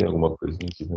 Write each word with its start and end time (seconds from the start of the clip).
tem 0.00 0.06
alguma 0.06 0.34
coisinha 0.36 0.68
aqui. 0.72 0.88
Né? 0.88 0.96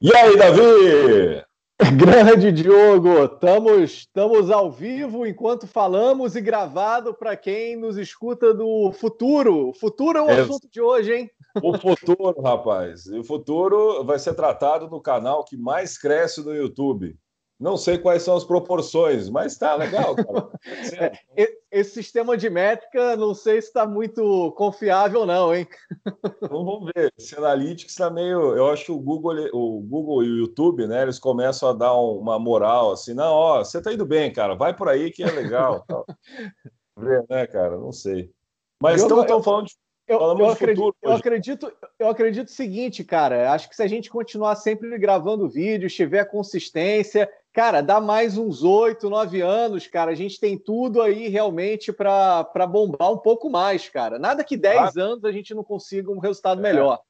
E 0.00 0.14
aí, 0.14 0.36
Davi? 0.36 1.44
Grande 1.98 2.52
Diogo, 2.52 3.24
estamos, 3.24 3.90
estamos 3.92 4.50
ao 4.50 4.70
vivo 4.70 5.26
enquanto 5.26 5.66
falamos 5.66 6.36
e 6.36 6.40
gravado 6.40 7.12
para 7.12 7.36
quem 7.36 7.76
nos 7.76 7.96
escuta 7.96 8.54
do 8.54 8.92
futuro. 8.92 9.70
O 9.70 9.72
futuro 9.72 10.18
é 10.18 10.22
o 10.22 10.30
é, 10.30 10.40
assunto 10.40 10.68
de 10.70 10.80
hoje, 10.80 11.14
hein? 11.14 11.30
O 11.62 11.76
futuro, 11.76 12.40
rapaz. 12.40 13.06
O 13.06 13.24
futuro 13.24 14.04
vai 14.04 14.18
ser 14.18 14.34
tratado 14.34 14.88
no 14.88 15.00
canal 15.00 15.44
que 15.44 15.56
mais 15.56 15.98
cresce 15.98 16.44
no 16.44 16.54
YouTube. 16.54 17.16
Não 17.64 17.78
sei 17.78 17.96
quais 17.96 18.22
são 18.22 18.36
as 18.36 18.44
proporções, 18.44 19.30
mas 19.30 19.56
tá 19.56 19.74
legal, 19.74 20.14
cara. 20.14 20.50
É, 21.34 21.50
esse 21.72 21.92
sistema 21.92 22.36
de 22.36 22.50
métrica, 22.50 23.16
não 23.16 23.32
sei 23.32 23.62
se 23.62 23.68
está 23.68 23.86
muito 23.86 24.52
confiável, 24.52 25.24
não, 25.24 25.54
hein? 25.54 25.66
Então, 26.44 26.62
vamos 26.62 26.90
ver. 26.94 27.10
Esse 27.16 27.34
Analytics 27.34 27.92
está 27.92 28.10
meio. 28.10 28.54
Eu 28.54 28.70
acho 28.70 28.84
que 28.84 28.92
o 28.92 28.98
Google, 28.98 29.48
o 29.54 29.80
Google 29.80 30.22
e 30.22 30.30
o 30.30 30.38
YouTube, 30.40 30.86
né? 30.86 31.02
Eles 31.02 31.18
começam 31.18 31.70
a 31.70 31.72
dar 31.72 31.94
uma 31.94 32.38
moral 32.38 32.92
assim, 32.92 33.14
não, 33.14 33.32
ó, 33.32 33.64
você 33.64 33.80
tá 33.80 33.94
indo 33.94 34.04
bem, 34.04 34.30
cara, 34.30 34.54
vai 34.54 34.76
por 34.76 34.90
aí 34.90 35.10
que 35.10 35.22
é 35.22 35.30
legal. 35.30 35.86
Ver, 36.98 37.24
né, 37.30 37.46
cara? 37.46 37.78
Não 37.78 37.92
sei. 37.92 38.30
Mas 38.78 39.00
estão 39.00 39.42
falando 39.42 39.68
de 39.68 39.74
eu, 40.06 40.18
eu, 40.20 40.50
acredito, 40.50 40.96
eu, 41.02 41.12
acredito, 41.12 41.72
eu 41.98 42.08
acredito 42.08 42.48
o 42.48 42.52
seguinte, 42.52 43.02
cara. 43.02 43.50
Acho 43.52 43.70
que 43.70 43.76
se 43.76 43.82
a 43.82 43.86
gente 43.86 44.10
continuar 44.10 44.54
sempre 44.56 44.98
gravando 44.98 45.48
vídeos, 45.48 45.94
tiver 45.94 46.26
consistência, 46.26 47.26
cara, 47.54 47.80
dá 47.80 48.00
mais 48.00 48.36
uns 48.36 48.64
oito, 48.64 49.08
nove 49.08 49.40
anos, 49.40 49.86
cara. 49.86 50.10
A 50.10 50.14
gente 50.14 50.40
tem 50.40 50.58
tudo 50.58 51.00
aí 51.00 51.28
realmente 51.28 51.92
para 51.92 52.66
bombar 52.68 53.12
um 53.12 53.16
pouco 53.16 53.48
mais, 53.48 53.88
cara. 53.88 54.18
Nada 54.18 54.42
que 54.42 54.56
dez 54.56 54.96
ah. 54.96 55.00
anos 55.00 55.24
a 55.24 55.30
gente 55.30 55.54
não 55.54 55.62
consiga 55.62 56.10
um 56.10 56.18
resultado 56.18 56.58
é. 56.58 56.62
melhor. 56.62 57.00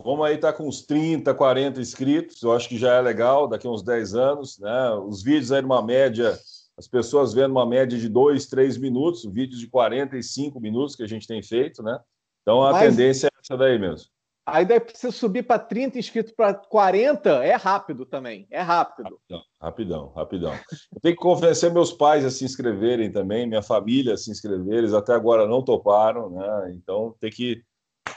Vamos 0.00 0.24
aí 0.24 0.36
estar 0.36 0.52
tá 0.52 0.56
com 0.56 0.68
uns 0.68 0.82
30, 0.82 1.34
40 1.34 1.80
inscritos. 1.80 2.40
Eu 2.40 2.52
acho 2.52 2.68
que 2.68 2.78
já 2.78 2.94
é 2.94 3.00
legal 3.00 3.48
daqui 3.48 3.66
a 3.66 3.70
uns 3.70 3.82
10 3.82 4.14
anos, 4.14 4.58
né? 4.60 4.92
Os 4.92 5.24
vídeos 5.24 5.50
aí 5.50 5.60
numa 5.60 5.82
média 5.82 6.38
as 6.78 6.86
pessoas 6.86 7.34
vendo 7.34 7.50
uma 7.50 7.66
média 7.66 7.98
de 7.98 8.08
dois, 8.08 8.46
três 8.46 8.78
minutos, 8.78 9.24
vídeos 9.24 9.58
de 9.58 9.66
45 9.66 10.60
minutos 10.60 10.94
que 10.94 11.02
a 11.02 11.08
gente 11.08 11.26
tem 11.26 11.42
feito, 11.42 11.82
né? 11.82 11.98
Então 12.42 12.62
a 12.62 12.70
Mas, 12.70 12.88
tendência 12.88 13.26
é 13.26 13.30
essa 13.42 13.56
daí 13.56 13.76
mesmo. 13.76 14.08
Aí 14.50 14.64
daí 14.64 14.80
você 14.80 15.12
subir 15.12 15.42
para 15.42 15.58
30 15.58 15.98
inscritos 15.98 16.32
para 16.32 16.54
40 16.54 17.44
é 17.44 17.54
rápido 17.54 18.06
também. 18.06 18.46
É 18.50 18.60
rápido. 18.60 19.18
Rapidão, 19.30 19.42
rapidão, 19.60 20.12
rapidão. 20.14 20.52
Eu 20.94 21.00
tenho 21.02 21.14
que 21.14 21.22
convencer 21.22 21.72
meus 21.72 21.92
pais 21.92 22.24
a 22.24 22.30
se 22.30 22.44
inscreverem 22.44 23.12
também, 23.12 23.46
minha 23.46 23.62
família 23.62 24.14
a 24.14 24.16
se 24.16 24.30
inscrever. 24.30 24.78
Eles 24.78 24.94
até 24.94 25.12
agora 25.12 25.46
não 25.46 25.62
toparam, 25.62 26.30
né? 26.30 26.72
Então 26.74 27.14
tem 27.20 27.30
que 27.30 27.62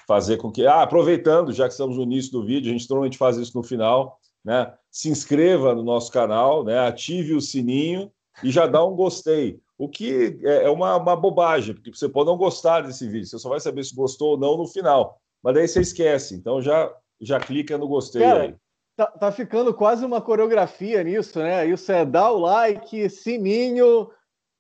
fazer 0.08 0.38
com 0.38 0.52
que. 0.52 0.66
Ah, 0.66 0.82
aproveitando, 0.82 1.52
já 1.52 1.66
que 1.66 1.74
estamos 1.74 1.98
no 1.98 2.04
início 2.04 2.32
do 2.32 2.46
vídeo, 2.46 2.70
a 2.70 2.78
gente 2.78 2.90
normalmente 2.90 3.18
faz 3.18 3.38
isso 3.38 3.58
no 3.58 3.64
final, 3.64 4.18
né? 4.44 4.74
Se 4.90 5.10
inscreva 5.10 5.76
no 5.76 5.84
nosso 5.84 6.12
canal, 6.12 6.64
né? 6.64 6.80
Ative 6.80 7.34
o 7.34 7.42
sininho 7.42 8.10
e 8.42 8.52
já 8.52 8.68
dá 8.68 8.84
um 8.86 8.96
gostei. 8.96 9.60
O 9.78 9.90
que 9.90 10.40
é, 10.44 10.64
é 10.64 10.70
uma, 10.70 10.96
uma 10.96 11.16
bobagem, 11.16 11.76
porque 11.76 11.94
você 11.94 12.08
pode 12.08 12.30
não 12.30 12.38
gostar 12.38 12.82
desse 12.82 13.08
vídeo, 13.08 13.26
você 13.26 13.38
só 13.38 13.50
vai 13.50 13.60
saber 13.60 13.84
se 13.84 13.96
gostou 13.96 14.32
ou 14.32 14.38
não 14.38 14.56
no 14.58 14.68
final. 14.68 15.21
Mas 15.44 15.56
daí 15.56 15.68
você 15.68 15.82
esquece, 15.82 16.36
então 16.36 16.62
já, 16.62 16.94
já 17.20 17.40
clica 17.40 17.78
no 17.78 17.88
gostei 17.88 18.22
Cara, 18.22 18.42
aí. 18.44 18.56
Tá, 18.96 19.08
tá 19.08 19.32
ficando 19.32 19.74
quase 19.74 20.06
uma 20.06 20.22
coreografia 20.22 21.04
nisso, 21.04 21.40
né? 21.40 21.66
Isso 21.66 21.92
é 21.92 22.06
dar 22.06 22.32
o 22.32 22.40
like, 22.40 23.10
sininho, 23.10 24.12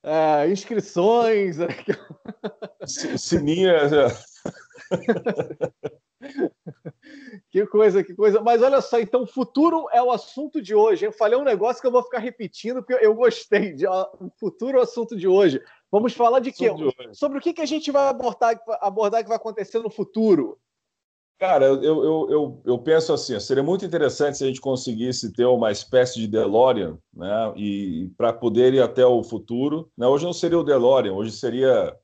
é, 0.04 0.50
inscrições. 0.50 1.58
Sininho. 3.18 3.70
É, 3.70 4.08
que 7.52 7.66
coisa, 7.68 8.04
que 8.04 8.16
coisa. 8.16 8.42
Mas 8.42 8.62
olha 8.62 8.82
só, 8.82 9.00
então, 9.00 9.28
futuro 9.28 9.88
é 9.92 10.02
o 10.02 10.12
assunto 10.12 10.62
de 10.62 10.74
hoje. 10.74 11.06
Eu 11.06 11.12
falei 11.12 11.38
um 11.38 11.44
negócio 11.44 11.82
que 11.82 11.88
eu 11.88 11.92
vou 11.92 12.04
ficar 12.04 12.20
repetindo, 12.20 12.84
porque 12.84 13.06
eu 13.06 13.14
gostei. 13.14 13.74
De, 13.74 13.88
o 13.88 14.32
futuro 14.40 14.78
é 14.78 14.82
o 14.82 14.84
assunto 14.84 15.16
de 15.16 15.28
hoje. 15.28 15.62
Vamos 15.92 16.14
falar 16.14 16.40
de 16.40 16.52
quê? 16.52 16.70
Sobre 17.12 17.38
o 17.38 17.42
que, 17.42 17.54
que 17.54 17.62
a 17.62 17.66
gente 17.66 17.92
vai 17.92 18.08
abordar, 18.08 18.60
abordar 18.80 19.22
que 19.22 19.30
vai 19.30 19.38
acontecer 19.38 19.80
no 19.80 19.90
futuro. 19.90 20.58
Cara, 21.42 21.66
eu, 21.66 21.84
eu, 21.84 22.30
eu, 22.30 22.62
eu 22.64 22.78
penso 22.78 23.12
assim, 23.12 23.40
seria 23.40 23.64
muito 23.64 23.84
interessante 23.84 24.38
se 24.38 24.44
a 24.44 24.48
gente 24.48 24.62
conseguisse 24.62 25.34
ter 25.34 25.46
uma 25.46 25.72
espécie 25.72 26.20
de 26.20 26.28
DeLorean, 26.28 27.00
né? 27.12 27.52
E 27.56 28.12
para 28.16 28.32
poder 28.32 28.76
ir 28.76 28.80
até 28.80 29.04
o 29.04 29.24
futuro. 29.24 29.92
Né? 29.98 30.06
Hoje 30.06 30.24
não 30.24 30.34
seria 30.34 30.60
o 30.60 30.64
DeLorean, 30.64 31.14
hoje 31.14 31.32
seria 31.32 31.98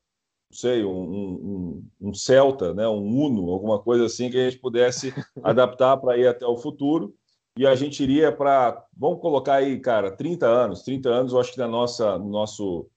não 0.50 0.58
sei, 0.58 0.84
um, 0.84 0.90
um, 0.90 1.88
um, 2.02 2.14
Celta, 2.16 2.74
né, 2.74 2.88
um 2.88 3.06
Uno, 3.06 3.52
alguma 3.52 3.78
coisa 3.78 4.06
assim 4.06 4.32
que 4.32 4.38
a 4.38 4.50
gente 4.50 4.60
pudesse 4.60 5.14
adaptar 5.44 5.98
para 5.98 6.18
ir 6.18 6.26
até 6.26 6.48
o 6.48 6.58
futuro. 6.58 7.14
E 7.60 7.68
a 7.68 7.76
gente 7.76 8.02
iria 8.02 8.32
para, 8.32 8.84
vamos 8.98 9.22
colocar 9.22 9.58
aí, 9.58 9.80
cara, 9.80 10.10
30 10.10 10.48
anos. 10.48 10.82
30 10.82 11.10
anos, 11.10 11.34
eu 11.34 11.40
acho 11.40 11.52
que 11.52 11.60
na 11.60 11.68
nossa, 11.68 12.18
no 12.18 12.30
nosso, 12.30 12.90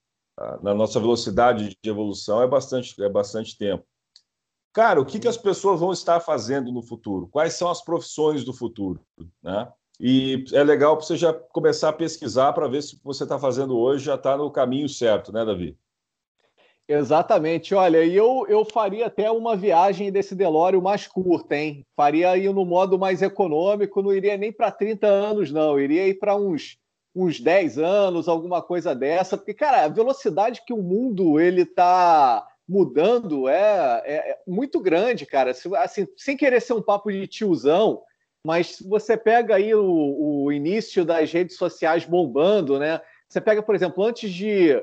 na 0.63 0.75
nossa 0.75 0.99
velocidade 0.99 1.77
de 1.83 1.91
evolução 1.91 2.43
é 2.43 2.49
bastante, 2.49 2.95
é 3.03 3.11
bastante 3.11 3.59
tempo. 3.59 3.85
Cara, 4.73 5.01
o 5.01 5.05
que, 5.05 5.19
que 5.19 5.29
as 5.29 5.37
pessoas 5.37 5.81
vão 5.81 5.93
estar 5.93 6.21
fazendo 6.21 6.71
no 6.71 6.83
futuro? 6.83 7.29
Quais 7.29 7.55
são 7.55 7.69
as 7.69 7.83
profissões 7.83 8.45
do 8.45 8.53
futuro? 8.53 9.01
Né? 9.43 9.69
E 9.99 10.45
é 10.53 10.63
legal 10.63 10.97
para 10.97 11.05
você 11.05 11.17
já 11.17 11.33
começar 11.33 11.89
a 11.89 11.93
pesquisar 11.93 12.53
para 12.53 12.69
ver 12.69 12.83
se 12.83 12.95
o 12.95 12.99
que 12.99 13.05
você 13.05 13.25
está 13.25 13.39
fazendo 13.39 13.77
hoje 13.79 14.05
já 14.05 14.15
está 14.15 14.37
no 14.37 14.51
caminho 14.51 14.89
certo, 14.89 15.33
né, 15.33 15.45
Davi? 15.45 15.77
Exatamente. 16.89 17.75
Olha, 17.75 18.05
e 18.05 18.17
eu, 18.17 18.47
eu 18.49 18.65
faria 18.65 19.07
até 19.07 19.31
uma 19.31 19.55
viagem 19.57 20.11
desse 20.11 20.35
DeLorean 20.35 20.81
mais 20.81 21.07
curta, 21.07 21.55
hein? 21.55 21.87
Faria 21.95 22.31
aí 22.31 22.53
no 22.53 22.65
modo 22.65 22.99
mais 22.99 23.23
econômico, 23.23 24.03
não 24.03 24.13
iria 24.13 24.37
nem 24.37 24.53
para 24.53 24.73
30 24.73 25.07
anos, 25.07 25.53
não. 25.53 25.79
Iria 25.79 26.09
ir 26.09 26.15
para 26.15 26.35
uns, 26.35 26.79
uns 27.15 27.39
10 27.39 27.79
anos, 27.79 28.29
alguma 28.29 28.63
coisa 28.63 28.95
dessa. 28.95 29.37
Porque, 29.37 29.55
cara, 29.55 29.85
a 29.85 29.89
velocidade 29.89 30.63
que 30.67 30.73
o 30.73 30.83
mundo 30.83 31.39
ele 31.39 31.63
está 31.63 32.45
mudando 32.71 33.49
é, 33.49 34.03
é, 34.05 34.15
é, 34.31 34.39
muito 34.47 34.81
grande, 34.81 35.27
cara. 35.27 35.51
Assim, 35.51 36.07
sem 36.17 36.37
querer 36.37 36.61
ser 36.61 36.73
um 36.75 36.83
papo 36.83 37.11
de 37.11 37.27
tiozão, 37.27 38.03
mas 38.47 38.81
você 38.81 39.17
pega 39.17 39.57
aí 39.57 39.75
o, 39.75 40.45
o 40.45 40.53
início 40.53 41.05
das 41.05 41.33
redes 41.33 41.57
sociais 41.57 42.05
bombando, 42.05 42.79
né? 42.79 43.01
Você 43.29 43.41
pega, 43.41 43.61
por 43.61 43.75
exemplo, 43.75 44.05
antes 44.05 44.33
de 44.33 44.81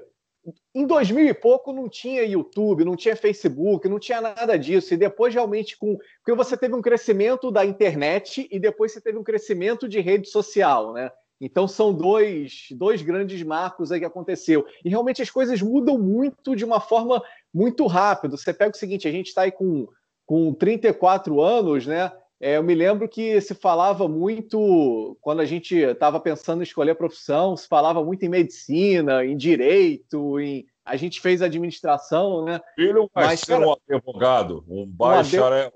em 0.73 0.85
2000 0.85 1.27
e 1.27 1.33
pouco 1.33 1.73
não 1.73 1.89
tinha 1.89 2.23
YouTube, 2.23 2.85
não 2.85 2.95
tinha 2.95 3.15
Facebook, 3.15 3.87
não 3.87 3.99
tinha 3.99 4.19
nada 4.19 4.57
disso. 4.57 4.93
E 4.93 4.97
depois 4.97 5.33
realmente 5.33 5.77
com 5.77 5.97
porque 6.17 6.35
você 6.35 6.57
teve 6.57 6.75
um 6.75 6.81
crescimento 6.81 7.49
da 7.49 7.65
internet 7.65 8.47
e 8.51 8.59
depois 8.59 8.91
você 8.91 8.99
teve 8.99 9.17
um 9.17 9.23
crescimento 9.23 9.87
de 9.87 10.01
rede 10.01 10.29
social, 10.29 10.93
né? 10.93 11.09
Então 11.39 11.67
são 11.67 11.93
dois, 11.93 12.67
dois 12.71 13.01
grandes 13.01 13.43
marcos 13.43 13.91
aí 13.91 13.99
que 13.99 14.05
aconteceu. 14.05 14.65
E 14.83 14.89
realmente 14.89 15.21
as 15.21 15.29
coisas 15.29 15.61
mudam 15.61 15.97
muito 15.97 16.55
de 16.55 16.65
uma 16.65 16.79
forma 16.79 17.21
muito 17.53 17.85
rápida. 17.85 18.35
Você 18.35 18.53
pega 18.53 18.75
o 18.75 18.77
seguinte, 18.77 19.07
a 19.07 19.11
gente 19.11 19.27
está 19.27 19.43
aí 19.43 19.51
com, 19.51 19.87
com 20.25 20.53
34 20.53 21.39
anos, 21.41 21.85
né? 21.85 22.11
É, 22.39 22.57
eu 22.57 22.63
me 22.63 22.75
lembro 22.75 23.09
que 23.09 23.39
se 23.41 23.55
falava 23.55 24.07
muito, 24.07 25.17
quando 25.21 25.39
a 25.39 25.45
gente 25.45 25.75
estava 25.75 26.19
pensando 26.19 26.59
em 26.59 26.63
escolher 26.63 26.91
a 26.91 26.95
profissão, 26.95 27.57
se 27.57 27.67
falava 27.67 28.03
muito 28.03 28.23
em 28.23 28.29
medicina, 28.29 29.25
em 29.25 29.35
direito, 29.35 30.39
em... 30.39 30.63
a 30.85 30.95
gente 30.95 31.19
fez 31.19 31.41
administração, 31.41 32.45
né? 32.45 32.61
Filho 32.75 33.09
vai 33.13 33.25
Mas, 33.25 33.39
ser 33.39 33.53
cara, 33.53 33.67
um 33.67 33.75
advogado, 33.89 34.63
um 34.67 34.85
bacharel. 34.85 35.73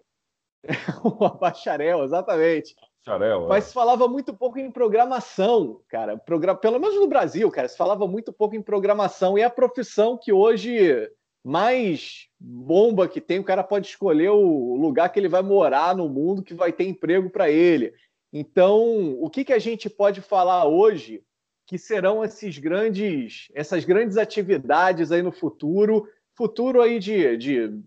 Um, 1.03 1.37
bacharel, 1.39 2.03
exatamente. 2.03 2.75
É. 3.07 3.47
Mas 3.47 3.65
se 3.65 3.73
falava 3.73 4.07
muito 4.07 4.33
pouco 4.33 4.59
em 4.59 4.71
programação, 4.71 5.81
cara. 5.87 6.17
Progra... 6.17 6.53
Pelo 6.53 6.79
menos 6.79 6.95
no 6.95 7.07
Brasil, 7.07 7.49
cara, 7.49 7.67
se 7.67 7.75
falava 7.75 8.07
muito 8.07 8.31
pouco 8.31 8.55
em 8.55 8.61
programação. 8.61 9.37
E 9.37 9.41
é 9.41 9.45
a 9.45 9.49
profissão 9.49 10.17
que 10.17 10.31
hoje 10.31 11.09
mais 11.43 12.27
bomba 12.39 13.07
que 13.07 13.19
tem, 13.19 13.39
o 13.39 13.43
cara 13.43 13.63
pode 13.63 13.87
escolher 13.87 14.29
o 14.29 14.75
lugar 14.75 15.09
que 15.09 15.19
ele 15.19 15.27
vai 15.27 15.41
morar 15.41 15.95
no 15.95 16.07
mundo 16.07 16.43
que 16.43 16.53
vai 16.53 16.71
ter 16.71 16.87
emprego 16.87 17.29
para 17.29 17.49
ele. 17.49 17.93
Então, 18.31 19.17
o 19.19 19.29
que, 19.29 19.43
que 19.43 19.53
a 19.53 19.59
gente 19.59 19.89
pode 19.89 20.21
falar 20.21 20.65
hoje 20.65 21.23
que 21.65 21.77
serão 21.77 22.23
esses 22.23 22.57
grandes, 22.57 23.47
essas 23.53 23.85
grandes 23.85 24.17
atividades 24.17 25.11
aí 25.11 25.21
no 25.21 25.31
futuro, 25.31 26.07
futuro 26.35 26.81
aí 26.81 26.99
de, 26.99 27.37
de 27.37 27.81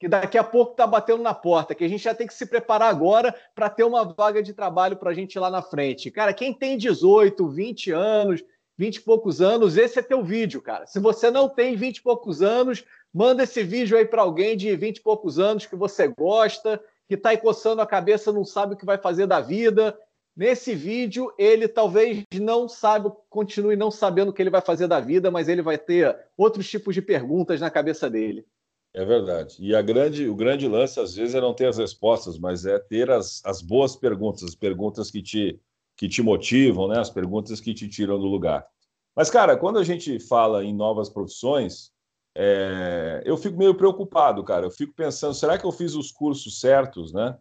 que 0.00 0.08
daqui 0.08 0.38
a 0.38 0.42
pouco 0.42 0.70
está 0.70 0.86
batendo 0.86 1.22
na 1.22 1.34
porta, 1.34 1.74
que 1.74 1.84
a 1.84 1.88
gente 1.88 2.02
já 2.02 2.14
tem 2.14 2.26
que 2.26 2.32
se 2.32 2.46
preparar 2.46 2.88
agora 2.88 3.34
para 3.54 3.68
ter 3.68 3.84
uma 3.84 4.02
vaga 4.02 4.42
de 4.42 4.54
trabalho 4.54 4.96
para 4.96 5.10
a 5.10 5.14
gente 5.14 5.38
lá 5.38 5.50
na 5.50 5.60
frente. 5.60 6.10
Cara, 6.10 6.32
quem 6.32 6.54
tem 6.54 6.78
18, 6.78 7.46
20 7.46 7.90
anos, 7.92 8.42
20 8.78 8.96
e 8.96 9.00
poucos 9.02 9.42
anos, 9.42 9.76
esse 9.76 9.98
é 9.98 10.02
teu 10.02 10.24
vídeo, 10.24 10.62
cara. 10.62 10.86
Se 10.86 10.98
você 10.98 11.30
não 11.30 11.50
tem 11.50 11.76
20 11.76 11.98
e 11.98 12.02
poucos 12.02 12.40
anos, 12.40 12.82
manda 13.12 13.42
esse 13.42 13.62
vídeo 13.62 13.94
aí 13.94 14.06
para 14.06 14.22
alguém 14.22 14.56
de 14.56 14.74
20 14.74 14.96
e 14.96 15.02
poucos 15.02 15.38
anos 15.38 15.66
que 15.66 15.76
você 15.76 16.08
gosta, 16.08 16.82
que 17.06 17.14
está 17.14 17.28
aí 17.28 17.36
coçando 17.36 17.82
a 17.82 17.86
cabeça, 17.86 18.32
não 18.32 18.42
sabe 18.42 18.72
o 18.72 18.76
que 18.78 18.86
vai 18.86 18.96
fazer 18.96 19.26
da 19.26 19.38
vida. 19.42 19.94
Nesse 20.34 20.74
vídeo, 20.74 21.30
ele 21.36 21.68
talvez 21.68 22.24
não 22.40 22.66
saiba, 22.70 23.14
continue 23.28 23.76
não 23.76 23.90
sabendo 23.90 24.30
o 24.30 24.32
que 24.32 24.40
ele 24.40 24.48
vai 24.48 24.62
fazer 24.62 24.86
da 24.86 24.98
vida, 24.98 25.30
mas 25.30 25.46
ele 25.46 25.60
vai 25.60 25.76
ter 25.76 26.16
outros 26.38 26.70
tipos 26.70 26.94
de 26.94 27.02
perguntas 27.02 27.60
na 27.60 27.68
cabeça 27.68 28.08
dele. 28.08 28.46
É 28.92 29.04
verdade. 29.04 29.56
E 29.60 29.74
a 29.74 29.80
grande, 29.82 30.28
o 30.28 30.34
grande 30.34 30.66
lance, 30.66 30.98
às 30.98 31.14
vezes, 31.14 31.34
é 31.34 31.40
não 31.40 31.54
ter 31.54 31.66
as 31.66 31.78
respostas, 31.78 32.38
mas 32.38 32.66
é 32.66 32.78
ter 32.78 33.10
as, 33.10 33.40
as 33.44 33.62
boas 33.62 33.94
perguntas, 33.94 34.42
as 34.42 34.54
perguntas 34.54 35.10
que 35.10 35.22
te, 35.22 35.60
que 35.96 36.08
te 36.08 36.22
motivam, 36.22 36.88
né? 36.88 36.98
as 36.98 37.10
perguntas 37.10 37.60
que 37.60 37.72
te 37.72 37.88
tiram 37.88 38.18
do 38.18 38.26
lugar. 38.26 38.66
Mas, 39.14 39.30
cara, 39.30 39.56
quando 39.56 39.78
a 39.78 39.84
gente 39.84 40.18
fala 40.18 40.64
em 40.64 40.74
novas 40.74 41.08
profissões, 41.08 41.92
é, 42.34 43.22
eu 43.24 43.36
fico 43.36 43.56
meio 43.56 43.74
preocupado, 43.74 44.42
cara. 44.42 44.66
Eu 44.66 44.70
fico 44.70 44.92
pensando, 44.92 45.34
será 45.34 45.58
que 45.58 45.64
eu 45.64 45.72
fiz 45.72 45.94
os 45.94 46.10
cursos 46.10 46.58
certos, 46.60 47.12
né? 47.12 47.38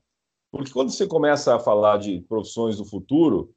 Porque 0.51 0.71
quando 0.71 0.91
você 0.91 1.07
começa 1.07 1.55
a 1.55 1.59
falar 1.59 1.97
de 1.97 2.21
profissões 2.21 2.77
do 2.77 2.85
futuro, 2.85 3.53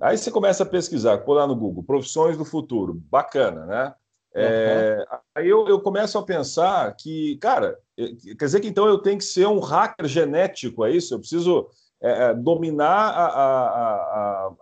aí 0.00 0.16
você 0.16 0.30
começa 0.30 0.62
a 0.62 0.66
pesquisar, 0.66 1.18
pôr 1.18 1.34
lá 1.34 1.46
no 1.46 1.56
Google, 1.56 1.82
profissões 1.82 2.36
do 2.36 2.44
futuro, 2.44 2.94
bacana, 2.94 3.66
né? 3.66 3.94
É, 4.38 4.98
uhum. 4.98 5.18
Aí 5.34 5.48
eu, 5.48 5.68
eu, 5.68 5.80
começo 5.80 6.16
a 6.18 6.22
pensar 6.22 6.94
que, 6.96 7.36
cara, 7.38 7.78
quer 7.96 8.44
dizer 8.44 8.60
que 8.60 8.68
então 8.68 8.86
eu 8.86 8.98
tenho 8.98 9.18
que 9.18 9.24
ser 9.24 9.46
um 9.46 9.58
hacker 9.58 10.06
genético, 10.06 10.84
é 10.84 10.92
isso? 10.92 11.14
Eu 11.14 11.18
preciso 11.18 11.68
é, 12.00 12.24
é 12.24 12.34
dominar 12.34 13.10
a, 13.10 13.26
a, 13.26 13.68
a, 14.46 14.52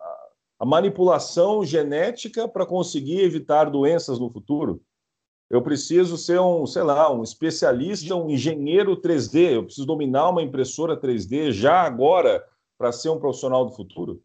a, 0.61 0.67
manipulação 0.67 1.65
genética 1.65 2.49
para 2.49 2.65
conseguir 2.65 3.21
evitar 3.21 3.71
doenças 3.71 4.19
no 4.19 4.31
futuro? 4.31 4.81
Eu 5.49 5.63
preciso 5.63 6.17
ser 6.17 6.41
um, 6.41 6.67
sei 6.67 6.83
lá, 6.83 7.13
um 7.13 7.23
especialista, 7.23 8.15
um 8.17 8.31
engenheiro 8.31 9.01
3D, 9.01 9.53
eu 9.53 9.65
preciso 9.65 9.87
dominar 9.87 10.31
uma 10.31 10.43
impressora 10.43 11.01
3D 11.01 11.53
já 11.53 11.83
agora 11.83 12.45
para 12.77 12.91
ser 12.93 13.11
um 13.11 13.19
profissional 13.19 13.65
do 13.65 13.73
futuro? 13.73 14.23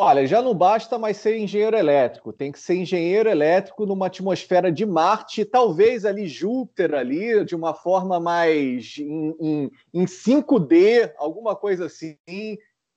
Olha, 0.00 0.24
já 0.28 0.40
não 0.40 0.54
basta 0.54 0.96
mais 0.96 1.16
ser 1.16 1.36
engenheiro 1.36 1.76
elétrico, 1.76 2.32
tem 2.32 2.52
que 2.52 2.60
ser 2.60 2.76
engenheiro 2.76 3.28
elétrico 3.28 3.84
numa 3.84 4.06
atmosfera 4.06 4.70
de 4.70 4.86
Marte, 4.86 5.44
talvez 5.44 6.04
ali 6.04 6.28
Júpiter 6.28 6.94
ali, 6.94 7.44
de 7.44 7.56
uma 7.56 7.74
forma 7.74 8.20
mais 8.20 8.94
em, 8.96 9.34
em, 9.40 9.70
em 9.92 10.04
5D, 10.04 11.12
alguma 11.18 11.56
coisa 11.56 11.86
assim. 11.86 12.16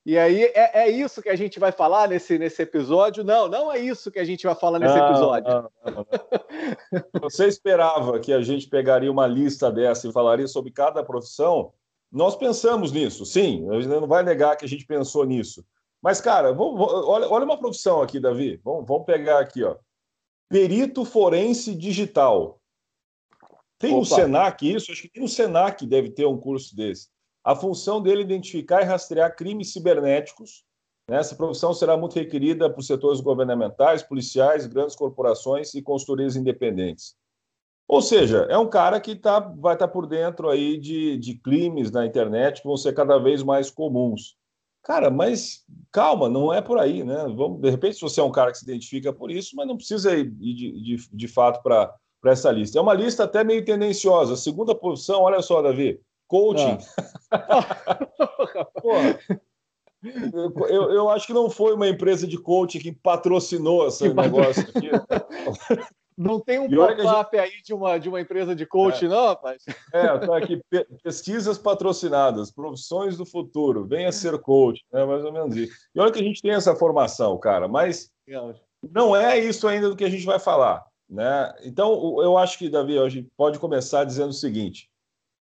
E 0.06 0.16
aí 0.16 0.44
é, 0.44 0.84
é, 0.84 0.90
isso 0.90 1.20
que 1.20 1.28
a 1.28 1.34
gente 1.34 1.58
vai 1.58 1.72
falar 1.72 2.08
nesse, 2.08 2.38
nesse 2.38 2.62
episódio? 2.62 3.24
Não, 3.24 3.48
não 3.48 3.72
é 3.72 3.80
isso 3.80 4.08
que 4.08 4.20
a 4.20 4.24
gente 4.24 4.46
vai 4.46 4.54
falar 4.54 4.78
nesse 4.78 4.96
episódio. 4.96 5.50
Não, 5.50 5.70
não, 5.84 6.06
não. 7.12 7.20
Você 7.22 7.48
esperava 7.48 8.20
que 8.20 8.32
a 8.32 8.42
gente 8.42 8.68
pegaria 8.68 9.10
uma 9.10 9.26
lista 9.26 9.72
dessa 9.72 10.06
e 10.06 10.12
falaria 10.12 10.46
sobre 10.46 10.70
cada 10.70 11.02
profissão? 11.02 11.72
Nós 12.12 12.36
pensamos 12.36 12.92
nisso, 12.92 13.26
sim. 13.26 13.68
A 13.70 13.74
gente 13.80 13.88
não 13.88 14.06
vai 14.06 14.22
negar 14.22 14.56
que 14.56 14.64
a 14.64 14.68
gente 14.68 14.86
pensou 14.86 15.24
nisso. 15.24 15.64
Mas, 16.02 16.20
cara, 16.20 16.52
vamos, 16.52 16.80
olha, 16.80 17.28
olha 17.28 17.44
uma 17.44 17.56
profissão 17.56 18.02
aqui, 18.02 18.18
Davi. 18.18 18.60
Vamos, 18.64 18.84
vamos 18.86 19.06
pegar 19.06 19.38
aqui, 19.38 19.62
ó. 19.62 19.76
Perito 20.48 21.04
forense 21.04 21.74
digital. 21.74 22.60
Tem 23.78 23.92
Opa. 23.92 24.00
no 24.00 24.04
Senac 24.04 24.74
isso? 24.74 24.90
Acho 24.90 25.02
que 25.02 25.08
tem 25.08 25.22
no 25.22 25.28
Senac 25.28 25.86
deve 25.86 26.10
ter 26.10 26.26
um 26.26 26.36
curso 26.36 26.74
desse. 26.74 27.08
A 27.44 27.56
função 27.56 28.02
dele 28.02 28.22
é 28.22 28.24
identificar 28.24 28.82
e 28.82 28.84
rastrear 28.84 29.34
crimes 29.34 29.72
cibernéticos. 29.72 30.64
Né? 31.08 31.18
Essa 31.18 31.34
profissão 31.34 31.72
será 31.72 31.96
muito 31.96 32.14
requerida 32.14 32.68
por 32.68 32.82
setores 32.82 33.20
governamentais, 33.20 34.02
policiais, 34.02 34.66
grandes 34.66 34.94
corporações 34.94 35.74
e 35.74 35.82
consultorias 35.82 36.36
independentes. 36.36 37.16
Ou 37.88 38.00
seja, 38.00 38.46
é 38.48 38.56
um 38.56 38.68
cara 38.68 39.00
que 39.00 39.14
tá, 39.16 39.40
vai 39.40 39.74
estar 39.74 39.86
tá 39.86 39.92
por 39.92 40.06
dentro 40.06 40.48
aí 40.48 40.78
de, 40.78 41.16
de 41.16 41.34
crimes 41.34 41.90
na 41.90 42.06
internet 42.06 42.62
que 42.62 42.68
vão 42.68 42.76
ser 42.76 42.94
cada 42.94 43.18
vez 43.18 43.42
mais 43.42 43.70
comuns. 43.70 44.36
Cara, 44.82 45.10
mas 45.10 45.64
calma, 45.92 46.28
não 46.28 46.52
é 46.52 46.60
por 46.60 46.78
aí, 46.78 47.04
né? 47.04 47.24
Vamos, 47.36 47.60
de 47.60 47.70
repente, 47.70 47.94
se 47.94 48.00
você 48.00 48.20
é 48.20 48.24
um 48.24 48.32
cara 48.32 48.50
que 48.50 48.58
se 48.58 48.64
identifica 48.64 49.12
por 49.12 49.30
isso, 49.30 49.54
mas 49.54 49.66
não 49.66 49.76
precisa 49.76 50.16
ir 50.16 50.28
de, 50.30 50.72
de, 50.80 51.08
de 51.12 51.28
fato 51.28 51.62
para 51.62 51.94
essa 52.26 52.50
lista. 52.50 52.78
É 52.78 52.82
uma 52.82 52.94
lista 52.94 53.24
até 53.24 53.44
meio 53.44 53.64
tendenciosa. 53.64 54.34
Segunda 54.34 54.74
posição, 54.74 55.22
olha 55.22 55.40
só, 55.40 55.62
Davi, 55.62 56.00
coaching. 56.26 56.78
Ah. 57.30 57.98
eu, 60.68 60.90
eu, 60.90 61.08
acho 61.10 61.28
que 61.28 61.32
não 61.32 61.48
foi 61.48 61.74
uma 61.74 61.88
empresa 61.88 62.26
de 62.26 62.36
coaching 62.36 62.80
que 62.80 62.90
patrocinou 62.90 63.86
esse 63.86 64.12
negócio 64.12 64.62
aqui. 64.62 64.90
Não 66.16 66.40
tem 66.40 66.58
um 66.58 66.68
pop-up 66.68 67.36
gente... 67.36 67.42
aí 67.42 67.62
de 67.62 67.74
uma, 67.74 67.98
de 67.98 68.08
uma 68.08 68.20
empresa 68.20 68.54
de 68.54 68.66
coach, 68.66 69.04
é. 69.04 69.08
não, 69.08 69.26
rapaz? 69.26 69.64
É, 69.92 70.18
tá 70.18 70.36
aqui, 70.36 70.60
pesquisas 71.02 71.58
patrocinadas, 71.58 72.50
profissões 72.50 73.16
do 73.16 73.24
futuro, 73.24 73.86
venha 73.86 74.12
ser 74.12 74.38
coach, 74.38 74.84
né? 74.92 75.04
mais 75.04 75.24
ou 75.24 75.32
menos 75.32 75.56
isso. 75.56 75.72
E 75.94 76.00
olha 76.00 76.12
que 76.12 76.18
a 76.18 76.22
gente 76.22 76.42
tem 76.42 76.52
essa 76.52 76.74
formação, 76.76 77.38
cara, 77.38 77.68
mas 77.68 78.10
não 78.90 79.14
é 79.14 79.38
isso 79.38 79.66
ainda 79.68 79.88
do 79.88 79.96
que 79.96 80.04
a 80.04 80.10
gente 80.10 80.24
vai 80.24 80.38
falar. 80.38 80.84
Né? 81.08 81.54
Então, 81.62 82.22
eu 82.22 82.38
acho 82.38 82.58
que, 82.58 82.70
Davi, 82.70 82.98
a 82.98 83.08
gente 83.08 83.28
pode 83.36 83.58
começar 83.58 84.04
dizendo 84.04 84.30
o 84.30 84.34
seguinte: 84.34 84.88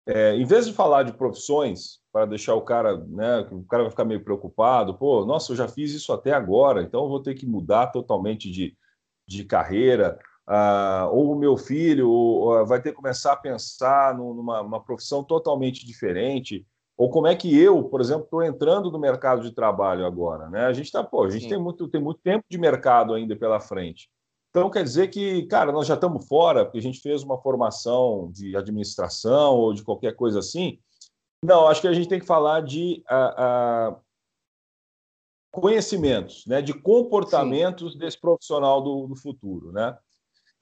é, 0.06 0.36
em 0.36 0.44
vez 0.44 0.66
de 0.66 0.72
falar 0.72 1.02
de 1.02 1.12
profissões, 1.12 2.00
para 2.12 2.24
deixar 2.24 2.54
o 2.54 2.62
cara, 2.62 2.96
né, 2.96 3.40
o 3.50 3.64
cara 3.64 3.82
vai 3.82 3.90
ficar 3.90 4.04
meio 4.04 4.22
preocupado, 4.22 4.96
pô, 4.96 5.26
nossa, 5.26 5.52
eu 5.52 5.56
já 5.56 5.66
fiz 5.66 5.92
isso 5.92 6.12
até 6.12 6.32
agora, 6.32 6.82
então 6.82 7.02
eu 7.02 7.08
vou 7.08 7.20
ter 7.20 7.34
que 7.34 7.44
mudar 7.44 7.88
totalmente 7.88 8.50
de, 8.50 8.76
de 9.26 9.44
carreira 9.44 10.16
ah, 10.46 11.08
ou 11.10 11.32
o 11.32 11.38
meu 11.38 11.56
filho 11.56 12.08
ou, 12.08 12.64
vai 12.66 12.80
ter 12.80 12.90
que 12.90 12.96
começar 12.96 13.32
a 13.32 13.36
pensar 13.36 14.16
numa 14.16 14.80
profissão 14.82 15.24
totalmente 15.24 15.84
diferente, 15.86 16.66
ou 16.96 17.10
como 17.10 17.26
é 17.26 17.36
que 17.36 17.58
eu, 17.58 17.84
por 17.84 18.00
exemplo, 18.00 18.24
estou 18.24 18.42
entrando 18.42 18.90
no 18.90 18.98
mercado 18.98 19.42
de 19.42 19.52
trabalho 19.52 20.06
agora, 20.06 20.48
né? 20.48 20.64
A 20.64 20.72
gente 20.72 20.90
tá, 20.90 21.04
pô, 21.04 21.24
a 21.24 21.30
gente 21.30 21.46
tem 21.46 21.58
muito, 21.58 21.86
tem 21.88 22.00
muito 22.00 22.20
tempo 22.20 22.44
de 22.48 22.56
mercado 22.56 23.12
ainda 23.12 23.36
pela 23.36 23.60
frente. 23.60 24.08
Então 24.48 24.70
quer 24.70 24.82
dizer 24.82 25.08
que, 25.08 25.42
cara, 25.46 25.70
nós 25.70 25.86
já 25.86 25.94
estamos 25.94 26.26
fora 26.26 26.64
porque 26.64 26.78
a 26.78 26.82
gente 26.82 27.00
fez 27.00 27.22
uma 27.22 27.38
formação 27.38 28.30
de 28.32 28.56
administração 28.56 29.54
ou 29.56 29.74
de 29.74 29.82
qualquer 29.82 30.16
coisa 30.16 30.38
assim. 30.38 30.78
Não, 31.44 31.68
acho 31.68 31.82
que 31.82 31.88
a 31.88 31.92
gente 31.92 32.08
tem 32.08 32.18
que 32.18 32.24
falar 32.24 32.62
de 32.62 33.02
a, 33.06 33.88
a 33.88 33.96
conhecimentos, 35.50 36.46
né, 36.46 36.62
de 36.62 36.72
comportamentos 36.72 37.92
Sim. 37.92 37.98
desse 37.98 38.18
profissional 38.18 38.82
do, 38.82 39.06
do 39.06 39.16
futuro, 39.16 39.72
né? 39.72 39.98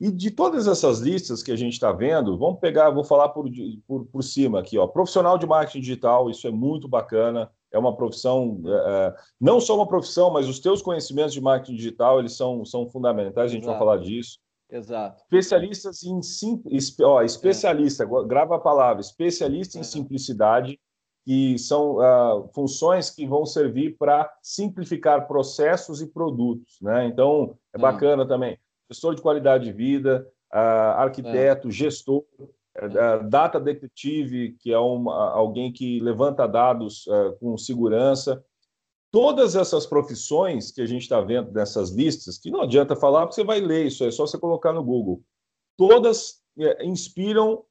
E 0.01 0.11
de 0.11 0.31
todas 0.31 0.67
essas 0.67 0.99
listas 0.99 1.43
que 1.43 1.53
a 1.53 1.57
gente 1.57 1.75
está 1.75 1.93
vendo, 1.93 2.37
vamos 2.37 2.59
pegar, 2.59 2.91
vou 2.91 3.05
falar 3.05 3.29
por, 3.29 3.49
por, 3.87 4.05
por 4.07 4.23
cima 4.25 4.59
aqui, 4.59 4.77
ó. 4.77 4.87
Profissional 4.87 5.39
de 5.39 5.47
marketing 5.47 5.81
digital, 5.81 6.29
isso 6.29 6.47
é 6.47 6.51
muito 6.51 6.89
bacana. 6.89 7.51
É 7.73 7.79
uma 7.79 7.97
profissão, 7.97 8.61
é, 8.67 8.71
é 8.71 9.15
não 9.41 9.61
só 9.61 9.77
uma 9.77 9.87
profissão, 9.87 10.31
mas 10.31 10.49
os 10.49 10.59
teus 10.59 10.83
conhecimentos 10.83 11.33
de 11.33 11.41
marketing 11.41 11.77
digital, 11.77 12.19
eles 12.19 12.37
são, 12.37 12.65
são 12.65 12.89
fundamentais, 12.89 13.51
a 13.51 13.55
gente 13.55 13.63
Exato. 13.63 13.79
vai 13.79 13.87
falar 13.87 14.03
disso. 14.03 14.39
Exato. 14.71 15.23
Especialistas 15.23 16.03
em 16.03 16.21
sim, 16.23 16.61
ó, 17.03 17.23
especialista, 17.23 18.05
é. 18.05 18.07
grava 18.27 18.57
a 18.57 18.61
palavra, 18.61 19.01
especialista 19.01 19.79
é. 19.79 19.81
em 19.81 19.85
simplicidade, 19.85 20.81
que 21.25 21.59
são 21.59 21.97
uh, 21.97 22.51
funções 22.53 23.11
que 23.11 23.27
vão 23.27 23.47
servir 23.47 23.97
para 23.97 24.31
simplificar 24.43 25.27
processos 25.27 26.03
e 26.03 26.07
produtos, 26.07 26.79
né? 26.83 27.07
Então 27.07 27.57
é 27.73 27.79
bacana 27.79 28.27
também 28.27 28.59
gestor 28.91 29.15
de 29.15 29.23
qualidade 29.23 29.65
de 29.65 29.73
vida, 29.73 30.27
uh, 30.53 30.99
arquiteto, 30.99 31.69
é. 31.69 31.71
gestor, 31.71 32.25
uh, 32.39 33.29
data 33.29 33.61
detective, 33.61 34.57
que 34.61 34.73
é 34.73 34.79
uma, 34.79 35.31
alguém 35.33 35.73
que 35.73 36.01
levanta 36.01 36.47
dados 36.47 37.07
uh, 37.07 37.37
com 37.41 37.57
segurança. 37.57 38.45
Todas 39.11 39.55
essas 39.55 39.87
profissões 39.87 40.71
que 40.73 40.81
a 40.81 40.87
gente 40.87 41.03
está 41.03 41.21
vendo 41.21 41.53
nessas 41.53 41.91
listas, 41.91 42.37
que 42.37 42.51
não 42.51 42.63
adianta 42.63 42.97
falar, 42.97 43.23
porque 43.23 43.37
você 43.37 43.45
vai 43.45 43.61
ler 43.61 43.87
isso, 43.87 44.05
é 44.05 44.11
só 44.11 44.27
você 44.27 44.39
colocar 44.39 44.73
no 44.73 44.83
Google. 44.83 45.23
Todas 45.77 46.43
é, 46.59 46.85
inspiram 46.85 47.65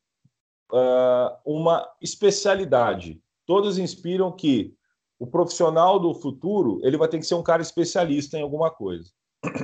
uma 1.45 1.87
especialidade. 2.01 3.21
Todas 3.45 3.77
inspiram 3.77 4.31
que 4.31 4.73
o 5.19 5.27
profissional 5.27 5.99
do 5.99 6.15
futuro 6.15 6.79
ele 6.81 6.97
vai 6.97 7.07
ter 7.07 7.19
que 7.19 7.25
ser 7.25 7.35
um 7.35 7.43
cara 7.43 7.61
especialista 7.61 8.37
em 8.37 8.41
alguma 8.41 8.71
coisa. 8.71 9.11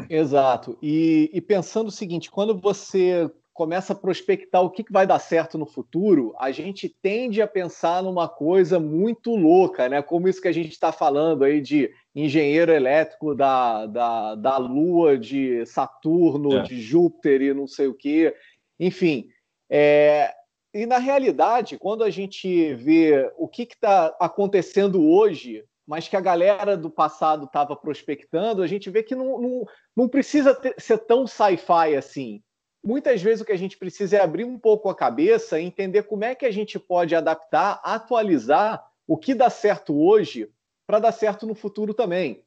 Exato. 0.10 0.78
E, 0.82 1.30
e, 1.34 1.42
pensando 1.42 1.88
o 1.88 1.92
seguinte, 1.92 2.30
quando 2.30 2.58
você 2.58 3.30
começa 3.54 3.92
a 3.92 3.96
prospectar 3.96 4.62
o 4.62 4.70
que, 4.70 4.84
que 4.84 4.92
vai 4.92 5.06
dar 5.06 5.20
certo 5.20 5.58
no 5.58 5.66
futuro, 5.66 6.34
a 6.40 6.50
gente 6.50 6.88
tende 7.02 7.42
a 7.42 7.48
pensar 7.48 8.02
numa 8.02 8.28
coisa 8.28 8.80
muito 8.80 9.36
louca, 9.36 9.90
né? 9.90 10.02
Como 10.02 10.30
isso 10.30 10.42
que 10.42 10.48
a 10.48 10.54
gente 10.54 10.72
está 10.72 10.92
falando 10.92 11.44
aí 11.44 11.60
de 11.60 11.92
engenheiro 12.16 12.72
elétrico 12.72 13.36
da, 13.36 13.86
da, 13.86 14.36
da 14.36 14.58
Lua, 14.58 15.18
de 15.18 15.66
Saturno, 15.66 16.60
é. 16.60 16.62
de 16.64 16.80
Júpiter 16.80 17.42
e 17.42 17.54
não 17.54 17.68
sei 17.68 17.88
o 17.88 17.94
quê. 17.94 18.34
Enfim, 18.80 19.28
é, 19.70 20.34
e 20.74 20.86
na 20.86 20.98
realidade, 20.98 21.78
quando 21.78 22.04
a 22.04 22.10
gente 22.10 22.74
vê 22.76 23.32
o 23.38 23.48
que 23.48 23.64
está 23.64 24.16
acontecendo 24.20 25.04
hoje, 25.04 25.64
mas 25.90 26.08
que 26.08 26.16
a 26.16 26.22
galera 26.22 26.78
do 26.78 26.88
passado 26.88 27.46
estava 27.46 27.76
prospectando, 27.76 28.62
a 28.62 28.68
gente 28.68 28.92
vê 28.92 29.02
que 29.02 29.16
não, 29.16 29.42
não, 29.42 29.66
não 29.98 30.08
precisa 30.08 30.54
ter, 30.54 30.76
ser 30.78 31.00
tão 31.00 31.26
sci-fi 31.26 31.96
assim. 31.98 32.44
Muitas 32.84 33.24
vezes 33.24 33.42
o 33.42 33.46
que 33.46 33.52
a 33.52 33.58
gente 33.58 33.76
precisa 33.76 34.18
é 34.18 34.22
abrir 34.22 34.46
um 34.46 34.60
pouco 34.60 34.88
a 34.88 34.96
cabeça 34.96 35.60
e 35.60 35.66
entender 35.66 36.04
como 36.04 36.24
é 36.24 36.36
que 36.36 36.46
a 36.46 36.52
gente 36.52 36.78
pode 36.78 37.16
adaptar, 37.16 37.82
atualizar 37.84 38.86
o 39.08 39.18
que 39.18 39.34
dá 39.34 39.50
certo 39.50 40.00
hoje 40.00 40.48
para 40.86 41.00
dar 41.00 41.12
certo 41.12 41.48
no 41.48 41.56
futuro 41.56 41.92
também. 41.92 42.44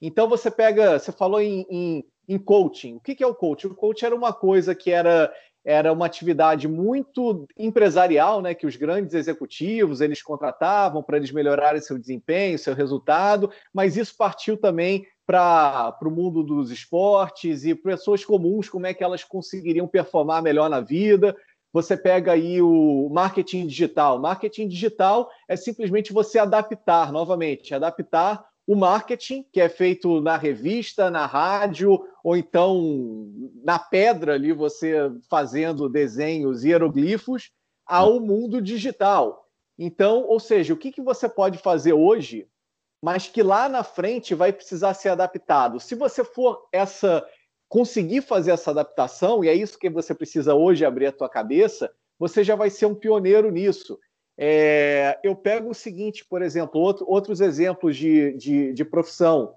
Então 0.00 0.28
você 0.28 0.48
pega, 0.48 0.96
você 0.96 1.10
falou 1.10 1.40
em, 1.40 1.66
em, 1.68 2.04
em 2.28 2.38
coaching. 2.38 2.94
O 2.94 3.00
que, 3.00 3.16
que 3.16 3.24
é 3.24 3.26
o 3.26 3.34
coaching? 3.34 3.66
O 3.66 3.74
coaching 3.74 4.06
era 4.06 4.14
uma 4.14 4.32
coisa 4.32 4.72
que 4.72 4.92
era 4.92 5.34
era 5.64 5.92
uma 5.92 6.06
atividade 6.06 6.68
muito 6.68 7.46
empresarial, 7.56 8.42
né, 8.42 8.54
que 8.54 8.66
os 8.66 8.76
grandes 8.76 9.14
executivos 9.14 10.00
eles 10.00 10.22
contratavam 10.22 11.02
para 11.02 11.16
eles 11.16 11.32
melhorarem 11.32 11.80
seu 11.80 11.98
desempenho, 11.98 12.58
seu 12.58 12.74
resultado, 12.74 13.50
mas 13.72 13.96
isso 13.96 14.14
partiu 14.16 14.56
também 14.56 15.06
para 15.26 15.96
o 16.02 16.10
mundo 16.10 16.42
dos 16.42 16.70
esportes 16.70 17.64
e 17.64 17.74
pessoas 17.74 18.24
comuns, 18.24 18.68
como 18.68 18.86
é 18.86 18.92
que 18.92 19.02
elas 19.02 19.24
conseguiriam 19.24 19.88
performar 19.88 20.42
melhor 20.42 20.68
na 20.68 20.80
vida. 20.80 21.34
Você 21.72 21.96
pega 21.96 22.32
aí 22.32 22.60
o 22.60 23.08
marketing 23.10 23.66
digital. 23.66 24.20
Marketing 24.20 24.68
digital 24.68 25.30
é 25.48 25.56
simplesmente 25.56 26.12
você 26.12 26.38
adaptar, 26.38 27.10
novamente, 27.10 27.74
adaptar 27.74 28.44
o 28.66 28.74
marketing, 28.74 29.44
que 29.52 29.60
é 29.60 29.68
feito 29.68 30.20
na 30.20 30.36
revista, 30.36 31.10
na 31.10 31.26
rádio, 31.26 32.02
ou 32.22 32.36
então 32.36 33.30
na 33.62 33.78
pedra 33.78 34.34
ali, 34.34 34.52
você 34.52 35.10
fazendo 35.28 35.88
desenhos 35.88 36.64
hieroglifos, 36.64 37.50
ao 37.86 38.18
mundo 38.20 38.62
digital. 38.62 39.46
Então, 39.78 40.24
ou 40.26 40.40
seja, 40.40 40.72
o 40.72 40.76
que, 40.76 40.90
que 40.90 41.02
você 41.02 41.28
pode 41.28 41.58
fazer 41.58 41.92
hoje, 41.92 42.48
mas 43.02 43.26
que 43.26 43.42
lá 43.42 43.68
na 43.68 43.84
frente 43.84 44.34
vai 44.34 44.52
precisar 44.52 44.94
ser 44.94 45.10
adaptado? 45.10 45.78
Se 45.78 45.94
você 45.94 46.24
for 46.24 46.66
essa 46.72 47.24
conseguir 47.68 48.22
fazer 48.22 48.52
essa 48.52 48.70
adaptação, 48.70 49.42
e 49.42 49.48
é 49.48 49.54
isso 49.54 49.78
que 49.78 49.90
você 49.90 50.14
precisa 50.14 50.54
hoje 50.54 50.84
abrir 50.84 51.06
a 51.06 51.12
tua 51.12 51.28
cabeça, 51.28 51.92
você 52.18 52.44
já 52.44 52.54
vai 52.54 52.70
ser 52.70 52.86
um 52.86 52.94
pioneiro 52.94 53.50
nisso. 53.50 53.98
É, 54.36 55.18
eu 55.22 55.36
pego 55.36 55.70
o 55.70 55.74
seguinte, 55.74 56.24
por 56.24 56.42
exemplo, 56.42 56.80
outro, 56.80 57.04
outros 57.08 57.40
exemplos 57.40 57.96
de, 57.96 58.36
de, 58.36 58.72
de 58.72 58.84
profissão. 58.84 59.54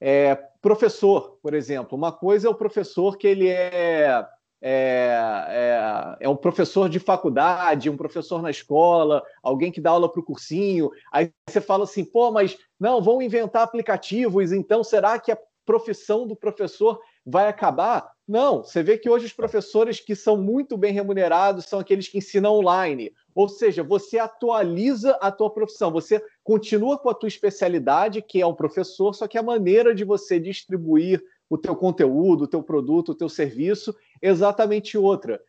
É, 0.00 0.34
professor, 0.62 1.38
por 1.42 1.54
exemplo. 1.54 1.96
Uma 1.96 2.12
coisa 2.12 2.46
é 2.46 2.50
o 2.50 2.54
professor 2.54 3.16
que 3.16 3.26
ele 3.26 3.48
é, 3.48 4.24
é, 4.62 5.16
é, 5.48 6.16
é, 6.20 6.28
um 6.28 6.36
professor 6.36 6.88
de 6.88 6.98
faculdade, 6.98 7.90
um 7.90 7.96
professor 7.96 8.42
na 8.42 8.50
escola, 8.50 9.22
alguém 9.42 9.72
que 9.72 9.80
dá 9.80 9.90
aula 9.90 10.10
para 10.10 10.20
o 10.20 10.24
cursinho. 10.24 10.90
Aí 11.12 11.32
você 11.48 11.60
fala 11.60 11.84
assim, 11.84 12.04
pô, 12.04 12.30
mas 12.30 12.56
não, 12.78 13.02
vão 13.02 13.22
inventar 13.22 13.62
aplicativos, 13.62 14.52
então 14.52 14.84
será 14.84 15.18
que 15.18 15.32
a 15.32 15.38
profissão 15.64 16.26
do 16.26 16.36
professor 16.36 17.00
vai 17.24 17.48
acabar? 17.48 18.10
Não, 18.30 18.62
você 18.62 18.80
vê 18.80 18.96
que 18.96 19.10
hoje 19.10 19.26
os 19.26 19.32
professores 19.32 19.98
que 19.98 20.14
são 20.14 20.36
muito 20.36 20.76
bem 20.76 20.92
remunerados 20.92 21.64
são 21.64 21.80
aqueles 21.80 22.06
que 22.06 22.18
ensinam 22.18 22.54
online. 22.54 23.12
Ou 23.34 23.48
seja, 23.48 23.82
você 23.82 24.20
atualiza 24.20 25.18
a 25.20 25.32
tua 25.32 25.50
profissão, 25.50 25.90
você 25.90 26.24
continua 26.44 26.96
com 26.96 27.10
a 27.10 27.14
tua 27.14 27.26
especialidade, 27.26 28.22
que 28.22 28.40
é 28.40 28.46
um 28.46 28.54
professor, 28.54 29.16
só 29.16 29.26
que 29.26 29.36
a 29.36 29.42
maneira 29.42 29.92
de 29.92 30.04
você 30.04 30.38
distribuir 30.38 31.20
o 31.48 31.58
teu 31.58 31.74
conteúdo, 31.74 32.44
o 32.44 32.46
teu 32.46 32.62
produto, 32.62 33.08
o 33.08 33.16
teu 33.16 33.28
serviço 33.28 33.92
é 34.22 34.28
exatamente 34.28 34.96
outra. 34.96 35.42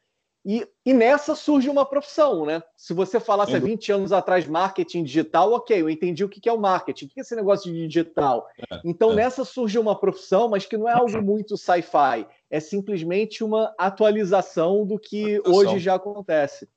E, 0.43 0.67
e, 0.83 0.91
nessa 0.91 1.35
surge 1.35 1.69
uma 1.69 1.85
profissão, 1.85 2.45
né? 2.47 2.63
Se 2.75 2.95
você 2.95 3.19
falasse 3.19 3.55
há 3.55 3.59
20 3.59 3.91
anos 3.91 4.11
atrás 4.11 4.47
marketing 4.47 5.03
digital, 5.03 5.53
ok, 5.53 5.79
eu 5.79 5.87
entendi 5.87 6.23
o 6.23 6.29
que 6.29 6.49
é 6.49 6.51
o 6.51 6.59
marketing, 6.59 7.05
o 7.05 7.09
que 7.09 7.19
é 7.19 7.21
esse 7.21 7.35
negócio 7.35 7.71
de 7.71 7.87
digital. 7.87 8.47
É, 8.71 8.81
então, 8.83 9.11
é. 9.11 9.15
nessa 9.15 9.45
surge 9.45 9.77
uma 9.77 9.95
profissão, 9.95 10.49
mas 10.49 10.65
que 10.65 10.77
não 10.77 10.89
é 10.89 10.93
algo 10.93 11.21
muito 11.21 11.55
sci-fi, 11.55 12.25
é 12.49 12.59
simplesmente 12.59 13.43
uma 13.43 13.71
atualização 13.77 14.83
do 14.83 14.97
que 14.97 15.39
hoje 15.45 15.77
já 15.77 15.93
acontece. 15.93 16.67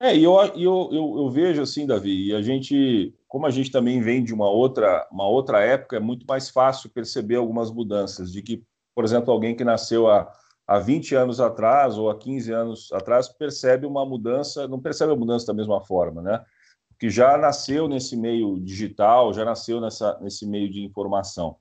É, 0.00 0.14
e 0.14 0.22
eu, 0.22 0.34
eu, 0.54 0.88
eu, 0.92 1.14
eu, 1.18 1.30
vejo 1.30 1.62
assim, 1.62 1.86
Davi, 1.86 2.28
e 2.28 2.34
a 2.34 2.40
gente, 2.40 3.12
como 3.26 3.46
a 3.46 3.50
gente 3.50 3.70
também 3.70 4.00
vem 4.00 4.22
de 4.22 4.32
uma 4.32 4.48
outra, 4.48 5.08
uma 5.10 5.26
outra 5.26 5.60
época, 5.60 5.96
é 5.96 6.00
muito 6.00 6.24
mais 6.24 6.50
fácil 6.50 6.88
perceber 6.90 7.34
algumas 7.34 7.70
mudanças, 7.70 8.30
de 8.30 8.40
que, 8.40 8.62
por 8.94 9.02
exemplo, 9.02 9.32
alguém 9.32 9.56
que 9.56 9.64
nasceu 9.64 10.08
há, 10.08 10.30
há 10.68 10.78
20 10.78 11.14
anos 11.14 11.40
atrás 11.40 11.96
ou 11.96 12.10
há 12.10 12.18
15 12.18 12.52
anos 12.52 12.92
atrás 12.92 13.26
percebe 13.26 13.86
uma 13.86 14.04
mudança, 14.04 14.68
não 14.68 14.78
percebe 14.78 15.12
a 15.12 15.16
mudança 15.16 15.46
da 15.46 15.54
mesma 15.54 15.80
forma, 15.80 16.20
né? 16.20 16.44
Que 16.98 17.08
já 17.08 17.38
nasceu 17.38 17.88
nesse 17.88 18.14
meio 18.16 18.60
digital, 18.60 19.32
já 19.32 19.46
nasceu 19.46 19.80
nessa, 19.80 20.18
nesse 20.20 20.46
meio 20.46 20.70
de 20.70 20.84
informação. 20.84 21.56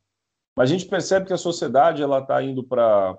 Mas 0.56 0.70
a 0.70 0.74
gente 0.74 0.88
percebe 0.88 1.26
que 1.26 1.34
a 1.34 1.38
sociedade 1.38 2.04
ela 2.04 2.20
está 2.20 2.44
indo 2.44 2.64
para 2.64 3.18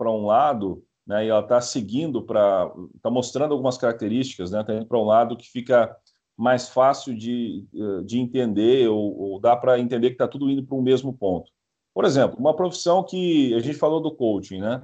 um 0.00 0.26
lado 0.26 0.82
né, 1.06 1.26
e 1.26 1.28
ela 1.28 1.40
está 1.42 1.60
seguindo 1.60 2.22
para, 2.22 2.72
está 2.96 3.10
mostrando 3.10 3.52
algumas 3.52 3.76
características, 3.76 4.50
né, 4.50 4.62
está 4.62 4.74
indo 4.74 4.86
para 4.86 4.98
um 4.98 5.04
lado 5.04 5.36
que 5.36 5.48
fica 5.48 5.94
mais 6.36 6.68
fácil 6.68 7.14
de, 7.14 7.66
eh, 7.74 8.02
de 8.04 8.18
entender 8.18 8.88
ou, 8.88 9.18
ou 9.18 9.40
dá 9.40 9.54
para 9.54 9.78
entender 9.78 10.08
que 10.08 10.14
está 10.14 10.26
tudo 10.26 10.48
indo 10.48 10.64
para 10.64 10.76
o 10.76 10.82
mesmo 10.82 11.12
ponto. 11.12 11.50
Por 11.94 12.06
exemplo, 12.06 12.38
uma 12.38 12.56
profissão 12.56 13.04
que 13.04 13.54
a 13.54 13.60
gente 13.60 13.76
falou 13.76 14.00
do 14.00 14.10
coaching, 14.10 14.60
né? 14.60 14.82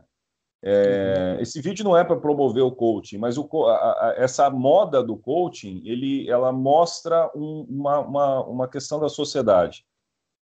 É, 0.63 1.35
uhum. 1.35 1.41
Esse 1.41 1.61
vídeo 1.61 1.85
não 1.85 1.97
é 1.97 2.03
para 2.03 2.17
promover 2.17 2.63
o 2.63 2.73
coaching, 2.73 3.19
mas 3.19 3.39
o, 3.39 3.49
a, 3.67 3.75
a, 3.77 4.15
essa 4.17 4.51
moda 4.51 5.03
do 5.03 5.17
coaching, 5.17 5.83
ele, 5.85 6.29
ela 6.29 6.53
mostra 6.53 7.31
um, 7.35 7.67
uma, 7.69 8.01
uma, 8.01 8.45
uma 8.45 8.69
questão 8.69 8.99
da 8.99 9.09
sociedade. 9.09 9.85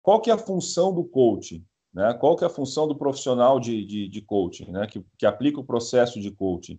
Qual 0.02 0.20
que 0.20 0.30
é 0.30 0.34
a 0.34 0.38
função 0.38 0.92
do 0.92 1.04
coaching? 1.04 1.64
Né? 1.92 2.14
Qual 2.14 2.36
que 2.36 2.44
é 2.44 2.46
a 2.46 2.50
função 2.50 2.86
do 2.86 2.96
profissional 2.96 3.58
de, 3.58 3.84
de, 3.84 4.08
de 4.08 4.22
coaching, 4.22 4.70
né? 4.70 4.86
que, 4.86 5.04
que 5.18 5.26
aplica 5.26 5.60
o 5.60 5.64
processo 5.64 6.20
de 6.20 6.30
coaching? 6.30 6.78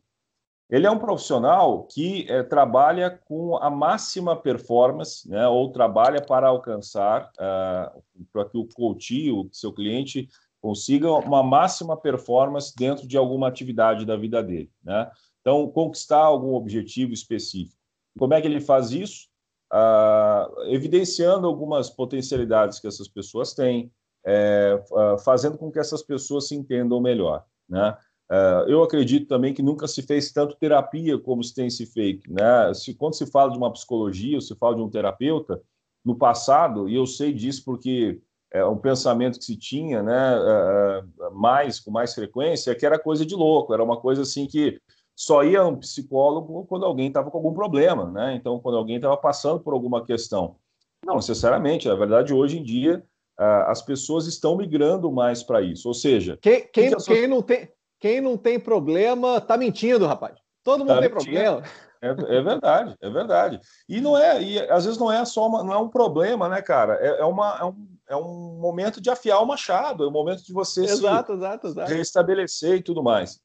Ele 0.69 0.87
é 0.87 0.91
um 0.91 0.97
profissional 0.97 1.83
que 1.83 2.25
é, 2.27 2.41
trabalha 2.41 3.11
com 3.11 3.55
a 3.57 3.69
máxima 3.69 4.35
performance, 4.35 5.29
né, 5.29 5.47
ou 5.47 5.71
trabalha 5.71 6.19
para 6.19 6.47
alcançar, 6.47 7.29
uh, 7.35 8.03
para 8.33 8.45
que 8.45 8.57
o 8.57 8.67
coach, 8.73 9.31
o 9.31 9.47
seu 9.51 9.71
cliente, 9.71 10.27
consiga 10.65 11.11
uma 11.11 11.43
máxima 11.43 11.95
performance 11.95 12.73
dentro 12.75 13.07
de 13.07 13.15
alguma 13.15 13.47
atividade 13.47 14.03
da 14.03 14.17
vida 14.17 14.41
dele. 14.41 14.71
Né? 14.83 15.11
Então, 15.39 15.69
conquistar 15.69 16.17
algum 16.17 16.55
objetivo 16.55 17.13
específico. 17.13 17.77
Como 18.17 18.33
é 18.33 18.41
que 18.41 18.47
ele 18.47 18.59
faz 18.59 18.89
isso? 18.89 19.27
Uh, 19.71 20.63
evidenciando 20.69 21.45
algumas 21.45 21.91
potencialidades 21.91 22.79
que 22.79 22.87
essas 22.87 23.07
pessoas 23.07 23.53
têm, 23.53 23.91
é, 24.25 24.83
fazendo 25.23 25.55
com 25.55 25.71
que 25.71 25.77
essas 25.77 26.01
pessoas 26.01 26.47
se 26.47 26.55
entendam 26.55 26.99
melhor. 26.99 27.45
Né? 27.69 27.95
É, 28.31 28.65
eu 28.67 28.81
acredito 28.81 29.27
também 29.27 29.53
que 29.53 29.61
nunca 29.61 29.87
se 29.87 30.01
fez 30.01 30.31
tanto 30.31 30.55
terapia 30.55 31.19
como 31.19 31.43
se 31.43 31.53
tem 31.53 31.69
se 31.69 31.85
feito. 31.85 32.33
Né? 32.33 32.73
Se, 32.73 32.95
quando 32.95 33.13
se 33.13 33.27
fala 33.27 33.51
de 33.51 33.57
uma 33.59 33.71
psicologia, 33.71 34.41
se 34.41 34.55
fala 34.55 34.77
de 34.77 34.81
um 34.81 34.89
terapeuta, 34.89 35.61
no 36.03 36.15
passado, 36.15 36.89
e 36.89 36.95
eu 36.95 37.05
sei 37.05 37.31
disso 37.31 37.63
porque 37.63 38.19
é 38.55 38.65
um 38.65 38.77
pensamento 38.77 39.37
que 39.37 39.45
se 39.45 39.57
tinha 39.57 40.01
né, 40.01 40.35
é, 40.35 40.99
é, 40.99 41.29
mais, 41.31 41.79
com 41.79 41.91
mais 41.91 42.13
frequência, 42.13 42.71
é 42.71 42.75
que 42.75 42.85
era 42.85 42.97
coisa 42.97 43.25
de 43.25 43.35
louco, 43.35 43.73
era 43.73 43.83
uma 43.83 43.97
coisa 43.97 44.21
assim 44.21 44.47
que 44.47 44.79
só 45.15 45.43
ia 45.43 45.65
um 45.65 45.77
psicólogo 45.77 46.65
quando 46.65 46.85
alguém 46.85 47.07
estava 47.07 47.29
com 47.31 47.37
algum 47.37 47.53
problema, 47.53 48.11
né? 48.11 48.35
Então, 48.35 48.59
quando 48.59 48.77
alguém 48.77 48.97
estava 48.97 49.15
passando 49.15 49.61
por 49.61 49.73
alguma 49.73 50.05
questão. 50.05 50.57
Não 51.05 51.15
necessariamente, 51.15 51.87
na 51.87 51.95
verdade, 51.95 52.33
hoje 52.33 52.59
em 52.59 52.63
dia, 52.63 53.01
as 53.37 53.81
pessoas 53.81 54.27
estão 54.27 54.57
migrando 54.57 55.11
mais 55.11 55.43
para 55.43 55.61
isso. 55.61 55.87
Ou 55.87 55.93
seja, 55.93 56.37
quem, 56.41 56.67
quem, 56.71 56.93
que 56.93 57.03
quem, 57.03 57.27
não 57.27 57.41
tem, 57.41 57.69
quem 57.99 58.19
não 58.19 58.37
tem 58.37 58.59
problema 58.59 59.37
está 59.37 59.57
mentindo, 59.57 60.05
rapaz. 60.05 60.35
Todo 60.63 60.79
mundo 60.79 60.95
tá 60.95 60.99
tem 60.99 61.09
mentindo. 61.09 61.23
problema. 61.23 61.63
É, 62.01 62.37
é, 62.37 62.41
verdade, 62.41 62.95
é 63.01 63.09
verdade. 63.09 63.59
E 63.87 64.01
não 64.01 64.17
é, 64.17 64.41
e 64.41 64.59
às 64.69 64.85
vezes 64.85 64.99
não 64.99 65.11
é 65.11 65.23
só 65.25 65.47
uma, 65.47 65.63
não 65.63 65.73
é 65.73 65.77
um 65.77 65.89
problema, 65.89 66.47
né, 66.49 66.61
cara? 66.61 66.95
É, 66.95 67.21
é, 67.21 67.25
uma, 67.25 67.57
é, 67.59 67.65
um, 67.65 67.87
é 68.07 68.15
um 68.15 68.57
momento 68.59 69.01
de 69.01 69.09
afiar 69.09 69.41
o 69.41 69.45
machado, 69.45 70.03
é 70.03 70.07
um 70.07 70.11
momento 70.11 70.43
de 70.43 70.53
você 70.53 70.83
exato, 70.83 71.31
se 71.31 71.37
exato, 71.37 71.67
exato. 71.67 71.91
restabelecer 71.91 72.77
e 72.77 72.83
tudo 72.83 73.03
mais. 73.03 73.41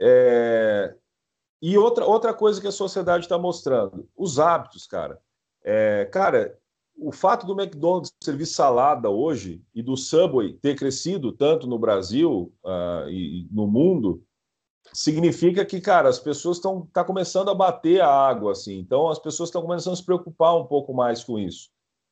É... 0.00 0.94
E 1.62 1.76
outra, 1.76 2.06
outra 2.06 2.32
coisa 2.32 2.60
que 2.60 2.66
a 2.66 2.72
sociedade 2.72 3.26
está 3.26 3.38
mostrando, 3.38 4.08
os 4.16 4.38
hábitos, 4.38 4.86
cara. 4.86 5.20
É, 5.62 6.06
cara, 6.06 6.58
o 6.96 7.12
fato 7.12 7.46
do 7.46 7.58
McDonald's 7.58 8.12
servir 8.22 8.46
salada 8.46 9.10
hoje 9.10 9.62
e 9.74 9.82
do 9.82 9.96
Subway 9.96 10.54
ter 10.54 10.74
crescido 10.74 11.32
tanto 11.32 11.66
no 11.66 11.78
Brasil 11.78 12.52
uh, 12.64 13.08
e, 13.08 13.46
no 13.50 13.66
mundo 13.66 14.22
significa 14.92 15.64
que, 15.64 15.80
cara, 15.80 16.08
as 16.08 16.18
pessoas 16.18 16.56
estão 16.56 16.88
tá 16.92 17.04
começando 17.04 17.50
a 17.50 17.54
bater 17.54 18.00
a 18.00 18.08
água, 18.08 18.52
assim. 18.52 18.78
Então, 18.78 19.08
as 19.08 19.18
pessoas 19.18 19.48
estão 19.48 19.62
começando 19.62 19.92
a 19.92 19.96
se 19.96 20.04
preocupar 20.04 20.56
um 20.56 20.66
pouco 20.66 20.92
mais 20.92 21.22
com 21.22 21.38
isso. 21.38 21.70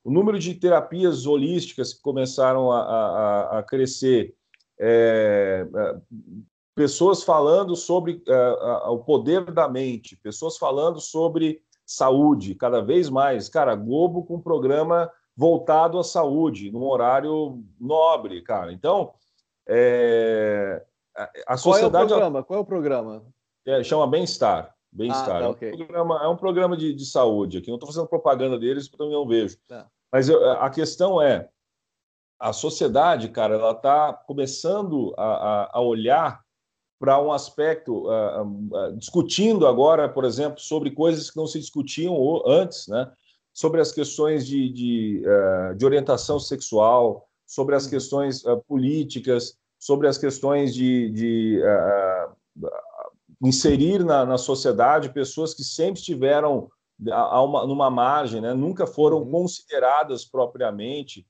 O 0.08 0.10
número 0.10 0.38
de 0.38 0.54
terapias 0.54 1.26
holísticas 1.26 1.92
que 1.92 2.00
começaram 2.00 2.72
a, 2.72 2.80
a, 2.80 3.58
a 3.58 3.62
crescer, 3.62 4.34
é, 4.80 5.68
é, 5.70 5.96
pessoas 6.74 7.22
falando 7.22 7.76
sobre 7.76 8.22
é, 8.26 8.50
o 8.88 9.00
poder 9.00 9.52
da 9.52 9.68
mente, 9.68 10.16
pessoas 10.16 10.56
falando 10.56 10.98
sobre 10.98 11.60
saúde, 11.84 12.54
cada 12.54 12.80
vez 12.80 13.10
mais. 13.10 13.50
Cara, 13.50 13.74
Globo 13.74 14.24
com 14.24 14.36
um 14.36 14.40
programa 14.40 15.12
voltado 15.36 15.98
à 15.98 16.02
saúde, 16.02 16.72
num 16.72 16.84
horário 16.84 17.62
nobre, 17.78 18.40
cara. 18.40 18.72
Então, 18.72 19.12
é... 19.68 20.86
a 21.46 21.58
sociedade. 21.58 21.90
Qual 21.90 22.00
é 22.00 22.06
o 22.06 22.08
programa? 22.08 22.42
Qual 22.44 22.58
é 22.58 22.62
o 22.62 22.64
programa? 22.64 23.24
É, 23.66 23.84
chama 23.84 24.06
Bem-Estar. 24.06 24.74
Bem-Estar. 24.90 25.36
Ah, 25.36 25.40
tá, 25.40 25.48
okay. 25.50 25.68
é, 25.68 25.74
um 25.74 25.76
programa, 25.76 26.24
é 26.24 26.28
um 26.28 26.36
programa 26.36 26.76
de, 26.78 26.94
de 26.94 27.04
saúde 27.04 27.58
aqui. 27.58 27.68
Não 27.68 27.74
estou 27.74 27.90
fazendo 27.90 28.08
propaganda 28.08 28.58
deles, 28.58 28.88
porque 28.88 29.02
eu 29.02 29.10
não 29.10 29.28
vejo. 29.28 29.58
Tá. 29.68 29.86
Mas 30.12 30.28
eu, 30.28 30.50
a 30.52 30.70
questão 30.70 31.20
é: 31.20 31.48
a 32.38 32.52
sociedade, 32.52 33.28
cara, 33.28 33.54
ela 33.54 33.72
está 33.72 34.12
começando 34.12 35.14
a, 35.16 35.24
a, 35.24 35.70
a 35.74 35.80
olhar 35.80 36.40
para 36.98 37.20
um 37.22 37.32
aspecto, 37.32 38.08
uh, 38.08 38.42
uh, 38.42 38.96
discutindo 38.96 39.66
agora, 39.66 40.08
por 40.08 40.24
exemplo, 40.24 40.60
sobre 40.60 40.90
coisas 40.90 41.30
que 41.30 41.36
não 41.36 41.46
se 41.46 41.60
discutiam 41.60 42.16
antes, 42.46 42.88
né? 42.88 43.10
sobre 43.52 43.80
as 43.80 43.92
questões 43.92 44.46
de, 44.46 44.68
de, 44.68 45.22
uh, 45.24 45.74
de 45.76 45.84
orientação 45.84 46.38
sexual, 46.40 47.28
sobre 47.46 47.74
as 47.74 47.84
uhum. 47.84 47.90
questões 47.90 48.42
políticas, 48.66 49.56
sobre 49.78 50.08
as 50.08 50.18
questões 50.18 50.74
de, 50.74 51.10
de 51.10 51.62
inserir 53.42 54.04
na, 54.04 54.26
na, 54.26 54.36
sociedade 54.36 55.12
pessoas 55.12 55.54
que 55.54 55.62
sempre 55.62 56.00
estiveram 56.00 56.68
a, 57.10 57.42
uma, 57.42 57.66
numa 57.66 57.90
margem, 57.90 58.40
né? 58.40 58.54
nunca 58.54 58.86
foram 58.86 59.18
uhum. 59.18 59.30
consideradas 59.30 60.24
propriamente 60.24 61.26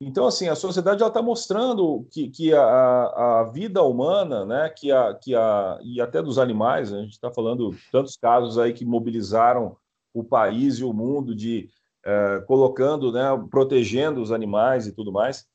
então, 0.00 0.26
assim, 0.26 0.46
a 0.48 0.54
sociedade 0.54 1.02
está 1.02 1.22
mostrando 1.22 2.06
que, 2.10 2.28
que 2.28 2.52
a, 2.52 3.40
a, 3.40 3.50
vida 3.50 3.82
humana, 3.82 4.44
né, 4.44 4.68
que 4.68 4.92
a, 4.92 5.14
que 5.14 5.34
a, 5.34 5.78
e 5.82 6.00
até 6.02 6.22
dos 6.22 6.38
animais, 6.38 6.90
né, 6.90 6.98
a 6.98 7.02
gente 7.02 7.12
está 7.12 7.32
falando 7.32 7.74
tantos 7.90 8.14
casos 8.16 8.58
aí 8.58 8.74
que 8.74 8.84
mobilizaram 8.84 9.76
o 10.12 10.22
país 10.22 10.78
e 10.78 10.84
o 10.84 10.92
mundo 10.92 11.34
de 11.34 11.70
é, 12.04 12.40
colocando, 12.46 13.10
né, 13.10 13.24
protegendo 13.50 14.20
os 14.20 14.30
animais 14.30 14.86
e 14.86 14.92
tudo 14.92 15.10
mais. 15.10 15.46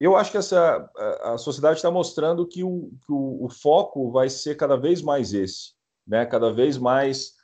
Eu 0.00 0.16
acho 0.16 0.30
que 0.30 0.38
essa 0.38 0.88
a 1.22 1.38
sociedade 1.38 1.76
está 1.76 1.90
mostrando 1.90 2.46
que, 2.46 2.62
o, 2.62 2.90
que 3.04 3.12
o, 3.12 3.44
o, 3.44 3.48
foco 3.48 4.10
vai 4.10 4.28
ser 4.28 4.56
cada 4.56 4.76
vez 4.76 5.02
mais 5.02 5.32
esse, 5.32 5.72
né, 6.06 6.24
cada 6.26 6.52
vez 6.52 6.78
mais 6.78 7.34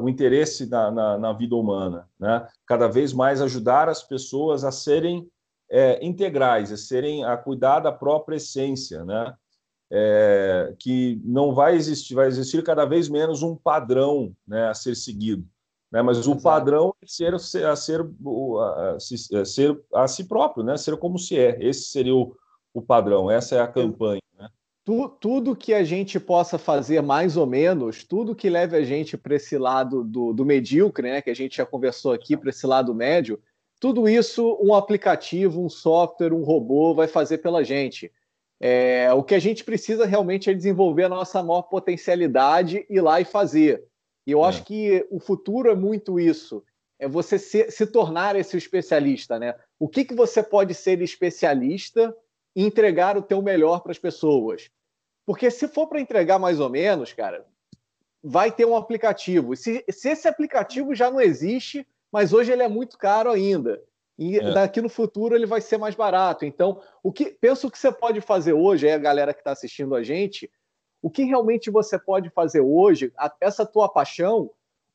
o 0.00 0.08
interesse 0.08 0.66
na, 0.66 0.90
na, 0.90 1.18
na 1.18 1.32
vida 1.32 1.56
humana, 1.56 2.08
né, 2.18 2.46
cada 2.66 2.86
vez 2.88 3.12
mais 3.12 3.40
ajudar 3.40 3.88
as 3.88 4.02
pessoas 4.02 4.64
a 4.64 4.70
serem 4.70 5.30
é, 5.70 6.04
integrais, 6.04 6.72
a 6.72 6.76
serem 6.76 7.24
a 7.24 7.36
cuidar 7.36 7.80
da 7.80 7.92
própria 7.92 8.36
essência, 8.36 9.04
né? 9.04 9.34
É, 9.88 10.74
que 10.80 11.20
não 11.24 11.54
vai 11.54 11.76
existir, 11.76 12.12
vai 12.12 12.26
existir 12.26 12.60
cada 12.64 12.84
vez 12.84 13.08
menos 13.08 13.44
um 13.44 13.54
padrão 13.54 14.34
né, 14.44 14.66
a 14.68 14.74
ser 14.74 14.96
seguido, 14.96 15.46
né? 15.92 16.02
Mas 16.02 16.18
o 16.18 16.32
Exato. 16.32 16.42
padrão 16.42 16.94
é 17.00 17.06
ser 17.06 17.34
a 17.34 17.38
ser 17.38 17.64
a, 17.64 17.76
ser 17.76 18.04
a, 19.32 19.44
ser 19.44 19.84
a 19.94 20.08
si 20.08 20.24
próprio, 20.24 20.64
né? 20.64 20.76
Ser 20.76 20.96
como 20.96 21.18
se 21.18 21.38
é. 21.38 21.56
Esse 21.64 21.84
seria 21.84 22.14
o, 22.14 22.34
o 22.74 22.82
padrão. 22.82 23.30
Essa 23.30 23.56
é 23.56 23.60
a 23.60 23.68
campanha. 23.68 24.20
Né? 24.36 24.48
Tu, 24.86 25.08
tudo 25.20 25.54
que 25.54 25.74
a 25.74 25.84
gente 25.84 26.18
possa 26.18 26.56
fazer 26.56 27.02
mais 27.02 27.36
ou 27.36 27.44
menos, 27.44 28.04
tudo 28.04 28.34
que 28.34 28.48
leve 28.48 28.74
a 28.76 28.84
gente 28.84 29.18
para 29.18 29.34
esse 29.34 29.58
lado 29.58 30.02
do, 30.02 30.32
do 30.32 30.46
medíocre, 30.46 31.10
né? 31.10 31.20
Que 31.20 31.28
a 31.28 31.34
gente 31.34 31.58
já 31.58 31.66
conversou 31.66 32.12
aqui 32.12 32.36
para 32.36 32.48
esse 32.48 32.66
lado 32.66 32.94
médio 32.94 33.38
tudo 33.78 34.08
isso 34.08 34.58
um 34.60 34.74
aplicativo, 34.74 35.62
um 35.62 35.68
software, 35.68 36.32
um 36.32 36.42
robô 36.42 36.94
vai 36.94 37.06
fazer 37.06 37.38
pela 37.38 37.62
gente. 37.62 38.10
É, 38.58 39.12
o 39.12 39.22
que 39.22 39.34
a 39.34 39.38
gente 39.38 39.64
precisa 39.64 40.06
realmente 40.06 40.48
é 40.48 40.54
desenvolver 40.54 41.04
a 41.04 41.08
nossa 41.10 41.42
maior 41.42 41.62
potencialidade, 41.62 42.86
ir 42.88 43.00
lá 43.00 43.20
e 43.20 43.24
fazer. 43.24 43.84
E 44.26 44.32
eu 44.32 44.42
é. 44.44 44.48
acho 44.48 44.64
que 44.64 45.06
o 45.10 45.20
futuro 45.20 45.70
é 45.70 45.74
muito 45.74 46.18
isso. 46.18 46.64
É 46.98 47.06
você 47.06 47.38
se, 47.38 47.70
se 47.70 47.86
tornar 47.86 48.34
esse 48.34 48.56
especialista, 48.56 49.38
né? 49.38 49.54
O 49.78 49.86
que, 49.86 50.04
que 50.04 50.14
você 50.14 50.42
pode 50.42 50.72
ser 50.72 51.02
especialista 51.02 52.16
e 52.54 52.64
entregar 52.64 53.18
o 53.18 53.22
teu 53.22 53.42
melhor 53.42 53.80
para 53.80 53.92
as 53.92 53.98
pessoas? 53.98 54.70
Porque 55.26 55.50
se 55.50 55.66
for 55.66 55.88
para 55.88 56.00
entregar 56.00 56.38
mais 56.38 56.60
ou 56.60 56.70
menos, 56.70 57.12
cara, 57.12 57.44
vai 58.22 58.52
ter 58.52 58.64
um 58.64 58.76
aplicativo. 58.76 59.56
Se, 59.56 59.84
se 59.90 60.10
esse 60.10 60.28
aplicativo 60.28 60.94
já 60.94 61.10
não 61.10 61.20
existe, 61.20 61.86
mas 62.12 62.32
hoje 62.32 62.52
ele 62.52 62.62
é 62.62 62.68
muito 62.68 62.96
caro 62.96 63.30
ainda. 63.30 63.82
E 64.16 64.38
é. 64.38 64.52
daqui 64.52 64.80
no 64.80 64.88
futuro 64.88 65.34
ele 65.34 65.44
vai 65.44 65.60
ser 65.60 65.76
mais 65.78 65.94
barato. 65.94 66.44
Então, 66.44 66.80
o 67.02 67.12
que 67.12 67.26
penso 67.26 67.70
que 67.70 67.78
você 67.78 67.90
pode 67.90 68.20
fazer 68.20 68.52
hoje, 68.52 68.86
aí 68.86 68.94
a 68.94 68.98
galera 68.98 69.34
que 69.34 69.40
está 69.40 69.50
assistindo 69.50 69.94
a 69.94 70.02
gente, 70.02 70.50
o 71.02 71.10
que 71.10 71.24
realmente 71.24 71.70
você 71.70 71.98
pode 71.98 72.30
fazer 72.30 72.60
hoje, 72.60 73.12
essa 73.40 73.66
tua 73.66 73.88
paixão, 73.88 74.50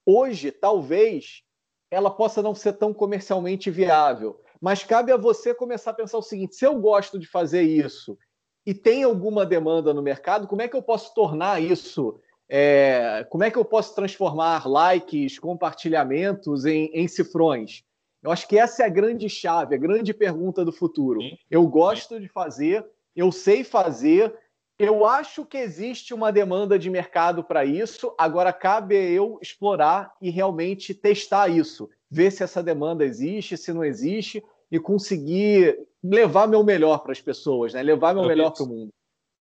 hoje, 0.06 0.52
talvez, 0.52 1.44
ela 1.92 2.10
possa 2.10 2.42
não 2.42 2.56
ser 2.56 2.74
tão 2.74 2.94
comercialmente 2.94 3.70
viável. 3.70 4.42
Mas 4.60 4.84
cabe 4.84 5.12
a 5.12 5.18
você 5.18 5.54
começar 5.54 5.92
a 5.92 5.96
pensar 5.96 6.18
o 6.18 6.24
seguinte: 6.24 6.56
se 6.56 6.66
eu 6.66 6.80
gosto 6.80 7.20
de 7.20 7.28
fazer 7.28 7.62
isso 7.62 8.18
e 8.66 8.74
tem 8.74 9.04
alguma 9.04 9.46
demanda 9.46 9.94
no 9.94 10.02
mercado, 10.02 10.48
como 10.48 10.62
é 10.62 10.68
que 10.68 10.76
eu 10.76 10.82
posso 10.82 11.14
tornar 11.14 11.62
isso 11.62 12.20
é, 12.54 13.26
como 13.30 13.46
é 13.46 13.50
que 13.50 13.58
eu 13.58 13.64
posso 13.64 13.96
transformar 13.96 14.68
likes, 14.68 15.40
compartilhamentos 15.40 16.66
em, 16.66 16.92
em 16.94 17.08
cifrões? 17.08 17.82
Eu 18.22 18.30
acho 18.30 18.46
que 18.46 18.58
essa 18.58 18.84
é 18.84 18.86
a 18.86 18.90
grande 18.90 19.30
chave, 19.30 19.74
a 19.74 19.78
grande 19.78 20.14
pergunta 20.14 20.66
do 20.66 20.72
futuro. 20.74 21.22
Eu 21.50 21.66
gosto 21.66 22.20
de 22.20 22.28
fazer, 22.28 22.86
eu 23.16 23.32
sei 23.32 23.64
fazer, 23.64 24.38
eu 24.78 25.06
acho 25.06 25.46
que 25.46 25.58
existe 25.58 26.14
uma 26.14 26.30
demanda 26.30 26.78
de 26.78 26.90
mercado 26.90 27.42
para 27.42 27.64
isso, 27.64 28.14
agora 28.18 28.52
cabe 28.52 28.96
eu 28.96 29.40
explorar 29.42 30.14
e 30.22 30.30
realmente 30.30 30.94
testar 30.94 31.48
isso, 31.48 31.90
ver 32.10 32.32
se 32.32 32.44
essa 32.44 32.62
demanda 32.62 33.06
existe, 33.06 33.56
se 33.56 33.72
não 33.72 33.86
existe, 33.86 34.44
e 34.72 34.80
conseguir 34.80 35.78
levar 36.04 36.48
meu 36.48 36.64
melhor 36.64 37.00
para 37.00 37.12
as 37.12 37.22
pessoas, 37.22 37.74
né? 37.74 37.84
levar 37.84 38.14
meu 38.14 38.26
melhor 38.26 38.52
para 38.52 38.64
o 38.64 38.68
mundo. 38.68 38.90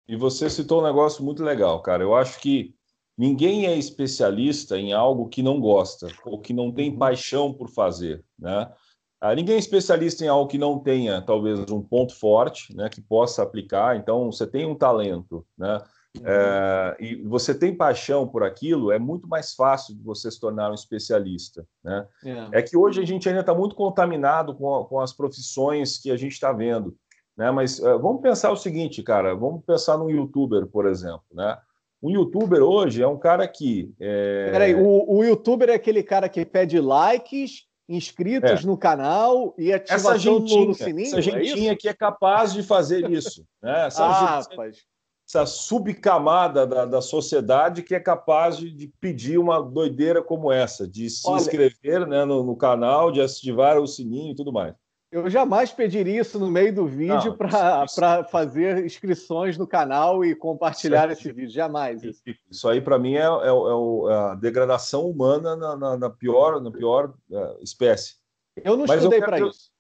E 0.08 0.16
você 0.16 0.50
citou 0.50 0.80
um 0.80 0.84
negócio 0.84 1.24
muito 1.24 1.42
legal, 1.42 1.80
cara. 1.80 2.02
Eu 2.02 2.14
acho 2.14 2.40
que 2.40 2.74
Ninguém 3.20 3.66
é 3.66 3.76
especialista 3.76 4.78
em 4.78 4.94
algo 4.94 5.28
que 5.28 5.42
não 5.42 5.60
gosta 5.60 6.06
ou 6.24 6.40
que 6.40 6.54
não 6.54 6.72
tem 6.72 6.88
uhum. 6.88 6.96
paixão 6.96 7.52
por 7.52 7.68
fazer, 7.68 8.24
né? 8.38 8.72
Ah, 9.20 9.34
ninguém 9.34 9.56
é 9.56 9.58
especialista 9.58 10.24
em 10.24 10.28
algo 10.28 10.48
que 10.48 10.56
não 10.56 10.78
tenha 10.78 11.20
talvez 11.20 11.70
um 11.70 11.82
ponto 11.82 12.14
forte, 12.16 12.74
né, 12.74 12.88
que 12.88 13.02
possa 13.02 13.42
aplicar. 13.42 13.94
Então, 13.98 14.32
você 14.32 14.46
tem 14.46 14.64
um 14.64 14.74
talento, 14.74 15.46
né? 15.58 15.78
Uhum. 16.18 16.26
É, 16.26 16.96
e 16.98 17.14
você 17.22 17.54
tem 17.54 17.74
paixão 17.74 18.26
por 18.26 18.42
aquilo, 18.42 18.90
é 18.90 18.98
muito 18.98 19.28
mais 19.28 19.54
fácil 19.54 19.94
de 19.94 20.02
você 20.02 20.30
se 20.30 20.40
tornar 20.40 20.70
um 20.70 20.74
especialista. 20.74 21.64
Né? 21.84 22.06
É, 22.24 22.58
é 22.58 22.62
que 22.62 22.76
hoje 22.76 23.00
a 23.00 23.06
gente 23.06 23.28
ainda 23.28 23.40
está 23.40 23.54
muito 23.54 23.76
contaminado 23.76 24.54
com, 24.54 24.84
com, 24.84 25.00
as 25.00 25.12
profissões 25.12 25.98
que 25.98 26.10
a 26.10 26.16
gente 26.16 26.32
está 26.32 26.52
vendo. 26.52 26.96
Né? 27.36 27.50
Mas 27.50 27.78
uh, 27.78 27.98
vamos 27.98 28.22
pensar 28.22 28.50
o 28.50 28.56
seguinte, 28.56 29.02
cara, 29.02 29.34
vamos 29.34 29.64
pensar 29.64 29.96
num 29.96 30.10
youtuber, 30.10 30.66
por 30.66 30.86
exemplo. 30.86 31.24
Né? 31.32 31.56
Um 32.02 32.10
youtuber 32.10 32.62
hoje 32.62 33.02
é 33.02 33.06
um 33.06 33.18
cara 33.18 33.46
que. 33.46 33.92
É... 34.00 34.50
Peraí, 34.50 34.74
o, 34.74 35.04
o 35.06 35.22
youtuber 35.22 35.68
é 35.68 35.74
aquele 35.74 36.02
cara 36.02 36.28
que 36.28 36.44
pede 36.44 36.80
likes, 36.80 37.66
inscritos 37.88 38.64
é. 38.64 38.66
no 38.66 38.76
canal 38.76 39.54
e 39.58 39.72
ativação 39.72 40.12
essa 40.12 40.18
gentinha, 40.18 40.66
no 40.66 40.74
sininho? 40.74 41.06
Essa 41.06 41.18
é 41.18 41.22
gentinha 41.22 41.72
é 41.72 41.76
que 41.76 41.88
é 41.88 41.94
capaz 41.94 42.52
de 42.52 42.62
fazer 42.62 43.08
isso. 43.10 43.44
Né? 43.62 43.86
Essa, 43.86 44.06
ah, 44.06 44.40
gente, 44.42 44.86
essa 45.30 45.46
subcamada 45.46 46.66
da, 46.66 46.84
da 46.84 47.00
sociedade 47.00 47.82
que 47.82 47.94
é 47.94 48.00
capaz 48.00 48.56
de, 48.56 48.70
de, 48.70 48.88
pedir 49.00 49.38
uma 49.38 49.62
doideira 49.62 50.22
como 50.22 50.50
essa, 50.50 50.88
de 50.88 51.08
se 51.08 51.28
Olha, 51.28 51.40
inscrever 51.40 52.06
né, 52.06 52.24
no, 52.24 52.42
no 52.42 52.56
canal, 52.56 53.12
de 53.12 53.20
ativar 53.20 53.78
o 53.78 53.86
sininho 53.86 54.32
e 54.32 54.34
tudo 54.34 54.52
mais. 54.52 54.74
Eu 55.12 55.28
jamais 55.28 55.72
pediria 55.72 56.20
isso 56.20 56.38
no 56.38 56.48
meio 56.48 56.72
do 56.72 56.86
vídeo 56.86 57.36
para 57.36 58.24
fazer 58.24 58.84
inscrições 58.84 59.58
no 59.58 59.66
canal 59.66 60.24
e 60.24 60.36
compartilhar 60.36 61.10
esse 61.10 61.32
vídeo. 61.32 61.50
Jamais. 61.50 62.02
Isso, 62.02 62.22
isso 62.48 62.68
aí, 62.68 62.80
para 62.80 62.96
mim, 62.96 63.14
é, 63.14 63.22
é, 63.22 63.24
é, 63.24 64.14
a 64.14 64.34
degradação 64.36 65.08
humana 65.08 65.56
na, 65.56 65.76
na, 65.76 65.96
na 65.96 66.10
pior, 66.10 66.60
na 66.60 66.70
pior 66.70 67.12
uh, 67.28 67.60
espécie. 67.60 68.14
Eu 68.62 68.76
não 68.76 68.86
mas 68.86 68.98
estudei 68.98 69.20
para 69.20 69.40
isso. 69.40 69.70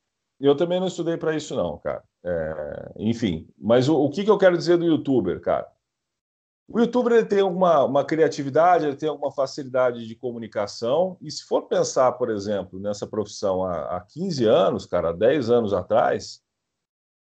Eu 0.40 0.56
também 0.56 0.80
não 0.80 0.86
estudei 0.86 1.16
para 1.18 1.36
isso, 1.36 1.54
não, 1.54 1.76
cara. 1.78 2.02
É, 2.24 2.92
enfim, 2.98 3.46
mas 3.58 3.88
o, 3.88 3.96
o 3.96 4.10
que, 4.10 4.24
que 4.24 4.30
eu 4.30 4.38
quero 4.38 4.56
dizer 4.56 4.78
do 4.78 4.84
youtuber, 4.84 5.40
cara? 5.40 5.70
O 6.66 6.78
youtuber 6.78 7.12
ele 7.12 7.26
tem 7.26 7.42
uma, 7.42 7.84
uma 7.84 8.04
criatividade, 8.04 8.86
ele 8.86 8.96
tem 8.96 9.08
alguma 9.08 9.32
facilidade 9.32 10.06
de 10.06 10.14
comunicação, 10.14 11.18
e 11.20 11.30
se 11.30 11.44
for 11.44 11.62
pensar, 11.62 12.12
por 12.12 12.30
exemplo, 12.30 12.78
nessa 12.78 13.06
profissão 13.06 13.64
há, 13.64 13.96
há 13.96 14.00
15 14.00 14.44
anos, 14.44 14.86
cara, 14.86 15.10
há 15.10 15.12
10 15.12 15.50
anos 15.50 15.74
atrás, 15.74 16.40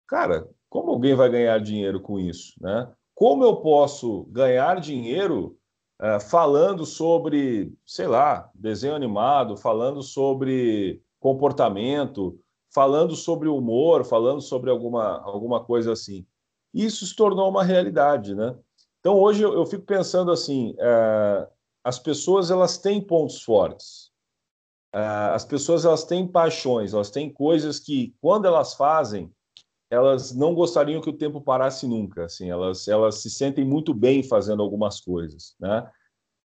cara, 0.08 0.48
como 0.70 0.92
alguém 0.92 1.16
vai 1.16 1.30
ganhar 1.30 1.60
dinheiro 1.60 2.00
com 2.00 2.20
isso, 2.20 2.54
né? 2.62 2.90
Como 3.16 3.44
eu 3.44 3.58
posso 3.58 4.26
ganhar 4.26 4.80
dinheiro 4.80 5.58
uh, 6.00 6.20
falando 6.20 6.86
sobre, 6.86 7.74
sei 7.86 8.08
lá, 8.08 8.50
desenho 8.54 8.96
animado, 8.96 9.58
falando 9.58 10.04
sobre 10.04 11.02
comportamento, 11.20 12.40
falando 12.74 13.16
sobre 13.16 13.48
humor, 13.48 14.06
falando 14.06 14.42
sobre 14.42 14.70
alguma, 14.70 15.20
alguma 15.22 15.64
coisa 15.64 15.92
assim? 15.94 16.26
Isso 16.74 17.06
se 17.06 17.16
tornou 17.16 17.50
uma 17.50 17.64
realidade, 17.64 18.36
né? 18.36 18.56
Então, 19.00 19.18
hoje 19.18 19.42
eu, 19.42 19.54
eu 19.54 19.66
fico 19.66 19.86
pensando 19.86 20.32
assim: 20.32 20.76
é, 20.78 21.48
as 21.84 21.98
pessoas 22.00 22.52
elas 22.52 22.78
têm 22.78 23.02
pontos 23.02 23.42
fortes, 23.42 24.12
é, 24.94 25.00
as 25.00 25.46
pessoas 25.46 25.86
elas 25.86 26.04
têm 26.04 26.28
paixões, 26.28 26.94
elas 26.94 27.10
têm 27.10 27.32
coisas 27.32 27.80
que, 27.80 28.14
quando 28.22 28.46
elas 28.46 28.74
fazem, 28.74 29.32
elas 29.90 30.36
não 30.36 30.54
gostariam 30.54 31.02
que 31.02 31.10
o 31.10 31.18
tempo 31.18 31.42
parasse 31.42 31.88
nunca. 31.88 32.26
Assim, 32.26 32.50
elas, 32.50 32.88
elas 32.88 33.16
se 33.16 33.30
sentem 33.30 33.66
muito 33.66 33.94
bem 33.94 34.22
fazendo 34.22 34.62
algumas 34.62 35.02
coisas, 35.02 35.56
né? 35.60 35.90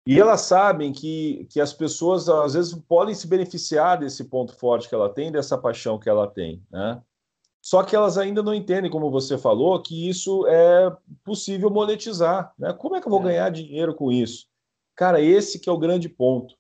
E 0.07 0.19
elas 0.19 0.43
sabem 0.43 0.93
que, 0.93 1.47
que 1.49 1.61
as 1.61 1.73
pessoas, 1.73 2.29
às 2.29 2.55
vezes, 2.55 2.75
podem 2.89 3.15
se 3.15 3.27
beneficiar 3.29 3.99
desse 3.99 4.25
ponto 4.25 4.55
forte 4.55 4.89
que 4.89 4.95
ela 4.95 5.09
tem, 5.09 5.31
dessa 5.31 5.57
paixão 5.57 5.99
que 5.99 6.09
ela 6.09 6.27
tem, 6.27 6.63
né? 6.71 7.01
Só 7.63 7.85
que 7.85 7.95
elas 7.95 8.19
ainda 8.19 8.43
não 8.43 8.53
entendem, 8.53 8.91
como 8.91 9.09
você 9.09 9.39
falou, 9.39 9.81
que 9.81 10.09
isso 10.09 10.45
é 10.49 10.93
possível 11.23 11.71
monetizar. 11.71 12.53
Né? 12.59 12.73
Como 12.73 12.97
é 12.97 13.01
que 13.01 13.07
eu 13.07 13.11
vou 13.11 13.21
é. 13.21 13.25
ganhar 13.25 13.51
dinheiro 13.51 13.95
com 13.95 14.11
isso? 14.11 14.49
Cara, 14.97 15.21
esse 15.21 15.61
que 15.61 15.69
é 15.69 15.73
o 15.73 15.79
grande 15.79 16.09
ponto. 16.09 16.57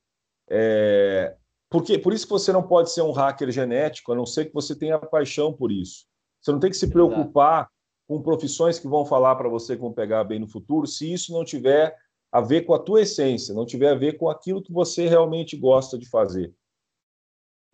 É... 0.49 1.35
Porque, 1.69 1.99
por 1.99 2.13
isso 2.13 2.25
que 2.25 2.33
você 2.33 2.53
não 2.53 2.63
pode 2.63 2.93
ser 2.93 3.03
um 3.03 3.11
hacker 3.11 3.51
genético, 3.51 4.13
a 4.13 4.15
não 4.15 4.25
ser 4.25 4.45
que 4.45 4.55
você 4.55 4.77
tenha 4.77 4.97
paixão 4.97 5.53
por 5.53 5.73
isso. 5.73 6.05
Você 6.41 6.53
não 6.53 6.61
tem 6.61 6.71
que 6.71 6.77
se 6.77 6.89
preocupar 6.89 7.63
Exato. 7.63 7.73
com 8.07 8.23
profissões 8.23 8.79
que 8.79 8.87
vão 8.87 9.05
falar 9.05 9.35
para 9.35 9.49
você 9.49 9.77
como 9.77 9.93
pegar 9.93 10.23
bem 10.23 10.39
no 10.39 10.47
futuro, 10.47 10.87
se 10.87 11.13
isso 11.13 11.33
não 11.33 11.45
tiver 11.45 11.97
a 12.33 12.41
ver 12.41 12.63
com 12.63 12.73
a 12.73 12.79
tua 12.79 13.03
essência, 13.03 13.55
não 13.55 13.67
tiver 13.67 13.91
a 13.91 13.95
ver 13.95 14.17
com 14.17 14.31
aquilo 14.31 14.63
que 14.63 14.73
você 14.73 15.07
realmente 15.07 15.55
gosta 15.55 15.99
de 15.99 16.09
fazer. 16.09 16.53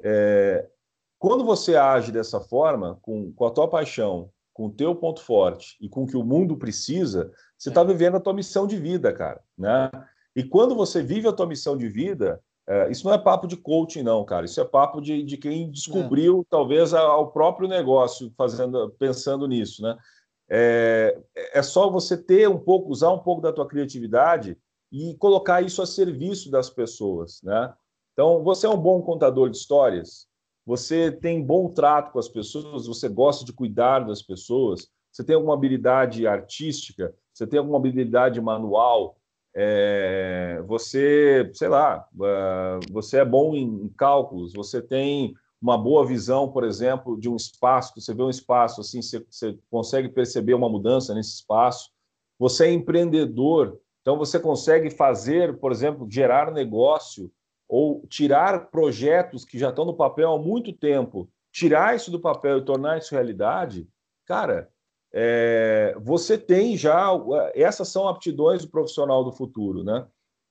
É, 0.02 0.68
quando 1.16 1.44
você 1.44 1.76
age 1.76 2.10
dessa 2.10 2.40
forma, 2.40 2.98
com, 3.00 3.32
com 3.32 3.46
a 3.46 3.50
tua 3.50 3.68
paixão, 3.68 4.30
com 4.52 4.66
o 4.66 4.72
teu 4.72 4.96
ponto 4.96 5.20
forte 5.20 5.76
e 5.80 5.88
com 5.88 6.02
o 6.02 6.06
que 6.06 6.16
o 6.16 6.24
mundo 6.24 6.56
precisa, 6.56 7.30
você 7.56 7.68
está 7.68 7.84
vivendo 7.84 8.16
a 8.16 8.20
tua 8.20 8.34
missão 8.34 8.66
de 8.66 8.76
vida, 8.76 9.12
cara. 9.12 9.40
Né? 9.56 9.88
E 10.34 10.42
quando 10.42 10.74
você 10.74 11.00
vive 11.00 11.28
a 11.28 11.32
tua 11.32 11.46
missão 11.46 11.76
de 11.76 11.88
vida, 11.88 12.40
é, 12.68 12.90
isso 12.90 13.06
não 13.06 13.14
é 13.14 13.18
papo 13.18 13.46
de 13.46 13.56
coaching, 13.56 14.02
não, 14.02 14.24
cara. 14.24 14.44
Isso 14.44 14.60
é 14.60 14.64
papo 14.64 15.00
de, 15.00 15.22
de 15.22 15.36
quem 15.36 15.70
descobriu, 15.70 16.40
é. 16.40 16.44
talvez, 16.50 16.92
ao 16.92 17.30
próprio 17.30 17.68
negócio, 17.68 18.32
fazendo, 18.36 18.90
pensando 18.98 19.46
nisso, 19.46 19.82
né? 19.82 19.96
É, 20.50 21.18
é 21.34 21.62
só 21.62 21.90
você 21.90 22.16
ter 22.16 22.48
um 22.48 22.58
pouco, 22.58 22.90
usar 22.90 23.10
um 23.10 23.18
pouco 23.18 23.42
da 23.42 23.52
tua 23.52 23.68
criatividade 23.68 24.56
e 24.90 25.14
colocar 25.16 25.60
isso 25.60 25.82
a 25.82 25.86
serviço 25.86 26.50
das 26.50 26.70
pessoas, 26.70 27.42
né? 27.42 27.74
Então, 28.12 28.42
você 28.42 28.66
é 28.66 28.70
um 28.70 28.80
bom 28.80 29.00
contador 29.02 29.50
de 29.50 29.56
histórias, 29.56 30.26
você 30.66 31.12
tem 31.12 31.44
bom 31.44 31.68
trato 31.68 32.12
com 32.12 32.18
as 32.18 32.28
pessoas, 32.28 32.86
você 32.86 33.08
gosta 33.08 33.44
de 33.44 33.52
cuidar 33.52 34.00
das 34.00 34.22
pessoas, 34.22 34.88
você 35.12 35.22
tem 35.22 35.36
alguma 35.36 35.54
habilidade 35.54 36.26
artística, 36.26 37.14
você 37.32 37.46
tem 37.46 37.58
alguma 37.58 37.78
habilidade 37.78 38.40
manual, 38.40 39.18
é, 39.54 40.62
você, 40.66 41.50
sei 41.54 41.68
lá, 41.68 42.06
uh, 42.14 42.92
você 42.92 43.18
é 43.18 43.24
bom 43.24 43.54
em, 43.54 43.88
cálculos, 43.96 44.52
você 44.52 44.80
tem 44.80 45.34
uma 45.60 45.76
boa 45.76 46.06
visão, 46.06 46.50
por 46.50 46.64
exemplo, 46.64 47.18
de 47.18 47.28
um 47.28 47.36
espaço, 47.36 47.92
você 47.96 48.14
vê 48.14 48.22
um 48.22 48.30
espaço 48.30 48.80
assim, 48.80 49.02
você, 49.02 49.24
você 49.28 49.58
consegue 49.70 50.08
perceber 50.08 50.54
uma 50.54 50.68
mudança 50.68 51.14
nesse 51.14 51.34
espaço, 51.34 51.90
você 52.38 52.66
é 52.66 52.72
empreendedor, 52.72 53.78
então 54.00 54.16
você 54.16 54.38
consegue 54.38 54.90
fazer, 54.90 55.58
por 55.58 55.72
exemplo, 55.72 56.06
gerar 56.08 56.52
negócio 56.52 57.30
ou 57.68 58.06
tirar 58.08 58.70
projetos 58.70 59.44
que 59.44 59.58
já 59.58 59.70
estão 59.70 59.84
no 59.84 59.96
papel 59.96 60.32
há 60.32 60.38
muito 60.38 60.72
tempo, 60.72 61.28
tirar 61.52 61.96
isso 61.96 62.10
do 62.10 62.20
papel 62.20 62.58
e 62.58 62.64
tornar 62.64 62.98
isso 62.98 63.14
realidade, 63.14 63.86
cara, 64.24 64.70
é, 65.12 65.96
você 66.00 66.38
tem 66.38 66.76
já 66.76 67.08
essas 67.54 67.88
são 67.88 68.06
aptidões 68.06 68.62
do 68.62 68.70
profissional 68.70 69.24
do 69.24 69.32
futuro, 69.32 69.82
né? 69.82 70.06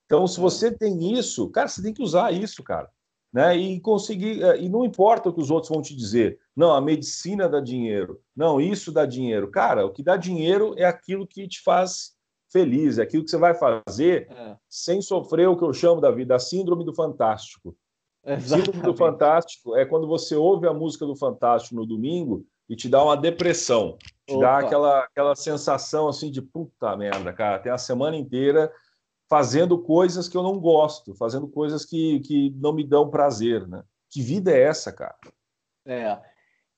Então, 0.05 0.25
se 0.25 0.39
você 0.39 0.71
tem 0.71 1.13
isso, 1.13 1.49
cara, 1.49 1.67
você 1.67 1.81
tem 1.81 1.93
que 1.93 2.01
usar 2.01 2.31
isso, 2.33 2.63
cara, 2.63 2.89
né? 3.33 3.55
E 3.55 3.79
conseguir 3.79 4.43
é, 4.43 4.59
e 4.59 4.69
não 4.69 4.85
importa 4.85 5.29
o 5.29 5.33
que 5.33 5.41
os 5.41 5.51
outros 5.51 5.69
vão 5.69 5.81
te 5.81 5.95
dizer, 5.95 6.39
não, 6.55 6.73
a 6.73 6.81
medicina 6.81 7.47
dá 7.47 7.59
dinheiro, 7.59 8.19
não, 8.35 8.59
isso 8.59 8.91
dá 8.91 9.05
dinheiro, 9.05 9.49
cara, 9.49 9.85
o 9.85 9.91
que 9.91 10.03
dá 10.03 10.17
dinheiro 10.17 10.73
é 10.77 10.85
aquilo 10.85 11.27
que 11.27 11.47
te 11.47 11.61
faz 11.61 12.15
feliz, 12.51 12.97
é 12.97 13.03
aquilo 13.03 13.23
que 13.23 13.29
você 13.29 13.37
vai 13.37 13.53
fazer 13.53 14.27
é. 14.31 14.55
sem 14.69 15.01
sofrer 15.01 15.47
o 15.47 15.57
que 15.57 15.63
eu 15.63 15.73
chamo 15.73 15.99
da 15.99 16.11
vida, 16.11 16.35
a 16.35 16.39
síndrome 16.39 16.85
do 16.85 16.93
fantástico. 16.93 17.75
Exatamente. 18.25 18.65
Síndrome 18.65 18.85
do 18.85 18.97
fantástico 18.97 19.75
é 19.75 19.85
quando 19.85 20.07
você 20.07 20.35
ouve 20.35 20.67
a 20.67 20.73
música 20.73 21.05
do 21.05 21.15
fantástico 21.15 21.75
no 21.75 21.85
domingo 21.85 22.45
e 22.69 22.75
te 22.75 22.89
dá 22.89 23.03
uma 23.03 23.15
depressão, 23.15 23.97
te 24.25 24.33
Opa. 24.33 24.41
dá 24.41 24.57
aquela, 24.59 24.99
aquela 24.99 25.35
sensação 25.35 26.07
assim 26.07 26.29
de 26.29 26.41
puta 26.41 26.95
merda, 26.97 27.31
cara, 27.31 27.59
tem 27.59 27.71
a 27.71 27.77
semana 27.77 28.17
inteira 28.17 28.71
fazendo 29.29 29.77
coisas 29.77 30.27
que 30.27 30.37
eu 30.37 30.43
não 30.43 30.59
gosto, 30.59 31.15
fazendo 31.15 31.47
coisas 31.47 31.85
que, 31.85 32.19
que 32.21 32.55
não 32.57 32.73
me 32.73 32.83
dão 32.83 33.09
prazer, 33.09 33.67
né? 33.67 33.83
Que 34.09 34.21
vida 34.21 34.51
é 34.51 34.61
essa, 34.61 34.91
cara? 34.91 35.15
É, 35.85 36.17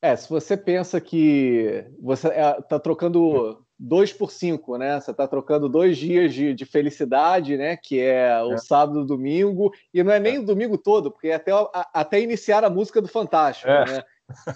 é 0.01 0.15
se 0.15 0.29
você 0.29 0.57
pensa 0.57 0.99
que 0.99 1.85
você 2.01 2.27
está 2.27 2.75
é, 2.75 2.79
trocando 2.79 3.63
dois 3.77 4.11
por 4.11 4.31
cinco, 4.31 4.77
né? 4.77 4.99
Você 4.99 5.11
está 5.11 5.27
trocando 5.27 5.69
dois 5.69 5.97
dias 5.97 6.33
de, 6.33 6.53
de, 6.53 6.65
felicidade, 6.65 7.55
né? 7.55 7.77
Que 7.77 8.01
é 8.01 8.43
o 8.43 8.53
é. 8.53 8.57
sábado 8.57 9.01
e 9.01 9.07
domingo, 9.07 9.71
e 9.93 10.03
não 10.03 10.11
é 10.11 10.19
nem 10.19 10.35
é. 10.35 10.39
o 10.39 10.45
domingo 10.45 10.77
todo, 10.77 11.11
porque 11.11 11.29
é 11.29 11.35
até, 11.35 11.51
a, 11.51 11.89
até 11.93 12.19
iniciar 12.19 12.63
a 12.63 12.69
música 12.69 13.01
do 13.01 13.07
Fantástico, 13.07 13.69
é. 13.69 13.85
né? 13.85 14.03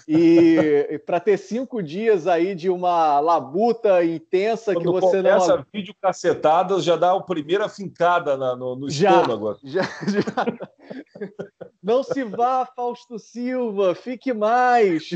E, 0.08 1.00
para 1.04 1.20
ter 1.20 1.38
cinco 1.38 1.82
dias 1.82 2.26
aí 2.26 2.54
de 2.54 2.70
uma 2.70 3.20
labuta 3.20 4.04
intensa 4.04 4.72
Quando 4.72 4.94
que 4.94 5.00
você 5.00 5.22
não. 5.22 5.30
Essa 5.30 5.66
vídeo 5.72 5.94
cacetadas 6.00 6.84
já 6.84 6.96
dá 6.96 7.12
a 7.12 7.20
primeira 7.20 7.68
fincada 7.68 8.36
na, 8.36 8.54
no, 8.54 8.76
no 8.76 8.90
já, 8.90 9.20
estômago. 9.20 9.58
Já, 9.62 9.82
já. 9.82 10.46
Não 11.82 12.02
se 12.02 12.24
vá, 12.24 12.66
Fausto 12.74 13.18
Silva, 13.18 13.94
fique 13.94 14.32
mais. 14.32 15.10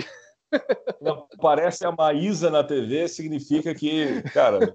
Aparece 1.39 1.85
a 1.85 1.93
Maísa 1.93 2.51
na 2.51 2.65
TV, 2.65 3.07
significa 3.09 3.75
que, 3.75 4.23
cara, 4.33 4.75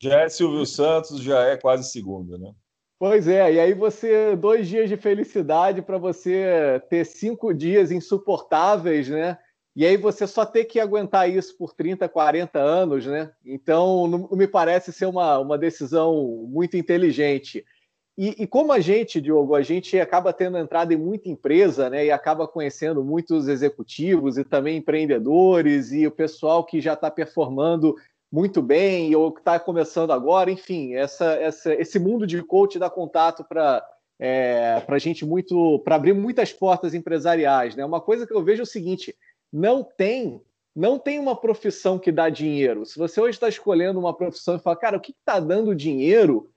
já 0.00 0.20
é 0.20 0.28
Silvio 0.28 0.66
Santos, 0.66 1.22
já 1.22 1.42
é 1.42 1.56
quase 1.56 1.90
segunda, 1.90 2.36
né? 2.38 2.52
Pois 2.98 3.26
é, 3.26 3.52
e 3.52 3.60
aí 3.60 3.74
você, 3.74 4.36
dois 4.36 4.68
dias 4.68 4.88
de 4.88 4.96
felicidade 4.96 5.82
para 5.82 5.98
você 5.98 6.80
ter 6.88 7.04
cinco 7.04 7.52
dias 7.52 7.90
insuportáveis, 7.90 9.08
né? 9.08 9.36
E 9.76 9.84
aí 9.84 9.96
você 9.96 10.26
só 10.26 10.46
ter 10.46 10.64
que 10.66 10.78
aguentar 10.78 11.28
isso 11.28 11.56
por 11.58 11.74
30, 11.74 12.08
40 12.08 12.60
anos, 12.60 13.06
né? 13.06 13.32
Então, 13.44 14.06
não, 14.06 14.28
me 14.30 14.46
parece 14.46 14.92
ser 14.92 15.06
uma, 15.06 15.38
uma 15.40 15.58
decisão 15.58 16.46
muito 16.48 16.76
inteligente. 16.76 17.64
E, 18.16 18.44
e, 18.44 18.46
como 18.46 18.72
a 18.72 18.78
gente, 18.78 19.20
Diogo, 19.20 19.56
a 19.56 19.62
gente 19.62 19.98
acaba 19.98 20.32
tendo 20.32 20.56
entrada 20.56 20.94
em 20.94 20.96
muita 20.96 21.28
empresa, 21.28 21.90
né? 21.90 22.06
E 22.06 22.12
acaba 22.12 22.46
conhecendo 22.46 23.02
muitos 23.02 23.48
executivos 23.48 24.38
e 24.38 24.44
também 24.44 24.76
empreendedores 24.76 25.90
e 25.90 26.06
o 26.06 26.12
pessoal 26.12 26.64
que 26.64 26.80
já 26.80 26.92
está 26.92 27.10
performando 27.10 27.96
muito 28.30 28.60
bem 28.60 29.14
ou 29.14 29.32
que 29.32 29.40
está 29.40 29.58
começando 29.60 30.12
agora, 30.12 30.50
enfim, 30.50 30.94
essa, 30.94 31.34
essa, 31.34 31.74
esse 31.74 31.98
mundo 31.98 32.26
de 32.26 32.42
coach 32.42 32.78
dá 32.78 32.90
contato 32.90 33.44
para 33.44 33.84
é, 34.18 34.80
para 34.80 34.98
gente 34.98 35.24
muito 35.24 35.80
para 35.80 35.96
abrir 35.96 36.12
muitas 36.12 36.52
portas 36.52 36.94
empresariais, 36.94 37.74
né? 37.74 37.84
Uma 37.84 38.00
coisa 38.00 38.26
que 38.26 38.32
eu 38.32 38.44
vejo 38.44 38.62
é 38.62 38.64
o 38.64 38.66
seguinte: 38.66 39.14
não 39.52 39.82
tem 39.82 40.40
não 40.74 40.98
tem 40.98 41.20
uma 41.20 41.36
profissão 41.36 41.98
que 41.98 42.10
dá 42.10 42.28
dinheiro. 42.28 42.84
Se 42.84 42.98
você 42.98 43.20
hoje 43.20 43.36
está 43.36 43.48
escolhendo 43.48 44.00
uma 44.00 44.16
profissão 44.16 44.56
e 44.56 44.58
fala, 44.58 44.76
cara, 44.76 44.96
o 44.96 45.00
que 45.00 45.12
está 45.12 45.38
dando 45.38 45.74
dinheiro? 45.74 46.50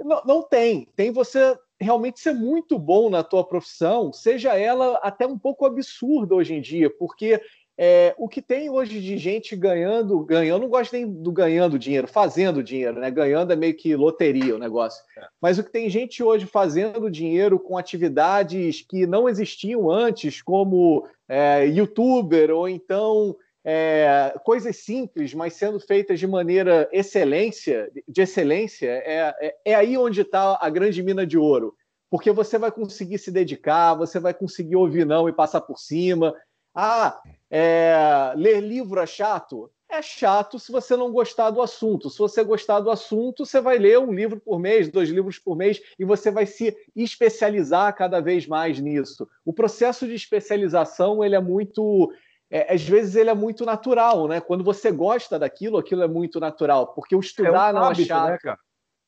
Não, 0.00 0.22
não 0.24 0.42
tem. 0.42 0.88
Tem 0.96 1.12
você 1.12 1.56
realmente 1.80 2.18
ser 2.18 2.32
muito 2.32 2.76
bom 2.78 3.08
na 3.08 3.22
tua 3.22 3.44
profissão, 3.44 4.12
seja 4.12 4.58
ela 4.58 4.98
até 5.02 5.26
um 5.26 5.38
pouco 5.38 5.64
absurda 5.64 6.34
hoje 6.34 6.54
em 6.54 6.60
dia, 6.60 6.90
porque 6.90 7.40
é, 7.80 8.12
o 8.18 8.28
que 8.28 8.42
tem 8.42 8.68
hoje 8.68 9.00
de 9.00 9.16
gente 9.16 9.54
ganhando, 9.54 10.18
ganhando, 10.24 10.56
eu 10.56 10.58
não 10.58 10.68
gosto 10.68 10.92
nem 10.92 11.06
do 11.06 11.30
ganhando 11.30 11.78
dinheiro, 11.78 12.08
fazendo 12.08 12.60
dinheiro, 12.60 12.98
né? 12.98 13.08
Ganhando 13.08 13.52
é 13.52 13.56
meio 13.56 13.72
que 13.76 13.94
loteria 13.94 14.56
o 14.56 14.58
negócio. 14.58 15.00
É. 15.16 15.24
Mas 15.40 15.58
o 15.58 15.62
que 15.62 15.70
tem 15.70 15.88
gente 15.88 16.20
hoje 16.20 16.44
fazendo 16.44 17.08
dinheiro 17.08 17.56
com 17.56 17.78
atividades 17.78 18.82
que 18.82 19.06
não 19.06 19.28
existiam 19.28 19.88
antes, 19.88 20.42
como 20.42 21.06
é, 21.28 21.66
youtuber, 21.66 22.50
ou 22.50 22.68
então 22.68 23.36
é, 23.64 24.34
coisas 24.44 24.76
simples, 24.78 25.32
mas 25.32 25.52
sendo 25.52 25.78
feitas 25.78 26.18
de 26.18 26.26
maneira 26.26 26.88
excelência, 26.90 27.88
de 28.08 28.22
excelência, 28.22 28.88
é, 28.88 29.34
é, 29.40 29.54
é 29.66 29.74
aí 29.76 29.96
onde 29.96 30.22
está 30.22 30.58
a 30.60 30.68
grande 30.68 31.00
mina 31.00 31.24
de 31.24 31.38
ouro. 31.38 31.76
Porque 32.10 32.32
você 32.32 32.58
vai 32.58 32.72
conseguir 32.72 33.18
se 33.18 33.30
dedicar, 33.30 33.94
você 33.94 34.18
vai 34.18 34.34
conseguir 34.34 34.74
ouvir 34.74 35.06
não 35.06 35.28
e 35.28 35.32
passar 35.32 35.60
por 35.60 35.78
cima. 35.78 36.34
Ah, 36.74 37.20
é, 37.50 38.32
ler 38.36 38.60
livro 38.60 39.00
é 39.00 39.06
chato? 39.06 39.70
É 39.90 40.02
chato 40.02 40.58
se 40.58 40.70
você 40.70 40.94
não 40.96 41.10
gostar 41.10 41.50
do 41.50 41.62
assunto. 41.62 42.10
Se 42.10 42.18
você 42.18 42.44
gostar 42.44 42.80
do 42.80 42.90
assunto, 42.90 43.46
você 43.46 43.58
vai 43.58 43.78
ler 43.78 43.98
um 43.98 44.12
livro 44.12 44.38
por 44.38 44.58
mês, 44.58 44.90
dois 44.90 45.08
livros 45.08 45.38
por 45.38 45.56
mês, 45.56 45.80
e 45.98 46.04
você 46.04 46.30
vai 46.30 46.44
se 46.44 46.76
especializar 46.94 47.94
cada 47.96 48.20
vez 48.20 48.46
mais 48.46 48.78
nisso. 48.78 49.26
O 49.46 49.52
processo 49.52 50.06
de 50.06 50.14
especialização 50.14 51.24
ele 51.24 51.34
é 51.34 51.40
muito 51.40 52.12
é, 52.50 52.72
às 52.72 52.82
vezes 52.82 53.14
ele 53.14 53.30
é 53.30 53.34
muito 53.34 53.64
natural, 53.64 54.26
né? 54.26 54.40
Quando 54.40 54.64
você 54.64 54.90
gosta 54.90 55.38
daquilo, 55.38 55.78
aquilo 55.78 56.02
é 56.02 56.08
muito 56.08 56.40
natural, 56.40 56.94
porque 56.94 57.14
o 57.14 57.20
estudar 57.20 57.68
é 57.68 57.72
um 57.72 57.74
não 57.74 57.84
é 57.84 57.86
hábito, 57.86 58.02
é 58.02 58.04
chato. 58.06 58.30
Né, 58.30 58.38
cara? 58.38 58.58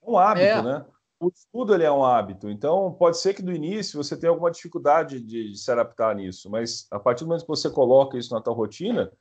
É 0.02 0.10
um 0.10 0.18
hábito, 0.18 0.46
é. 0.46 0.62
né? 0.62 0.84
O 1.20 1.28
estudo 1.28 1.74
ele 1.74 1.84
é 1.84 1.92
um 1.92 2.02
hábito, 2.02 2.48
então 2.48 2.94
pode 2.94 3.18
ser 3.18 3.34
que 3.34 3.42
do 3.42 3.52
início 3.52 4.02
você 4.02 4.16
tenha 4.16 4.30
alguma 4.30 4.50
dificuldade 4.50 5.20
de, 5.20 5.50
de 5.50 5.58
se 5.58 5.70
adaptar 5.70 6.16
nisso, 6.16 6.48
mas 6.50 6.86
a 6.90 6.98
partir 6.98 7.24
do 7.24 7.26
momento 7.28 7.42
que 7.42 7.48
você 7.48 7.68
coloca 7.68 8.16
isso 8.16 8.32
na 8.32 8.40
tua 8.40 8.54
rotina, 8.54 9.12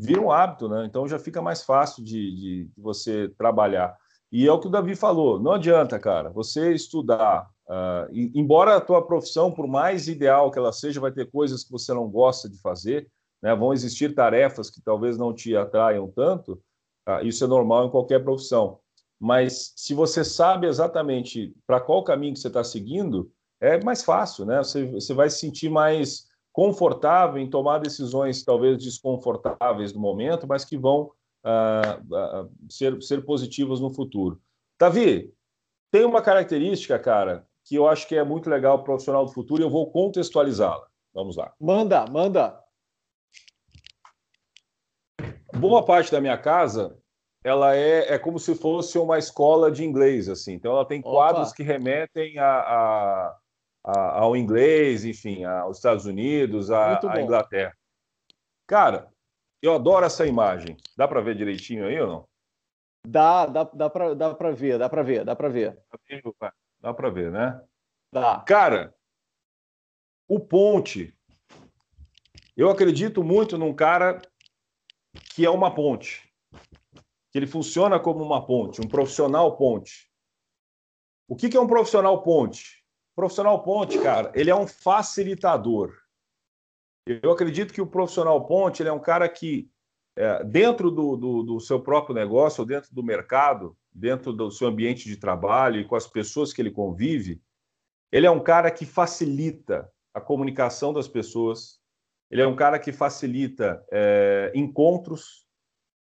vira 0.00 0.20
um 0.20 0.30
hábito, 0.30 0.68
né? 0.68 0.86
Então 0.86 1.08
já 1.08 1.18
fica 1.18 1.42
mais 1.42 1.64
fácil 1.64 2.04
de, 2.04 2.34
de, 2.34 2.64
de 2.66 2.80
você 2.80 3.28
trabalhar. 3.36 3.96
E 4.30 4.46
é 4.46 4.52
o 4.52 4.60
que 4.60 4.68
o 4.68 4.70
Davi 4.70 4.94
falou, 4.94 5.40
não 5.40 5.52
adianta, 5.52 5.98
cara, 5.98 6.30
você 6.30 6.72
estudar, 6.72 7.50
uh, 7.66 8.12
e, 8.12 8.30
embora 8.38 8.76
a 8.76 8.80
tua 8.80 9.04
profissão, 9.04 9.50
por 9.50 9.66
mais 9.66 10.06
ideal 10.06 10.52
que 10.52 10.58
ela 10.58 10.72
seja, 10.72 11.00
vai 11.00 11.10
ter 11.10 11.28
coisas 11.28 11.64
que 11.64 11.72
você 11.72 11.92
não 11.92 12.08
gosta 12.08 12.48
de 12.48 12.60
fazer, 12.60 13.10
né? 13.42 13.52
vão 13.56 13.72
existir 13.72 14.14
tarefas 14.14 14.70
que 14.70 14.80
talvez 14.80 15.18
não 15.18 15.34
te 15.34 15.56
atraiam 15.56 16.08
tanto, 16.08 16.62
tá? 17.04 17.20
isso 17.22 17.42
é 17.42 17.48
normal 17.48 17.86
em 17.86 17.90
qualquer 17.90 18.22
profissão. 18.22 18.78
Mas 19.20 19.72
se 19.76 19.94
você 19.94 20.24
sabe 20.24 20.66
exatamente 20.66 21.54
para 21.66 21.80
qual 21.80 22.04
caminho 22.04 22.34
que 22.34 22.40
você 22.40 22.48
está 22.48 22.62
seguindo, 22.62 23.30
é 23.60 23.82
mais 23.82 24.04
fácil, 24.04 24.44
né? 24.44 24.58
Você, 24.58 24.86
você 24.86 25.12
vai 25.12 25.28
se 25.28 25.40
sentir 25.40 25.68
mais 25.68 26.28
confortável 26.52 27.40
em 27.40 27.50
tomar 27.50 27.78
decisões 27.78 28.44
talvez 28.44 28.82
desconfortáveis 28.82 29.92
no 29.92 30.00
momento, 30.00 30.46
mas 30.46 30.64
que 30.64 30.76
vão 30.76 31.10
uh, 31.44 32.42
uh, 32.44 32.50
ser, 32.68 33.00
ser 33.02 33.24
positivas 33.24 33.80
no 33.80 33.92
futuro. 33.92 34.40
Davi, 34.78 35.32
tem 35.90 36.04
uma 36.04 36.22
característica, 36.22 36.98
cara, 36.98 37.46
que 37.64 37.74
eu 37.74 37.88
acho 37.88 38.06
que 38.06 38.14
é 38.14 38.22
muito 38.22 38.48
legal 38.48 38.76
para 38.76 38.82
o 38.82 38.86
profissional 38.86 39.24
do 39.24 39.32
futuro 39.32 39.62
e 39.62 39.64
eu 39.64 39.70
vou 39.70 39.90
contextualizá-la. 39.90 40.86
Vamos 41.12 41.36
lá. 41.36 41.52
Manda, 41.60 42.04
manda. 42.06 42.58
Boa 45.56 45.84
parte 45.84 46.12
da 46.12 46.20
minha 46.20 46.38
casa 46.38 46.96
ela 47.48 47.74
é, 47.74 48.12
é 48.14 48.18
como 48.18 48.38
se 48.38 48.54
fosse 48.54 48.98
uma 48.98 49.18
escola 49.18 49.70
de 49.70 49.84
inglês, 49.84 50.28
assim. 50.28 50.52
Então, 50.52 50.72
ela 50.72 50.84
tem 50.84 51.00
quadros 51.00 51.48
Opa. 51.48 51.56
que 51.56 51.62
remetem 51.62 52.38
a, 52.38 52.46
a, 52.46 53.38
a, 53.84 54.18
ao 54.20 54.36
inglês, 54.36 55.04
enfim, 55.04 55.44
aos 55.44 55.78
Estados 55.78 56.04
Unidos, 56.04 56.70
à 56.70 57.00
Inglaterra. 57.20 57.74
Cara, 58.66 59.10
eu 59.62 59.74
adoro 59.74 60.04
essa 60.04 60.26
imagem. 60.26 60.76
Dá 60.96 61.08
para 61.08 61.22
ver 61.22 61.34
direitinho 61.34 61.86
aí 61.86 61.98
ou 61.98 62.06
não? 62.06 62.28
Dá, 63.06 63.46
dá, 63.46 63.64
dá 63.64 63.88
para 63.88 64.14
dá 64.14 64.34
para 64.34 64.50
ver, 64.50 64.78
dá 64.78 64.88
para 64.88 65.02
ver, 65.02 65.24
dá 65.24 65.34
para 65.34 65.48
ver. 65.48 65.78
Dá 66.80 66.92
para 66.92 67.10
ver, 67.10 67.32
né? 67.32 67.60
Dá. 68.12 68.40
Cara, 68.40 68.94
o 70.28 70.38
Ponte, 70.38 71.16
eu 72.54 72.68
acredito 72.68 73.24
muito 73.24 73.56
num 73.56 73.72
cara 73.72 74.20
que 75.34 75.46
é 75.46 75.50
uma 75.50 75.74
ponte 75.74 76.27
que 77.30 77.38
ele 77.38 77.46
funciona 77.46 77.98
como 77.98 78.24
uma 78.24 78.44
ponte, 78.44 78.80
um 78.80 78.88
profissional 78.88 79.56
ponte. 79.56 80.08
O 81.28 81.36
que, 81.36 81.54
é 81.56 81.60
um 81.60 81.66
profissional 81.66 82.22
ponte? 82.22 82.78
profissional 83.18 83.64
ponte, 83.64 83.98
cara, 83.98 84.30
ele 84.32 84.48
é 84.48 84.54
um 84.54 84.68
facilitador. 84.68 85.92
Eu 87.04 87.32
acredito 87.32 87.74
que 87.74 87.80
o 87.80 87.86
profissional 87.86 88.46
ponte 88.46 88.80
ele 88.80 88.90
é 88.90 88.92
um 88.92 89.00
cara 89.00 89.28
que, 89.28 89.68
é, 90.16 90.44
dentro 90.44 90.88
do, 90.88 91.16
do, 91.16 91.42
do, 91.42 91.60
seu 91.60 91.82
próprio 91.82 92.14
negócio, 92.14 92.60
ou 92.60 92.66
dentro 92.66 92.94
do 92.94 93.02
mercado, 93.02 93.76
dentro 93.92 94.32
do 94.32 94.52
seu 94.52 94.68
ambiente 94.68 95.08
de 95.08 95.16
trabalho 95.16 95.80
e 95.80 95.84
com 95.84 95.96
as 95.96 96.06
pessoas 96.06 96.52
que 96.52 96.62
ele 96.62 96.70
convive, 96.70 97.42
ele 98.12 98.24
é 98.24 98.30
um 98.30 98.38
cara 98.38 98.70
que 98.70 98.86
facilita 98.86 99.90
a 100.14 100.20
comunicação 100.20 100.92
das 100.92 101.08
pessoas, 101.08 101.80
ele 102.30 102.42
é 102.42 102.46
um 102.46 102.54
cara 102.54 102.78
que 102.78 102.92
facilita 102.92 103.84
é, 103.90 104.52
encontros, 104.54 105.47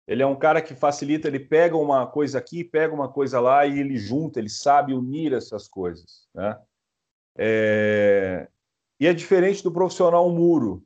ele 0.09 0.23
é 0.23 0.25
um 0.25 0.35
cara 0.35 0.59
que 0.59 0.73
facilita, 0.73 1.27
ele 1.27 1.39
pega 1.39 1.77
uma 1.77 2.07
coisa 2.07 2.39
aqui, 2.39 2.63
pega 2.63 2.91
uma 2.91 3.07
coisa 3.07 3.39
lá 3.39 3.67
e 3.67 3.79
ele 3.79 3.95
junta, 3.95 4.39
ele 4.39 4.49
sabe 4.49 4.91
unir 4.91 5.33
essas 5.33 5.67
coisas. 5.67 6.27
Né? 6.33 6.59
É... 7.37 8.47
E 8.99 9.05
é 9.05 9.13
diferente 9.13 9.63
do 9.63 9.71
profissional 9.71 10.27
muro. 10.31 10.77
O 10.77 10.83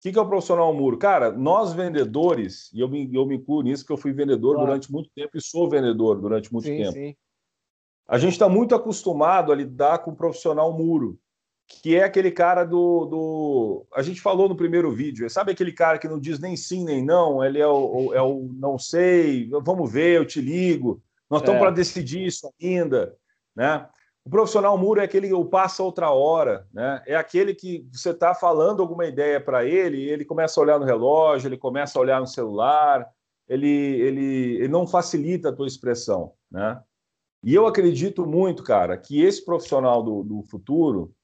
que 0.00 0.18
é 0.18 0.20
o 0.20 0.28
profissional 0.28 0.74
muro? 0.74 0.98
Cara, 0.98 1.30
nós 1.30 1.72
vendedores, 1.72 2.68
e 2.72 2.80
eu 2.80 2.88
me, 2.88 3.08
eu 3.14 3.24
me 3.24 3.36
incluo 3.36 3.62
nisso, 3.62 3.86
que 3.86 3.92
eu 3.92 3.96
fui 3.96 4.12
vendedor 4.12 4.54
claro. 4.54 4.66
durante 4.66 4.90
muito 4.90 5.08
tempo 5.14 5.38
e 5.38 5.40
sou 5.40 5.70
vendedor 5.70 6.20
durante 6.20 6.52
muito 6.52 6.64
sim, 6.64 6.78
tempo. 6.78 6.92
Sim. 6.94 7.14
A 8.08 8.18
gente 8.18 8.32
está 8.32 8.48
muito 8.48 8.74
acostumado 8.74 9.52
a 9.52 9.54
lidar 9.54 10.00
com 10.00 10.10
o 10.10 10.16
profissional 10.16 10.76
muro 10.76 11.16
que 11.68 11.94
é 11.94 12.02
aquele 12.02 12.30
cara 12.30 12.64
do, 12.64 13.04
do. 13.04 13.86
A 13.94 14.02
gente 14.02 14.22
falou 14.22 14.48
no 14.48 14.56
primeiro 14.56 14.90
vídeo, 14.90 15.28
sabe 15.28 15.52
aquele 15.52 15.70
cara 15.70 15.98
que 15.98 16.08
não 16.08 16.18
diz 16.18 16.38
nem 16.38 16.56
sim 16.56 16.82
nem 16.82 17.04
não, 17.04 17.44
ele 17.44 17.60
é 17.60 17.66
o, 17.66 18.14
é 18.14 18.22
o 18.22 18.48
não 18.54 18.78
sei, 18.78 19.50
vamos 19.62 19.92
ver, 19.92 20.16
eu 20.16 20.24
te 20.24 20.40
ligo, 20.40 21.02
nós 21.28 21.42
estamos 21.42 21.60
é. 21.60 21.64
para 21.64 21.70
decidir 21.70 22.26
isso 22.26 22.50
ainda. 22.60 23.14
Né? 23.54 23.86
O 24.24 24.30
profissional 24.30 24.76
muro 24.78 25.00
é 25.00 25.04
aquele 25.04 25.28
que 25.28 25.44
passa 25.44 25.82
outra 25.82 26.10
hora, 26.10 26.66
né? 26.72 27.02
é 27.06 27.14
aquele 27.14 27.54
que 27.54 27.86
você 27.92 28.10
está 28.10 28.34
falando 28.34 28.80
alguma 28.80 29.04
ideia 29.04 29.38
para 29.38 29.64
ele, 29.64 30.08
ele 30.08 30.24
começa 30.24 30.58
a 30.58 30.62
olhar 30.62 30.78
no 30.78 30.86
relógio, 30.86 31.48
ele 31.48 31.58
começa 31.58 31.98
a 31.98 32.02
olhar 32.02 32.18
no 32.18 32.26
celular, 32.26 33.06
ele, 33.46 33.68
ele, 33.68 34.56
ele 34.56 34.68
não 34.68 34.86
facilita 34.86 35.50
a 35.50 35.52
tua 35.52 35.66
expressão. 35.66 36.32
Né? 36.50 36.80
E 37.42 37.54
eu 37.54 37.66
acredito 37.66 38.26
muito, 38.26 38.62
cara, 38.62 38.96
que 38.96 39.22
esse 39.22 39.44
profissional 39.44 40.02
do, 40.02 40.22
do 40.22 40.42
futuro 40.42 41.14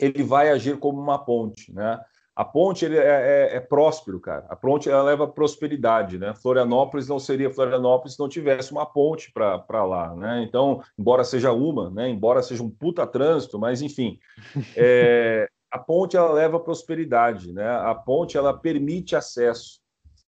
ele 0.00 0.22
vai 0.22 0.48
agir 0.50 0.78
como 0.78 1.00
uma 1.00 1.18
ponte, 1.18 1.72
né? 1.72 2.00
A 2.34 2.44
ponte 2.44 2.86
ele 2.86 2.96
é, 2.96 3.02
é, 3.02 3.56
é, 3.56 3.60
próspero, 3.60 4.18
cara. 4.18 4.46
A 4.48 4.56
ponte 4.56 4.88
ela 4.88 5.02
leva 5.02 5.28
prosperidade, 5.28 6.16
né? 6.18 6.32
Florianópolis 6.32 7.06
não 7.06 7.18
seria 7.18 7.52
Florianópolis 7.52 8.14
se 8.14 8.20
não 8.20 8.30
tivesse 8.30 8.72
uma 8.72 8.86
ponte 8.86 9.30
para 9.32 9.84
lá, 9.84 10.14
né? 10.14 10.42
Então, 10.42 10.82
embora 10.98 11.22
seja 11.22 11.52
uma, 11.52 11.90
né? 11.90 12.08
Embora 12.08 12.42
seja 12.42 12.62
um 12.62 12.70
puta 12.70 13.06
trânsito, 13.06 13.58
mas 13.58 13.82
enfim, 13.82 14.18
é, 14.74 15.48
a 15.70 15.78
ponte 15.78 16.16
ela 16.16 16.32
leva 16.32 16.58
prosperidade, 16.58 17.52
né? 17.52 17.68
A 17.68 17.94
ponte 17.94 18.38
ela 18.38 18.54
permite 18.54 19.14
acesso, 19.14 19.80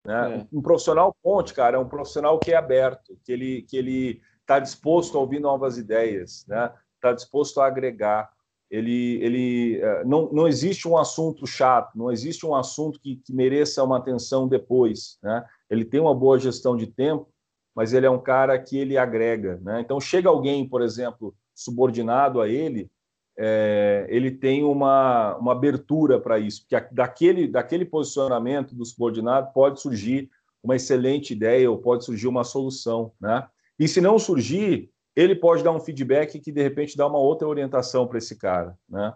né? 0.06 0.40
É. 0.42 0.48
Um 0.52 0.62
profissional 0.62 1.16
ponte, 1.24 1.54
cara, 1.54 1.78
é 1.78 1.80
um 1.80 1.88
profissional 1.88 2.38
que 2.40 2.52
é 2.52 2.58
aberto, 2.58 3.18
que 3.24 3.32
ele 3.32 3.62
que 3.62 3.78
ele 3.78 4.22
está 4.42 4.60
disposto 4.60 5.18
a 5.18 5.22
ouvir 5.22 5.40
novas 5.40 5.78
ideias, 5.78 6.46
né? 6.46 6.74
Está 6.96 7.14
disposto 7.14 7.62
a 7.62 7.68
agregar 7.68 8.30
ele, 8.72 9.22
ele 9.22 9.80
é, 9.82 10.06
não, 10.06 10.32
não 10.32 10.48
existe 10.48 10.88
um 10.88 10.98
assunto 10.98 11.46
chato, 11.46 11.98
não 11.98 12.10
existe 12.10 12.46
um 12.46 12.56
assunto 12.56 13.00
que, 13.02 13.18
que 13.18 13.34
mereça 13.34 13.84
uma 13.84 13.98
atenção 13.98 14.48
depois. 14.48 15.20
Né? 15.22 15.46
Ele 15.70 15.84
tem 15.84 16.00
uma 16.00 16.16
boa 16.16 16.40
gestão 16.40 16.78
de 16.78 16.88
tempo, 16.88 17.28
mas 17.76 17.92
ele 17.92 18.06
é 18.06 18.10
um 18.10 18.22
cara 18.22 18.58
que 18.58 18.78
ele 18.78 18.98
agrega. 18.98 19.60
Né? 19.62 19.82
Então, 19.82 20.00
chega 20.00 20.30
alguém, 20.30 20.66
por 20.66 20.82
exemplo, 20.82 21.36
subordinado 21.54 22.40
a 22.40 22.48
ele, 22.48 22.90
é, 23.38 24.06
ele 24.10 24.32
tem 24.32 24.64
uma, 24.64 25.36
uma 25.36 25.52
abertura 25.52 26.20
para 26.20 26.40
isso, 26.40 26.62
porque 26.62 26.88
daquele, 26.94 27.48
daquele 27.48 27.84
posicionamento 27.84 28.74
do 28.74 28.86
subordinado 28.86 29.52
pode 29.54 29.82
surgir 29.82 30.30
uma 30.64 30.76
excelente 30.76 31.34
ideia 31.34 31.70
ou 31.70 31.78
pode 31.78 32.06
surgir 32.06 32.28
uma 32.28 32.46
solução. 32.46 33.12
Né? 33.20 33.46
E 33.78 33.88
se 33.88 34.00
não 34.00 34.18
surgir, 34.20 34.91
ele 35.16 35.36
pode 35.36 35.64
dar 35.64 35.72
um 35.72 35.80
feedback 35.80 36.40
que 36.40 36.52
de 36.52 36.62
repente 36.62 36.98
dá 36.98 37.08
uma 37.08 37.20
outra 37.20 37.48
orientação 37.48 38.08
para 38.08 38.18
esse 38.18 38.38
cara, 38.38 38.78
né? 38.88 39.14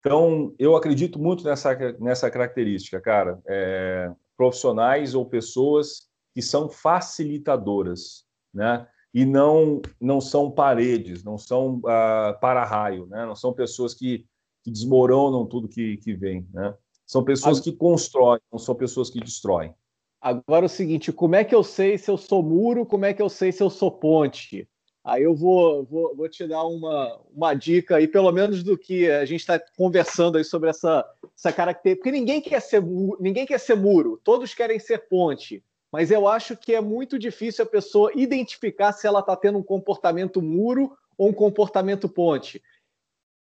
Então, 0.00 0.54
eu 0.58 0.76
acredito 0.76 1.18
muito 1.18 1.44
nessa, 1.44 1.74
nessa 1.98 2.30
característica, 2.30 3.00
cara. 3.00 3.40
É, 3.46 4.12
profissionais 4.36 5.14
ou 5.14 5.26
pessoas 5.26 6.08
que 6.32 6.40
são 6.40 6.68
facilitadoras, 6.68 8.24
né? 8.54 8.86
E 9.12 9.24
não 9.24 9.82
não 10.00 10.20
são 10.20 10.50
paredes, 10.50 11.24
não 11.24 11.36
são 11.36 11.78
uh, 11.78 12.38
para-raio, 12.40 13.06
né? 13.06 13.26
Não 13.26 13.34
são 13.34 13.52
pessoas 13.52 13.92
que, 13.92 14.24
que 14.62 14.70
desmoronam 14.70 15.46
tudo 15.46 15.68
que, 15.68 15.96
que 15.96 16.14
vem, 16.14 16.46
né? 16.52 16.74
São 17.04 17.24
pessoas 17.24 17.58
que 17.58 17.72
constroem, 17.72 18.40
não 18.52 18.58
são 18.58 18.74
pessoas 18.74 19.10
que 19.10 19.18
destroem. 19.18 19.74
Agora 20.20 20.66
o 20.66 20.68
seguinte, 20.68 21.12
como 21.12 21.34
é 21.34 21.42
que 21.42 21.54
eu 21.54 21.64
sei 21.64 21.96
se 21.96 22.10
eu 22.10 22.16
sou 22.16 22.42
muro, 22.42 22.84
como 22.84 23.04
é 23.04 23.14
que 23.14 23.22
eu 23.22 23.28
sei 23.28 23.50
se 23.50 23.62
eu 23.62 23.70
sou 23.70 23.90
ponte? 23.90 24.68
Aí 25.08 25.22
eu 25.22 25.34
vou, 25.34 25.84
vou, 25.84 26.14
vou 26.14 26.28
te 26.28 26.46
dar 26.46 26.64
uma, 26.64 27.18
uma 27.34 27.54
dica 27.54 27.96
aí, 27.96 28.06
pelo 28.06 28.30
menos 28.30 28.62
do 28.62 28.76
que 28.76 29.10
a 29.10 29.24
gente 29.24 29.40
está 29.40 29.58
conversando 29.74 30.36
aí 30.36 30.44
sobre 30.44 30.68
essa, 30.68 31.02
essa 31.34 31.50
característica. 31.50 32.02
Porque 32.02 32.18
ninguém 32.18 32.42
quer, 32.42 32.60
ser, 32.60 32.82
ninguém 33.18 33.46
quer 33.46 33.58
ser 33.58 33.74
muro, 33.74 34.20
todos 34.22 34.52
querem 34.52 34.78
ser 34.78 35.08
ponte. 35.08 35.64
Mas 35.90 36.10
eu 36.10 36.28
acho 36.28 36.54
que 36.54 36.74
é 36.74 36.80
muito 36.82 37.18
difícil 37.18 37.64
a 37.64 37.68
pessoa 37.68 38.12
identificar 38.14 38.92
se 38.92 39.06
ela 39.06 39.20
está 39.20 39.34
tendo 39.34 39.56
um 39.56 39.62
comportamento 39.62 40.42
muro 40.42 40.92
ou 41.16 41.30
um 41.30 41.32
comportamento 41.32 42.06
ponte. 42.06 42.62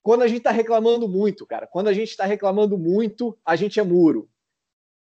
Quando 0.01 0.23
a 0.23 0.27
gente 0.27 0.39
está 0.39 0.49
reclamando 0.49 1.07
muito, 1.07 1.45
cara, 1.45 1.67
quando 1.67 1.87
a 1.87 1.93
gente 1.93 2.09
está 2.09 2.25
reclamando 2.25 2.79
muito, 2.79 3.37
a 3.45 3.55
gente 3.55 3.79
é 3.79 3.83
muro. 3.83 4.27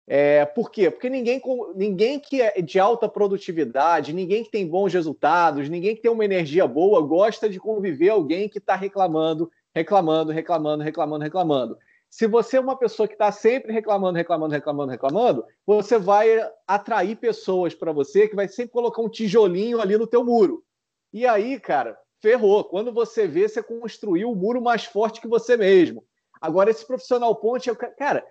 É, 0.10 0.46
por 0.46 0.72
quê? 0.72 0.90
Porque 0.90 1.10
ninguém, 1.10 1.42
ninguém 1.76 2.18
que 2.18 2.42
é 2.42 2.62
de 2.62 2.80
alta 2.80 3.10
produtividade, 3.10 4.14
ninguém 4.14 4.42
que 4.42 4.50
tem 4.50 4.66
bons 4.66 4.94
resultados, 4.94 5.68
ninguém 5.68 5.96
que 5.96 6.02
tem 6.02 6.10
uma 6.10 6.24
energia 6.24 6.66
boa 6.66 7.02
gosta 7.02 7.50
de 7.50 7.60
conviver 7.60 8.10
alguém 8.10 8.48
que 8.48 8.58
está 8.58 8.74
reclamando, 8.74 9.52
reclamando, 9.76 10.32
reclamando, 10.32 10.82
reclamando, 10.82 11.24
reclamando. 11.26 11.78
Se 12.10 12.26
você 12.26 12.56
é 12.56 12.62
uma 12.62 12.78
pessoa 12.78 13.06
que 13.06 13.16
está 13.16 13.34
sempre 13.34 13.74
reclamando, 13.74 14.18
reclamando, 14.18 14.54
reclamando, 14.54 14.92
reclamando, 14.92 15.46
você 15.66 15.98
vai 15.98 16.40
atrair 16.66 17.18
pessoas 17.18 17.76
para 17.76 17.92
você 17.92 18.30
que 18.30 18.36
vai 18.36 18.48
sempre 18.48 18.72
colocar 18.72 19.02
um 19.02 19.10
tijolinho 19.10 19.82
ali 19.82 19.98
no 19.98 20.08
teu 20.08 20.24
muro. 20.24 20.64
E 21.12 21.28
aí, 21.28 21.60
cara, 21.60 21.98
ferrou. 22.22 22.64
Quando 22.64 22.94
você 22.94 23.28
vê, 23.28 23.48
você 23.48 23.62
construiu 23.62 24.30
o 24.30 24.32
um 24.32 24.36
muro 24.36 24.62
mais 24.62 24.86
forte 24.86 25.20
que 25.20 25.28
você 25.28 25.58
mesmo. 25.58 26.02
Agora, 26.40 26.70
esse 26.70 26.86
profissional 26.86 27.36
ponte, 27.36 27.70
cara, 27.98 28.26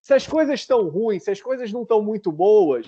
se 0.00 0.14
as 0.14 0.26
coisas 0.26 0.60
estão 0.60 0.88
ruins, 0.88 1.24
se 1.24 1.30
as 1.30 1.40
coisas 1.40 1.72
não 1.72 1.82
estão 1.82 2.02
muito 2.02 2.32
boas, 2.32 2.86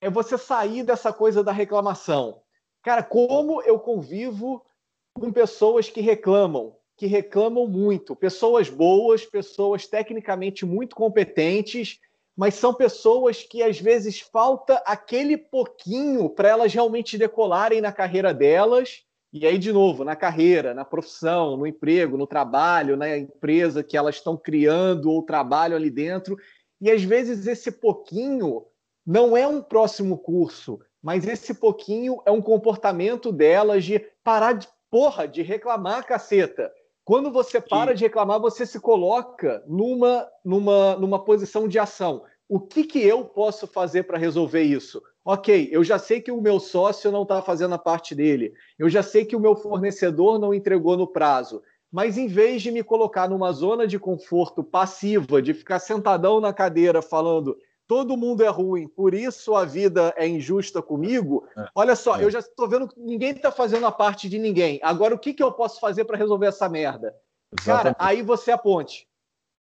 é 0.00 0.08
você 0.08 0.38
sair 0.38 0.82
dessa 0.82 1.12
coisa 1.12 1.44
da 1.44 1.52
reclamação. 1.52 2.40
Cara, 2.82 3.02
como 3.02 3.62
eu 3.62 3.78
convivo 3.78 4.64
com 5.12 5.30
pessoas 5.30 5.90
que 5.90 6.00
reclamam, 6.00 6.74
que 6.96 7.06
reclamam 7.06 7.66
muito, 7.66 8.16
pessoas 8.16 8.70
boas, 8.70 9.24
pessoas 9.24 9.86
tecnicamente 9.86 10.64
muito 10.64 10.96
competentes, 10.96 11.98
mas 12.36 12.54
são 12.54 12.72
pessoas 12.72 13.42
que 13.42 13.62
às 13.62 13.78
vezes 13.78 14.20
falta 14.20 14.76
aquele 14.86 15.36
pouquinho 15.36 16.30
para 16.30 16.48
elas 16.48 16.72
realmente 16.72 17.18
decolarem 17.18 17.82
na 17.82 17.92
carreira 17.92 18.32
delas. 18.32 19.02
E 19.32 19.46
aí, 19.46 19.58
de 19.58 19.72
novo, 19.72 20.02
na 20.02 20.16
carreira, 20.16 20.74
na 20.74 20.84
profissão, 20.84 21.56
no 21.56 21.66
emprego, 21.66 22.16
no 22.16 22.26
trabalho, 22.26 22.96
na 22.96 23.16
empresa 23.16 23.82
que 23.82 23.96
elas 23.96 24.16
estão 24.16 24.36
criando 24.36 25.10
ou 25.10 25.22
trabalham 25.22 25.76
ali 25.76 25.90
dentro. 25.90 26.36
E 26.80 26.90
às 26.90 27.02
vezes 27.04 27.46
esse 27.46 27.70
pouquinho 27.70 28.64
não 29.06 29.36
é 29.36 29.46
um 29.46 29.62
próximo 29.62 30.18
curso, 30.18 30.80
mas 31.02 31.26
esse 31.26 31.54
pouquinho 31.54 32.20
é 32.26 32.30
um 32.30 32.42
comportamento 32.42 33.30
delas 33.30 33.84
de 33.84 34.00
parar 34.24 34.54
de 34.54 34.68
porra, 34.90 35.28
de 35.28 35.42
reclamar, 35.42 36.04
caceta. 36.04 36.70
Quando 37.04 37.30
você 37.30 37.60
para 37.60 37.94
de 37.94 38.04
reclamar, 38.04 38.40
você 38.40 38.66
se 38.66 38.80
coloca 38.80 39.62
numa, 39.66 40.28
numa, 40.44 40.96
numa 40.96 41.24
posição 41.24 41.68
de 41.68 41.78
ação. 41.78 42.24
O 42.48 42.60
que, 42.60 42.84
que 42.84 43.00
eu 43.00 43.24
posso 43.24 43.66
fazer 43.66 44.04
para 44.04 44.18
resolver 44.18 44.62
isso? 44.62 45.00
Ok, 45.24 45.68
eu 45.70 45.84
já 45.84 45.98
sei 45.98 46.20
que 46.20 46.32
o 46.32 46.40
meu 46.40 46.58
sócio 46.58 47.12
não 47.12 47.22
está 47.22 47.42
fazendo 47.42 47.74
a 47.74 47.78
parte 47.78 48.14
dele, 48.14 48.54
eu 48.78 48.88
já 48.88 49.02
sei 49.02 49.24
que 49.24 49.36
o 49.36 49.40
meu 49.40 49.54
fornecedor 49.54 50.38
não 50.38 50.54
entregou 50.54 50.96
no 50.96 51.06
prazo, 51.06 51.62
mas 51.92 52.16
em 52.16 52.26
vez 52.26 52.62
de 52.62 52.70
me 52.70 52.82
colocar 52.82 53.28
numa 53.28 53.52
zona 53.52 53.86
de 53.86 53.98
conforto 53.98 54.64
passiva, 54.64 55.42
de 55.42 55.52
ficar 55.52 55.78
sentadão 55.78 56.40
na 56.40 56.52
cadeira 56.52 57.02
falando 57.02 57.56
todo 57.90 58.16
mundo 58.16 58.44
é 58.44 58.48
ruim, 58.48 58.86
por 58.86 59.14
isso 59.14 59.56
a 59.56 59.64
vida 59.64 60.14
é 60.16 60.24
injusta 60.24 60.80
comigo. 60.80 61.44
É. 61.58 61.66
Olha 61.74 61.96
só, 61.96 62.16
é. 62.16 62.22
eu 62.22 62.30
já 62.30 62.38
estou 62.38 62.68
vendo 62.68 62.86
que 62.86 63.00
ninguém 63.00 63.32
está 63.32 63.50
fazendo 63.50 63.84
a 63.84 63.90
parte 63.90 64.28
de 64.28 64.38
ninguém. 64.38 64.78
Agora, 64.80 65.12
o 65.12 65.18
que, 65.18 65.34
que 65.34 65.42
eu 65.42 65.50
posso 65.50 65.80
fazer 65.80 66.04
para 66.04 66.16
resolver 66.16 66.46
essa 66.46 66.68
merda? 66.68 67.12
Exatamente. 67.58 67.96
Cara, 67.96 67.96
aí 67.98 68.22
você 68.22 68.52
é 68.52 68.54
a 68.54 68.58
ponte. 68.58 69.08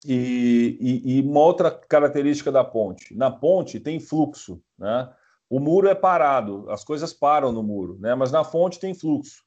E, 0.04 0.76
e, 0.78 1.16
e, 1.16 1.22
uma 1.22 1.40
outra 1.40 1.70
característica 1.70 2.52
da 2.52 2.62
ponte: 2.62 3.16
na 3.16 3.30
ponte 3.30 3.80
tem 3.80 3.98
fluxo, 3.98 4.60
né? 4.78 5.10
O 5.50 5.58
muro 5.58 5.88
é 5.88 5.94
parado, 5.94 6.68
as 6.70 6.84
coisas 6.84 7.12
param 7.12 7.52
no 7.52 7.62
muro, 7.62 7.98
né? 7.98 8.14
Mas 8.14 8.30
na 8.30 8.44
fonte 8.44 8.78
tem 8.78 8.94
fluxo. 8.94 9.42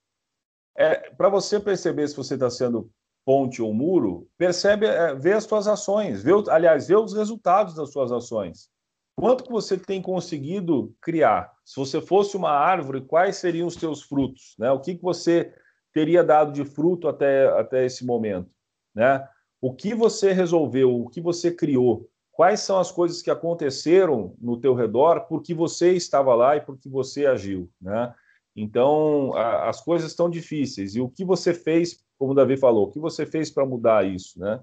É, 0.76 1.12
para 1.12 1.30
você 1.30 1.60
perceber 1.60 2.08
se 2.08 2.16
você 2.16 2.34
está 2.34 2.50
sendo 2.50 2.90
ponte 3.24 3.62
ou 3.62 3.74
muro, 3.74 4.28
percebe, 4.38 4.88
é, 4.88 5.14
vê 5.14 5.34
as 5.34 5.44
suas 5.44 5.68
ações, 5.68 6.24
vê, 6.24 6.32
aliás, 6.50 6.88
vê 6.88 6.96
os 6.96 7.14
resultados 7.14 7.76
das 7.76 7.92
suas 7.92 8.12
ações. 8.12 8.70
Quanto 9.16 9.44
que 9.44 9.52
você 9.52 9.78
tem 9.78 10.02
conseguido 10.02 10.96
criar? 11.00 11.52
Se 11.64 11.76
você 11.80 12.02
fosse 12.02 12.36
uma 12.36 12.52
árvore, 12.52 13.02
quais 13.02 13.38
seriam 13.38 13.68
os 13.68 13.76
seus 13.76 14.02
frutos? 14.02 14.56
Né? 14.58 14.72
O 14.72 14.80
que, 14.80 14.96
que 14.96 15.04
você 15.04 15.54
teria 15.94 16.24
dado 16.24 16.52
de 16.52 16.66
fruto 16.66 17.08
até, 17.08 17.48
até 17.60 17.86
esse 17.86 18.06
momento? 18.06 18.56
Né? 18.96 19.24
O 19.62 19.74
que 19.76 19.94
você 19.94 20.34
resolveu? 20.34 20.96
O 20.96 21.10
que 21.10 21.22
você 21.22 21.52
criou? 21.52 22.10
Quais 22.42 22.62
são 22.62 22.80
as 22.80 22.92
coisas 22.92 23.22
que 23.22 23.30
aconteceram 23.30 24.36
no 24.42 24.60
teu 24.60 24.74
redor 24.74 25.28
porque 25.28 25.54
você 25.54 25.92
estava 25.92 26.34
lá 26.34 26.58
e 26.58 26.62
porque 26.62 26.90
você 26.90 27.28
agiu? 27.28 27.70
Né? 27.80 28.12
Então, 28.56 29.32
a, 29.36 29.70
as 29.70 29.80
coisas 29.80 30.10
estão 30.10 30.28
difíceis. 30.28 30.96
E 30.96 31.02
o 31.02 31.08
que 31.08 31.24
você 31.24 31.54
fez, 31.54 32.04
como 32.18 32.32
o 32.32 32.34
Davi 32.34 32.58
falou, 32.58 32.88
o 32.88 32.92
que 32.92 33.00
você 33.00 33.28
fez 33.28 33.52
para 33.52 33.64
mudar 33.64 34.08
isso? 34.08 34.40
Né? 34.40 34.60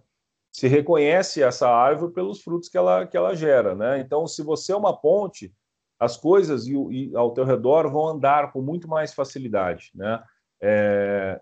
se 0.51 0.67
reconhece 0.67 1.41
essa 1.41 1.69
árvore 1.69 2.12
pelos 2.12 2.43
frutos 2.43 2.69
que 2.69 2.77
ela, 2.77 3.07
que 3.07 3.17
ela 3.17 3.37
gera, 3.37 3.77
né? 3.77 4.01
Então, 4.01 4.27
se 4.27 4.43
você 4.43 4.73
é 4.73 4.77
uma 4.77 4.93
ponte, 4.93 5.55
as 6.01 6.17
coisas 6.17 6.67
e, 6.67 6.73
e 6.73 7.14
ao 7.14 7.31
teu 7.33 7.45
redor 7.45 7.88
vão 7.88 8.09
andar 8.09 8.51
com 8.51 8.61
muito 8.61 8.88
mais 8.88 9.14
facilidade, 9.14 9.93
né? 9.95 10.21
É, 10.61 11.41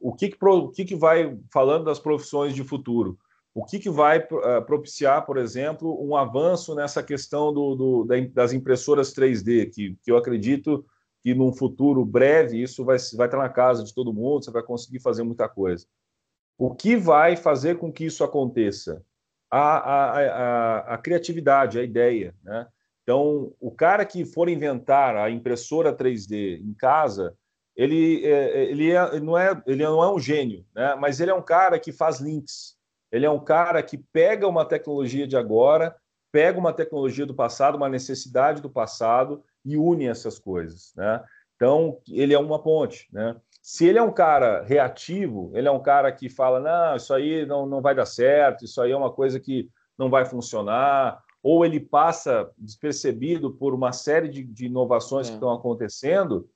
o 0.00 0.14
que 0.14 0.30
que, 0.30 0.42
o 0.42 0.70
que 0.70 0.86
que 0.86 0.96
vai 0.96 1.38
falando 1.52 1.84
das 1.84 1.98
profissões 1.98 2.54
de 2.54 2.64
futuro? 2.64 3.18
O 3.54 3.64
que 3.64 3.78
que 3.78 3.88
vai 3.88 4.18
uh, 4.18 4.64
propiciar, 4.66 5.24
por 5.24 5.36
exemplo, 5.36 5.96
um 6.04 6.16
avanço 6.16 6.74
nessa 6.74 7.02
questão 7.02 7.52
do, 7.52 7.74
do, 7.76 8.04
das 8.32 8.52
impressoras 8.52 9.14
3D, 9.14 9.70
que, 9.72 9.96
que 10.02 10.10
eu 10.10 10.16
acredito 10.16 10.84
que 11.22 11.34
num 11.34 11.52
futuro 11.52 12.04
breve 12.04 12.60
isso 12.60 12.84
vai, 12.84 12.98
vai 13.16 13.26
estar 13.26 13.38
na 13.38 13.48
casa 13.48 13.84
de 13.84 13.94
todo 13.94 14.12
mundo, 14.12 14.44
você 14.44 14.50
vai 14.50 14.62
conseguir 14.62 14.98
fazer 14.98 15.22
muita 15.22 15.48
coisa. 15.48 15.86
O 16.58 16.74
que 16.74 16.96
vai 16.96 17.36
fazer 17.36 17.78
com 17.78 17.92
que 17.92 18.04
isso 18.04 18.22
aconteça? 18.22 19.02
A, 19.50 19.76
a, 19.78 20.20
a, 20.20 20.78
a 20.94 20.98
criatividade, 20.98 21.78
a 21.78 21.82
ideia. 21.82 22.34
Né? 22.42 22.66
Então, 23.02 23.54
o 23.60 23.70
cara 23.70 24.04
que 24.04 24.24
for 24.24 24.48
inventar 24.48 25.16
a 25.16 25.30
impressora 25.30 25.96
3D 25.96 26.60
em 26.60 26.74
casa, 26.74 27.36
ele, 27.76 28.24
é, 28.24 28.64
ele, 28.64 28.90
é, 28.90 29.20
não, 29.20 29.38
é, 29.38 29.62
ele 29.66 29.82
não 29.82 30.02
é 30.02 30.12
um 30.12 30.18
gênio, 30.18 30.66
né? 30.74 30.94
mas 30.96 31.20
ele 31.20 31.30
é 31.30 31.34
um 31.34 31.42
cara 31.42 31.78
que 31.78 31.92
faz 31.92 32.20
links. 32.20 32.73
Ele 33.14 33.24
é 33.24 33.30
um 33.30 33.38
cara 33.38 33.80
que 33.80 33.96
pega 33.96 34.48
uma 34.48 34.64
tecnologia 34.64 35.24
de 35.24 35.36
agora, 35.36 35.94
pega 36.32 36.58
uma 36.58 36.72
tecnologia 36.72 37.24
do 37.24 37.32
passado, 37.32 37.76
uma 37.76 37.88
necessidade 37.88 38.60
do 38.60 38.68
passado 38.68 39.40
e 39.64 39.76
une 39.76 40.08
essas 40.08 40.36
coisas. 40.36 40.92
Né? 40.96 41.22
Então, 41.54 42.00
ele 42.08 42.34
é 42.34 42.38
uma 42.40 42.60
ponte. 42.60 43.06
Né? 43.12 43.36
Se 43.62 43.86
ele 43.86 43.98
é 43.98 44.02
um 44.02 44.10
cara 44.10 44.64
reativo, 44.64 45.52
ele 45.54 45.68
é 45.68 45.70
um 45.70 45.80
cara 45.80 46.10
que 46.10 46.28
fala: 46.28 46.58
não, 46.58 46.96
isso 46.96 47.14
aí 47.14 47.46
não, 47.46 47.66
não 47.66 47.80
vai 47.80 47.94
dar 47.94 48.04
certo, 48.04 48.64
isso 48.64 48.82
aí 48.82 48.90
é 48.90 48.96
uma 48.96 49.12
coisa 49.12 49.38
que 49.38 49.70
não 49.96 50.10
vai 50.10 50.24
funcionar, 50.24 51.22
ou 51.40 51.64
ele 51.64 51.78
passa 51.78 52.50
despercebido 52.58 53.52
por 53.52 53.72
uma 53.72 53.92
série 53.92 54.28
de, 54.28 54.42
de 54.42 54.66
inovações 54.66 55.28
é. 55.28 55.30
que 55.30 55.36
estão 55.36 55.52
acontecendo, 55.52 56.50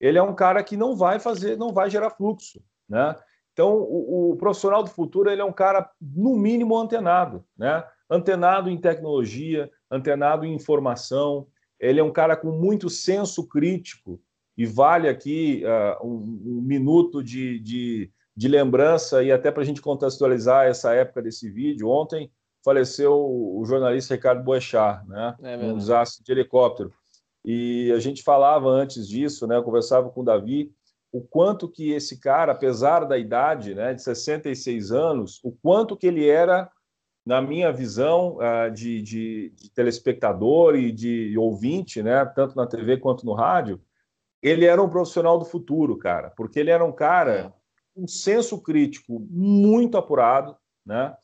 ele 0.00 0.16
é 0.16 0.22
um 0.22 0.34
cara 0.34 0.62
que 0.62 0.76
não 0.76 0.94
vai 0.94 1.18
fazer, 1.18 1.58
não 1.58 1.72
vai 1.72 1.90
gerar 1.90 2.10
fluxo, 2.10 2.62
né? 2.88 3.16
Então, 3.54 3.72
o, 3.72 4.32
o, 4.32 4.36
profissional 4.36 4.82
do 4.82 4.90
futuro 4.90 5.30
ele 5.30 5.40
é 5.40 5.44
um 5.44 5.52
cara, 5.52 5.88
no 6.02 6.36
mínimo, 6.36 6.76
antenado, 6.76 7.44
né? 7.56 7.84
Antenado 8.10 8.68
em 8.68 8.76
tecnologia, 8.76 9.70
antenado 9.88 10.44
em 10.44 10.52
informação. 10.52 11.46
Ele 11.78 12.00
é 12.00 12.04
um 12.04 12.12
cara 12.12 12.36
com 12.36 12.50
muito 12.50 12.90
senso 12.90 13.46
crítico 13.46 14.20
e 14.56 14.66
vale 14.66 15.08
aqui 15.08 15.62
uh, 15.64 16.04
um, 16.04 16.58
um, 16.58 16.62
minuto 16.62 17.22
de, 17.22 17.60
de, 17.60 18.10
de, 18.36 18.48
lembrança 18.48 19.22
e 19.22 19.30
até 19.30 19.52
para 19.52 19.62
a 19.62 19.66
gente 19.66 19.80
contextualizar 19.80 20.66
essa 20.66 20.92
época 20.92 21.22
desse 21.22 21.48
vídeo. 21.48 21.88
Ontem 21.88 22.30
faleceu 22.64 23.14
o 23.14 23.62
jornalista 23.64 24.14
Ricardo 24.14 24.42
Boechat, 24.42 25.06
né, 25.06 25.36
é 25.42 25.56
um 25.58 25.76
desastre 25.76 26.24
de 26.24 26.32
helicóptero. 26.32 26.92
E 27.44 27.92
a 27.94 27.98
gente 28.00 28.22
falava 28.22 28.68
antes 28.68 29.06
disso, 29.06 29.46
né, 29.46 29.56
eu 29.56 29.62
conversava 29.62 30.08
com 30.08 30.22
o 30.22 30.24
Davi, 30.24 30.72
o 31.14 31.20
quanto 31.20 31.68
que 31.68 31.92
esse 31.92 32.18
cara, 32.18 32.50
apesar 32.50 33.04
da 33.04 33.16
idade, 33.16 33.72
né, 33.72 33.94
de 33.94 34.02
66 34.02 34.90
anos, 34.90 35.38
o 35.44 35.52
quanto 35.52 35.96
que 35.96 36.08
ele 36.08 36.28
era, 36.28 36.68
na 37.24 37.40
minha 37.40 37.72
visão 37.72 38.38
uh, 38.38 38.68
de, 38.68 39.00
de, 39.00 39.52
de 39.54 39.70
telespectador 39.70 40.74
e 40.74 40.90
de 40.90 41.38
ouvinte, 41.38 42.02
né, 42.02 42.24
tanto 42.34 42.56
na 42.56 42.66
TV 42.66 42.96
quanto 42.96 43.24
no 43.24 43.32
rádio, 43.32 43.80
ele 44.42 44.66
era 44.66 44.82
um 44.82 44.88
profissional 44.88 45.38
do 45.38 45.44
futuro, 45.44 45.96
cara, 45.96 46.30
porque 46.30 46.58
ele 46.58 46.72
era 46.72 46.84
um 46.84 46.90
cara 46.90 47.32
é. 47.32 47.52
um 47.96 48.08
senso 48.08 48.60
crítico 48.60 49.24
muito 49.30 49.96
apurado, 49.96 50.56
né? 50.84 51.16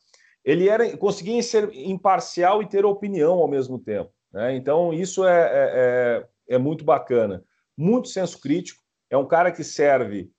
Ele 0.43 0.69
era 0.69 0.97
conseguia 0.97 1.43
ser 1.43 1.69
imparcial 1.73 2.63
e 2.63 2.67
ter 2.67 2.85
opinião 2.85 3.33
ao 3.33 3.47
mesmo 3.47 3.77
tempo, 3.77 4.09
né? 4.33 4.55
Então 4.55 4.91
isso 4.91 5.23
é, 5.23 5.41
é, 5.41 6.25
é, 6.49 6.55
é 6.55 6.57
muito 6.57 6.83
bacana, 6.83 7.43
muito 7.77 8.07
senso 8.07 8.39
crítico. 8.39 8.80
É 9.11 9.17
um 9.17 9.27
cara 9.27 9.51
que 9.51 9.63
serve 9.63 10.31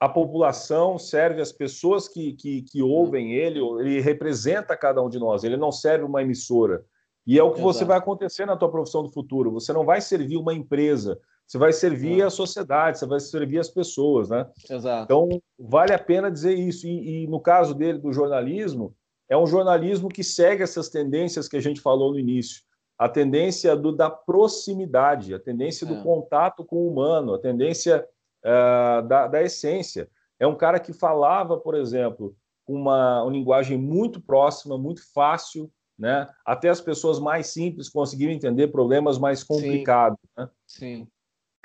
a 0.00 0.08
população, 0.08 0.98
serve 0.98 1.40
as 1.40 1.52
pessoas 1.52 2.08
que, 2.08 2.32
que, 2.32 2.62
que 2.62 2.82
ouvem 2.82 3.34
ele, 3.34 3.60
ele 3.80 4.00
representa 4.00 4.76
cada 4.76 5.02
um 5.02 5.08
de 5.08 5.18
nós. 5.18 5.44
Ele 5.44 5.56
não 5.56 5.70
serve 5.70 6.04
uma 6.04 6.22
emissora. 6.22 6.84
E 7.26 7.38
é 7.38 7.42
o 7.42 7.50
que 7.50 7.60
Exato. 7.60 7.74
você 7.74 7.84
vai 7.84 7.98
acontecer 7.98 8.46
na 8.46 8.56
tua 8.56 8.70
profissão 8.70 9.02
do 9.02 9.10
futuro. 9.10 9.52
Você 9.52 9.72
não 9.72 9.84
vai 9.84 10.00
servir 10.00 10.36
uma 10.36 10.54
empresa, 10.54 11.18
você 11.46 11.58
vai 11.58 11.72
servir 11.72 12.22
a 12.22 12.30
sociedade, 12.30 12.98
você 12.98 13.06
vai 13.06 13.20
servir 13.20 13.58
as 13.58 13.68
pessoas, 13.68 14.28
né? 14.28 14.46
Exato. 14.68 15.04
Então, 15.04 15.28
vale 15.58 15.92
a 15.92 15.98
pena 15.98 16.30
dizer 16.30 16.54
isso. 16.54 16.86
E, 16.86 17.24
e, 17.24 17.26
no 17.26 17.40
caso 17.40 17.74
dele, 17.74 17.98
do 17.98 18.12
jornalismo, 18.12 18.94
é 19.28 19.36
um 19.36 19.46
jornalismo 19.46 20.08
que 20.08 20.24
segue 20.24 20.62
essas 20.62 20.88
tendências 20.88 21.48
que 21.48 21.56
a 21.56 21.60
gente 21.60 21.80
falou 21.80 22.12
no 22.12 22.18
início. 22.18 22.62
A 22.98 23.08
tendência 23.08 23.76
do, 23.76 23.92
da 23.92 24.10
proximidade, 24.10 25.34
a 25.34 25.38
tendência 25.38 25.84
é. 25.84 25.88
do 25.88 26.02
contato 26.02 26.64
com 26.64 26.76
o 26.76 26.90
humano, 26.90 27.34
a 27.34 27.38
tendência 27.38 28.06
uh, 28.44 29.06
da, 29.06 29.26
da 29.26 29.42
essência. 29.42 30.08
É 30.38 30.46
um 30.46 30.54
cara 30.54 30.80
que 30.80 30.92
falava, 30.92 31.58
por 31.58 31.74
exemplo, 31.74 32.34
uma, 32.66 33.22
uma 33.22 33.32
linguagem 33.32 33.78
muito 33.78 34.20
próxima, 34.20 34.76
muito 34.78 35.02
fácil, 35.12 35.70
né? 35.98 36.28
Até 36.44 36.68
as 36.68 36.80
pessoas 36.80 37.18
mais 37.18 37.46
simples 37.48 37.88
conseguiram 37.88 38.32
entender 38.32 38.68
problemas 38.68 39.18
mais 39.18 39.42
complicados. 39.42 40.18
Sim. 40.20 40.28
Né? 40.36 40.50
Sim. 40.66 41.08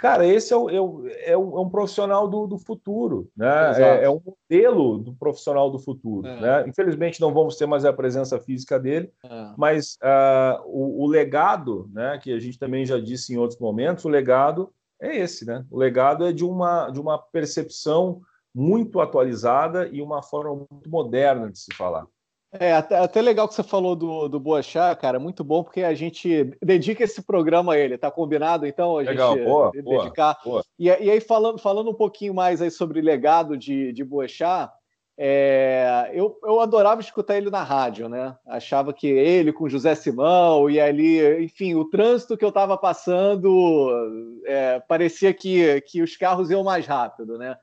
Cara, 0.02 0.26
esse 0.26 0.52
é, 0.52 0.58
o, 0.58 0.68
é, 0.68 0.82
o, 0.82 1.08
é, 1.08 1.38
um 1.38 1.70
profissional 1.70 2.28
do, 2.28 2.48
do 2.48 2.58
futuro, 2.58 3.30
né? 3.38 3.80
É, 3.80 4.06
é, 4.06 4.10
um 4.10 4.20
modelo 4.20 4.98
do 4.98 5.14
profissional 5.14 5.70
do 5.70 5.78
futuro. 5.78 6.28
É. 6.28 6.42
Né? 6.42 6.66
Infelizmente 6.68 7.22
não 7.22 7.32
vamos 7.32 7.56
ter 7.56 7.68
mais 7.68 7.86
a 7.86 7.94
presença 7.94 8.40
física 8.40 8.80
dele, 8.80 9.14
é. 9.24 9.54
mas 9.56 10.00
uh, 10.02 10.60
o, 10.66 11.04
o, 11.04 11.08
legado, 11.08 11.88
né? 11.94 12.18
Que 12.18 12.34
a 12.34 12.40
gente 12.40 12.58
também 12.58 12.84
já 12.84 13.00
disse 13.00 13.32
em 13.32 13.38
outros 13.38 13.60
momentos, 13.60 14.04
o 14.04 14.10
legado 14.10 14.74
é 15.00 15.18
esse, 15.18 15.46
né? 15.46 15.64
O 15.70 15.78
legado 15.78 16.26
é 16.26 16.34
de 16.34 16.44
uma 16.44 16.90
de 16.90 17.00
uma 17.00 17.20
percepção 17.20 18.22
muito 18.56 19.00
atualizada 19.02 19.88
e 19.88 20.02
uma 20.02 20.24
forma 20.24 20.66
muito 20.72 20.90
moderna 20.90 21.52
de 21.52 21.60
se 21.60 21.76
falar. 21.76 22.08
É 22.54 22.74
até, 22.74 22.98
até, 22.98 23.22
legal 23.22 23.48
que 23.48 23.56
você 23.56 23.64
falou 23.64 23.96
do, 23.96 24.28
do 24.28 24.40
Boechat, 24.40 25.00
cara, 25.00 25.18
muito 25.18 25.42
bom, 25.42 25.64
porque 25.64 25.84
a 25.84 25.94
gente 25.94 26.54
dedica 26.62 27.04
esse 27.04 27.22
programa 27.22 27.74
a 27.74 27.78
ele, 27.78 27.98
tá 27.98 28.12
combinado? 28.12 28.68
Então, 28.68 28.98
a 28.98 29.02
legal, 29.02 29.36
gente 29.36 29.46
boa, 29.46 29.72
dedicar. 29.72 30.38
Boa, 30.44 30.56
boa. 30.56 30.66
E, 30.78 30.88
e, 30.88 31.10
aí, 31.10 31.22
falando, 31.22 31.58
falando 31.60 31.90
um 31.90 31.94
pouquinho 31.94 32.34
mais 32.34 32.62
aí 32.62 32.70
sobre 32.70 33.00
legado 33.00 33.58
de, 33.58 33.94
de 33.94 34.04
Boechat, 34.04 34.70
é, 35.18 36.10
eu, 36.14 36.38
eu 36.44 36.60
adorava 36.60 37.00
escutar 37.00 37.38
ele 37.38 37.50
na 37.50 37.64
rádio, 37.64 38.10
né? 38.10 38.36
Achava 38.46 38.92
que 38.92 39.08
ele 39.08 39.54
com 39.54 39.70
José 39.70 39.96
Simão 39.96 40.70
e 40.70 40.80
ali, 40.80 41.44
enfim, 41.44 41.76
o 41.76 41.86
trânsito 41.86 42.36
que 42.36 42.44
eu 42.44 42.50
estava 42.50 42.78
passando 42.78 44.42
é, 44.46 44.80
parecia 44.80 45.34
que, 45.34 45.80
que 45.82 46.02
os 46.02 46.18
carros 46.18 46.50
iam 46.50 46.64
mais 46.64 46.86
rápido, 46.86 47.38
né? 47.38 47.56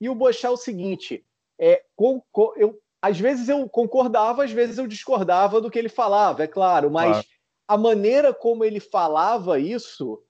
E 0.00 0.08
o 0.08 0.14
Boechat 0.14 0.46
é 0.46 0.50
o 0.50 0.56
seguinte, 0.56 1.24
é, 1.60 1.82
com, 1.94 2.20
com, 2.32 2.52
eu, 2.56 2.76
às 3.02 3.18
vezes 3.18 3.48
eu 3.48 3.68
concordava, 3.68 4.44
às 4.44 4.52
vezes 4.52 4.78
eu 4.78 4.86
discordava 4.86 5.60
do 5.60 5.68
que 5.68 5.78
ele 5.78 5.88
falava, 5.88 6.44
é 6.44 6.46
claro, 6.46 6.88
mas 6.88 7.10
claro. 7.10 7.26
a 7.66 7.76
maneira 7.76 8.32
como 8.32 8.64
ele 8.64 8.78
falava 8.78 9.58
isso 9.58 10.22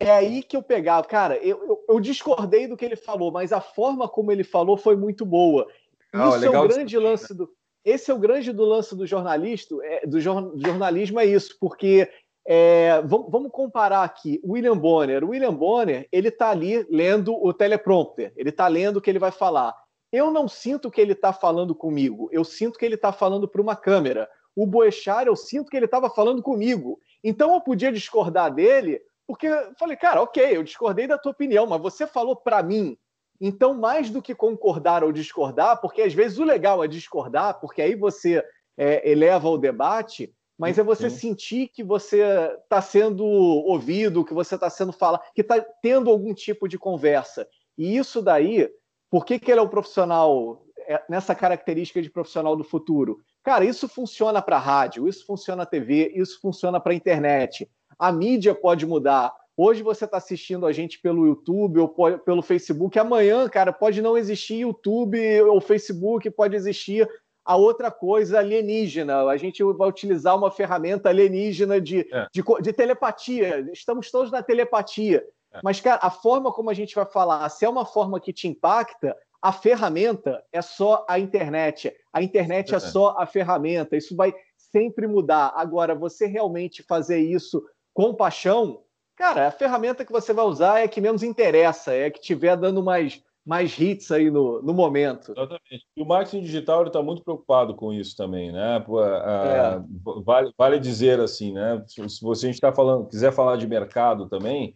é 0.00 0.10
aí 0.10 0.42
que 0.42 0.56
eu 0.56 0.62
pegava. 0.62 1.06
Cara, 1.06 1.36
eu, 1.36 1.62
eu, 1.64 1.84
eu, 1.90 2.00
discordei 2.00 2.66
do 2.66 2.76
que 2.76 2.84
ele 2.84 2.96
falou, 2.96 3.30
mas 3.30 3.52
a 3.52 3.60
forma 3.60 4.08
como 4.08 4.32
ele 4.32 4.42
falou 4.42 4.76
foi 4.76 4.96
muito 4.96 5.24
boa. 5.24 5.68
Ah, 6.12 6.30
isso 6.30 6.44
é 6.46 6.58
o 6.58 6.68
grande 6.68 6.98
lance 6.98 7.34
do. 7.34 7.48
Esse 7.84 8.10
é 8.10 8.14
o 8.14 8.18
grande 8.18 8.52
do 8.52 8.64
lance 8.64 8.94
do 8.96 9.06
jornalista, 9.06 9.74
é, 9.82 10.06
do 10.06 10.20
jornalismo 10.20 11.18
é 11.18 11.24
isso, 11.24 11.56
porque 11.58 12.10
é, 12.46 13.00
vamos, 13.02 13.50
comparar 13.50 14.02
aqui 14.02 14.40
William 14.44 14.76
Bonner. 14.76 15.24
O 15.24 15.28
William 15.28 15.54
Bonner 15.54 16.06
ele 16.10 16.28
está 16.28 16.50
ali 16.50 16.86
lendo 16.90 17.34
o 17.34 17.54
teleprompter, 17.54 18.32
ele 18.36 18.50
está 18.50 18.68
lendo 18.68 18.96
o 18.96 19.00
que 19.00 19.08
ele 19.08 19.18
vai 19.18 19.30
falar. 19.30 19.74
Eu 20.12 20.30
não 20.30 20.48
sinto 20.48 20.90
que 20.90 21.00
ele 21.00 21.12
está 21.12 21.32
falando 21.32 21.74
comigo, 21.74 22.28
eu 22.32 22.44
sinto 22.44 22.78
que 22.78 22.84
ele 22.84 22.96
está 22.96 23.12
falando 23.12 23.46
para 23.48 23.62
uma 23.62 23.76
câmera. 23.76 24.28
O 24.56 24.66
Boechat, 24.66 25.26
eu 25.26 25.36
sinto 25.36 25.70
que 25.70 25.76
ele 25.76 25.84
estava 25.84 26.10
falando 26.10 26.42
comigo. 26.42 27.00
Então 27.22 27.54
eu 27.54 27.60
podia 27.60 27.92
discordar 27.92 28.52
dele, 28.52 29.00
porque 29.26 29.46
eu 29.46 29.72
falei, 29.78 29.96
cara, 29.96 30.20
ok, 30.22 30.56
eu 30.56 30.62
discordei 30.62 31.06
da 31.06 31.16
tua 31.16 31.32
opinião, 31.32 31.66
mas 31.66 31.80
você 31.80 32.06
falou 32.06 32.34
para 32.34 32.62
mim. 32.62 32.98
Então, 33.40 33.72
mais 33.72 34.10
do 34.10 34.20
que 34.20 34.34
concordar 34.34 35.02
ou 35.02 35.12
discordar, 35.12 35.80
porque 35.80 36.02
às 36.02 36.12
vezes 36.12 36.38
o 36.38 36.44
legal 36.44 36.84
é 36.84 36.88
discordar, 36.88 37.58
porque 37.58 37.80
aí 37.80 37.94
você 37.94 38.44
é, 38.76 39.10
eleva 39.10 39.48
o 39.48 39.56
debate, 39.56 40.34
mas 40.58 40.78
é 40.78 40.82
você 40.82 41.08
Sim. 41.08 41.16
sentir 41.16 41.68
que 41.68 41.82
você 41.82 42.20
está 42.62 42.82
sendo 42.82 43.24
ouvido, 43.24 44.24
que 44.24 44.34
você 44.34 44.56
está 44.56 44.68
sendo 44.68 44.92
falado, 44.92 45.22
que 45.34 45.40
está 45.40 45.58
tendo 45.80 46.10
algum 46.10 46.34
tipo 46.34 46.68
de 46.68 46.76
conversa. 46.76 47.48
E 47.78 47.96
isso 47.96 48.20
daí, 48.20 48.68
por 49.10 49.24
que, 49.24 49.38
que 49.38 49.50
ele 49.50 49.60
é 49.60 49.62
o 49.62 49.68
profissional, 49.68 50.64
é, 50.86 51.02
nessa 51.08 51.34
característica 51.34 52.00
de 52.00 52.10
profissional 52.10 52.56
do 52.56 52.64
futuro? 52.64 53.20
Cara, 53.42 53.64
isso 53.64 53.88
funciona 53.88 54.40
para 54.40 54.58
rádio, 54.58 55.08
isso 55.08 55.26
funciona 55.26 55.62
na 55.62 55.66
TV, 55.66 56.12
isso 56.14 56.40
funciona 56.40 56.78
para 56.78 56.94
internet 56.94 57.68
a 58.00 58.10
mídia 58.10 58.54
pode 58.54 58.86
mudar. 58.86 59.30
Hoje 59.54 59.82
você 59.82 60.06
está 60.06 60.16
assistindo 60.16 60.64
a 60.64 60.72
gente 60.72 60.98
pelo 60.98 61.26
YouTube 61.26 61.80
ou 61.80 62.18
pelo 62.20 62.40
Facebook. 62.40 62.98
Amanhã, 62.98 63.46
cara, 63.46 63.74
pode 63.74 64.00
não 64.00 64.16
existir 64.16 64.60
YouTube 64.60 65.20
ou 65.42 65.60
Facebook, 65.60 66.30
pode 66.30 66.56
existir 66.56 67.06
a 67.44 67.56
outra 67.56 67.90
coisa 67.90 68.38
alienígena. 68.38 69.24
A 69.24 69.36
gente 69.36 69.62
vai 69.62 69.86
utilizar 69.86 70.34
uma 70.34 70.50
ferramenta 70.50 71.10
alienígena 71.10 71.78
de, 71.78 72.08
é. 72.10 72.26
de, 72.32 72.42
de, 72.62 72.72
telepatia. 72.72 73.68
Estamos 73.70 74.10
todos 74.10 74.30
na 74.30 74.42
telepatia. 74.42 75.22
É. 75.52 75.60
Mas, 75.62 75.80
cara, 75.80 76.00
a 76.02 76.10
forma 76.10 76.52
como 76.52 76.70
a 76.70 76.74
gente 76.74 76.94
vai 76.94 77.06
falar, 77.06 77.48
se 77.48 77.64
é 77.64 77.68
uma 77.68 77.84
forma 77.84 78.20
que 78.20 78.32
te 78.32 78.48
impacta, 78.48 79.16
a 79.42 79.52
ferramenta 79.52 80.44
é 80.52 80.60
só 80.60 81.04
a 81.08 81.18
internet. 81.18 81.92
A 82.12 82.22
internet 82.22 82.74
é, 82.74 82.78
só 82.78 83.16
a 83.18 83.26
ferramenta. 83.26 83.96
Isso 83.96 84.14
vai 84.14 84.34
sempre 84.56 85.06
mudar. 85.06 85.52
Agora, 85.56 85.94
você 85.94 86.26
realmente 86.26 86.82
fazer 86.82 87.18
isso 87.18 87.62
compaixão, 87.94 88.82
cara, 89.16 89.48
a 89.48 89.50
ferramenta 89.50 90.04
que 90.04 90.12
você 90.12 90.32
vai 90.32 90.44
usar 90.44 90.80
é 90.80 90.88
que 90.88 91.00
menos 91.00 91.22
interessa, 91.22 91.92
é 91.92 92.10
que 92.10 92.20
tiver 92.20 92.56
dando 92.56 92.82
mais, 92.82 93.22
mais 93.44 93.78
hits 93.78 94.10
aí 94.10 94.30
no, 94.30 94.62
no 94.62 94.72
momento. 94.72 95.32
Exatamente. 95.32 95.86
E 95.96 96.02
o 96.02 96.06
marketing 96.06 96.42
digital 96.42 96.86
está 96.86 97.02
muito 97.02 97.22
preocupado 97.22 97.74
com 97.74 97.92
isso 97.92 98.16
também, 98.16 98.52
né? 98.52 98.76
É. 98.76 99.82
Vale, 100.24 100.52
vale 100.56 100.78
dizer 100.78 101.18
assim, 101.18 101.52
né? 101.52 101.82
Se 101.86 102.22
você 102.22 102.46
a 102.46 102.48
gente 102.48 102.56
está 102.56 102.72
falando, 102.72 103.08
quiser 103.08 103.32
falar 103.32 103.56
de 103.56 103.66
mercado 103.66 104.28
também, 104.28 104.74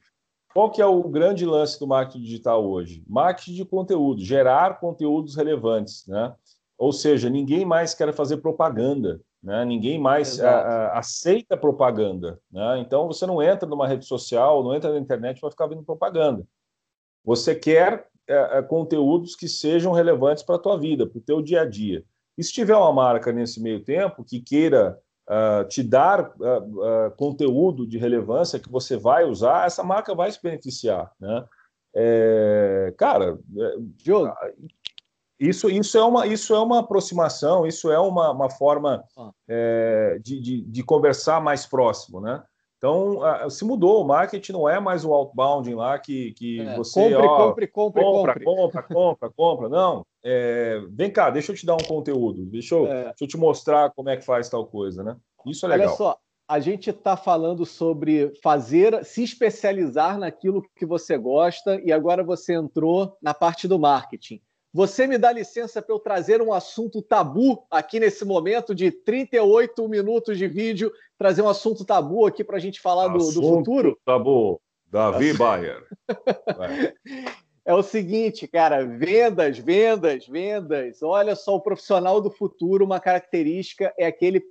qual 0.54 0.70
que 0.70 0.80
é 0.80 0.86
o 0.86 1.02
grande 1.02 1.44
lance 1.44 1.78
do 1.80 1.86
marketing 1.86 2.22
digital 2.22 2.64
hoje? 2.64 3.04
Marketing 3.08 3.54
de 3.54 3.64
conteúdo, 3.64 4.22
gerar 4.22 4.78
conteúdos 4.78 5.34
relevantes, 5.34 6.06
né? 6.06 6.32
Ou 6.78 6.92
seja, 6.92 7.28
ninguém 7.28 7.64
mais 7.64 7.92
quer 7.92 8.12
fazer 8.14 8.36
propaganda. 8.38 9.20
Né? 9.42 9.64
Ninguém 9.64 9.98
mais 9.98 10.40
a, 10.40 10.50
a, 10.50 10.98
aceita 10.98 11.56
propaganda. 11.56 12.40
Né? 12.50 12.78
Então, 12.78 13.06
você 13.06 13.26
não 13.26 13.42
entra 13.42 13.68
numa 13.68 13.86
rede 13.86 14.06
social, 14.06 14.64
não 14.64 14.74
entra 14.74 14.90
na 14.90 14.98
internet 14.98 15.38
para 15.38 15.50
ficar 15.50 15.66
vendo 15.66 15.82
propaganda. 15.82 16.46
Você 17.22 17.54
quer 17.54 18.08
é, 18.26 18.58
é, 18.58 18.62
conteúdos 18.62 19.36
que 19.36 19.46
sejam 19.46 19.92
relevantes 19.92 20.42
para 20.42 20.56
a 20.56 20.58
tua 20.58 20.78
vida, 20.78 21.06
para 21.06 21.18
o 21.18 21.22
teu 21.22 21.42
dia 21.42 21.60
a 21.60 21.66
dia. 21.66 22.02
E 22.38 22.42
se 22.42 22.52
tiver 22.52 22.74
uma 22.74 22.92
marca 22.92 23.32
nesse 23.32 23.60
meio 23.60 23.84
tempo 23.84 24.24
que 24.24 24.40
queira 24.40 24.98
uh, 25.28 25.66
te 25.68 25.82
dar 25.82 26.32
uh, 26.38 27.06
uh, 27.06 27.10
conteúdo 27.16 27.86
de 27.86 27.98
relevância 27.98 28.58
que 28.58 28.70
você 28.70 28.96
vai 28.96 29.24
usar, 29.24 29.66
essa 29.66 29.82
marca 29.82 30.14
vai 30.14 30.30
se 30.30 30.42
beneficiar. 30.42 31.10
Né? 31.18 31.44
É, 31.94 32.94
cara, 32.96 33.38
é, 33.56 33.74
isso, 35.38 35.68
isso, 35.68 35.98
é 35.98 36.04
uma, 36.04 36.26
isso 36.26 36.54
é 36.54 36.58
uma 36.58 36.80
aproximação, 36.80 37.66
isso 37.66 37.90
é 37.90 37.98
uma, 37.98 38.30
uma 38.30 38.50
forma 38.50 39.04
ah. 39.16 39.30
é, 39.48 40.18
de, 40.22 40.40
de, 40.40 40.62
de, 40.62 40.82
conversar 40.82 41.40
mais 41.40 41.66
próximo, 41.66 42.20
né? 42.20 42.42
Então, 42.76 43.20
se 43.48 43.64
mudou, 43.64 44.02
o 44.02 44.06
marketing 44.06 44.52
não 44.52 44.68
é 44.68 44.78
mais 44.78 45.06
o 45.06 45.12
outbounding 45.14 45.74
lá 45.74 45.98
que, 45.98 46.32
que 46.32 46.60
é, 46.60 46.76
você... 46.76 47.00
Compre, 47.00 47.16
ó, 47.16 47.36
compre, 47.36 47.66
compre, 47.66 48.02
compra, 48.02 48.32
compre. 48.34 48.44
compra, 48.44 48.82
compra, 48.82 49.30
compra. 49.30 49.68
Não, 49.70 50.04
é, 50.24 50.80
vem 50.90 51.10
cá, 51.10 51.28
deixa 51.28 51.52
eu 51.52 51.56
te 51.56 51.66
dar 51.66 51.74
um 51.74 51.86
conteúdo, 51.86 52.46
deixa 52.46 52.74
eu, 52.74 52.86
é. 52.86 53.04
deixa 53.04 53.24
eu 53.24 53.28
te 53.28 53.36
mostrar 53.36 53.90
como 53.90 54.08
é 54.08 54.16
que 54.16 54.24
faz 54.24 54.48
tal 54.48 54.66
coisa, 54.66 55.04
né? 55.04 55.16
Isso 55.46 55.66
é 55.66 55.68
legal. 55.68 55.88
Olha 55.88 55.96
só, 55.96 56.18
a 56.48 56.58
gente 56.58 56.88
está 56.88 57.14
falando 57.16 57.66
sobre 57.66 58.32
fazer, 58.42 59.04
se 59.04 59.22
especializar 59.22 60.18
naquilo 60.18 60.64
que 60.74 60.86
você 60.86 61.18
gosta 61.18 61.78
e 61.84 61.92
agora 61.92 62.24
você 62.24 62.54
entrou 62.54 63.16
na 63.20 63.34
parte 63.34 63.68
do 63.68 63.78
marketing. 63.78 64.40
Você 64.72 65.06
me 65.06 65.16
dá 65.16 65.30
licença 65.30 65.80
para 65.80 65.94
eu 65.94 66.00
trazer 66.00 66.42
um 66.42 66.52
assunto 66.52 67.00
tabu 67.00 67.64
aqui 67.70 68.00
nesse 68.00 68.24
momento 68.24 68.74
de 68.74 68.90
38 68.90 69.88
minutos 69.88 70.36
de 70.36 70.48
vídeo, 70.48 70.90
trazer 71.16 71.42
um 71.42 71.48
assunto 71.48 71.84
tabu 71.84 72.26
aqui 72.26 72.42
para 72.42 72.56
a 72.56 72.60
gente 72.60 72.80
falar 72.80 73.08
do, 73.08 73.18
do, 73.18 73.42
futuro? 73.42 73.98
Tabu, 74.04 74.60
Davi 74.90 75.32
Bayer. 75.38 75.86
é 77.64 77.74
o 77.74 77.82
seguinte, 77.82 78.46
cara, 78.46 78.84
vendas, 78.84 79.58
vendas, 79.58 80.26
vendas. 80.26 81.02
Olha 81.02 81.34
só, 81.34 81.56
o 81.56 81.60
profissional 81.60 82.20
do 82.20 82.30
futuro, 82.30 82.84
uma 82.84 83.00
característica 83.00 83.92
é 83.98 84.06
aquele. 84.06 84.42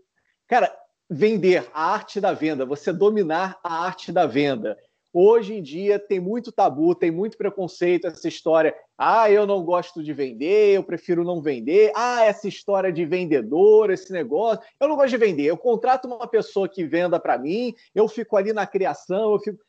Cara, 0.47 0.75
vender, 1.09 1.69
a 1.73 1.93
arte 1.93 2.19
da 2.19 2.33
venda, 2.33 2.65
você 2.65 2.91
dominar 2.91 3.59
a 3.63 3.85
arte 3.85 4.11
da 4.11 4.25
venda. 4.25 4.77
Hoje 5.15 5.53
em 5.53 5.61
dia 5.61 5.99
tem 5.99 6.19
muito 6.19 6.51
tabu, 6.51 6.95
tem 6.95 7.11
muito 7.11 7.37
preconceito, 7.37 8.07
essa 8.07 8.27
história. 8.27 8.75
Ah, 8.97 9.29
eu 9.29 9.45
não 9.45 9.63
gosto 9.63 10.03
de 10.03 10.11
vender, 10.11 10.75
eu 10.75 10.83
prefiro 10.83 11.23
não 11.23 11.39
vender. 11.39 11.91
Ah, 11.95 12.25
essa 12.25 12.47
história 12.47 12.91
de 12.91 13.05
vendedor, 13.05 13.91
esse 13.91 14.11
negócio. 14.11 14.65
Eu 14.79 14.87
não 14.87 14.95
gosto 14.95 15.11
de 15.11 15.17
vender. 15.17 15.43
Eu 15.43 15.55
contrato 15.55 16.05
uma 16.05 16.27
pessoa 16.27 16.67
que 16.67 16.83
venda 16.83 17.19
para 17.19 17.37
mim, 17.37 17.75
eu 17.93 18.07
fico 18.07 18.35
ali 18.35 18.51
na 18.53 18.65
criação, 18.65 19.33
eu 19.33 19.39
fico. 19.39 19.59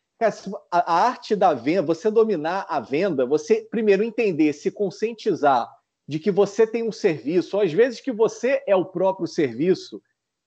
A 0.71 0.95
arte 1.07 1.35
da 1.35 1.53
venda, 1.53 1.83
você 1.83 2.11
dominar 2.11 2.67
a 2.69 2.81
venda, 2.81 3.27
você 3.27 3.67
primeiro 3.71 4.03
entender, 4.03 4.53
se 4.53 4.71
conscientizar 4.71 5.69
de 6.07 6.19
que 6.19 6.31
você 6.31 6.67
tem 6.67 6.87
um 6.87 6.93
serviço, 6.93 7.57
ou 7.57 7.63
às 7.63 7.73
vezes 7.73 8.01
que 8.01 8.13
você 8.13 8.63
é 8.67 8.77
o 8.77 8.85
próprio 8.85 9.27
serviço, 9.27 10.03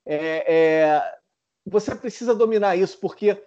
é, 0.05 0.53
é, 0.53 1.13
você 1.65 1.93
precisa 1.95 2.33
dominar 2.33 2.75
isso, 2.75 2.99
porque 2.99 3.43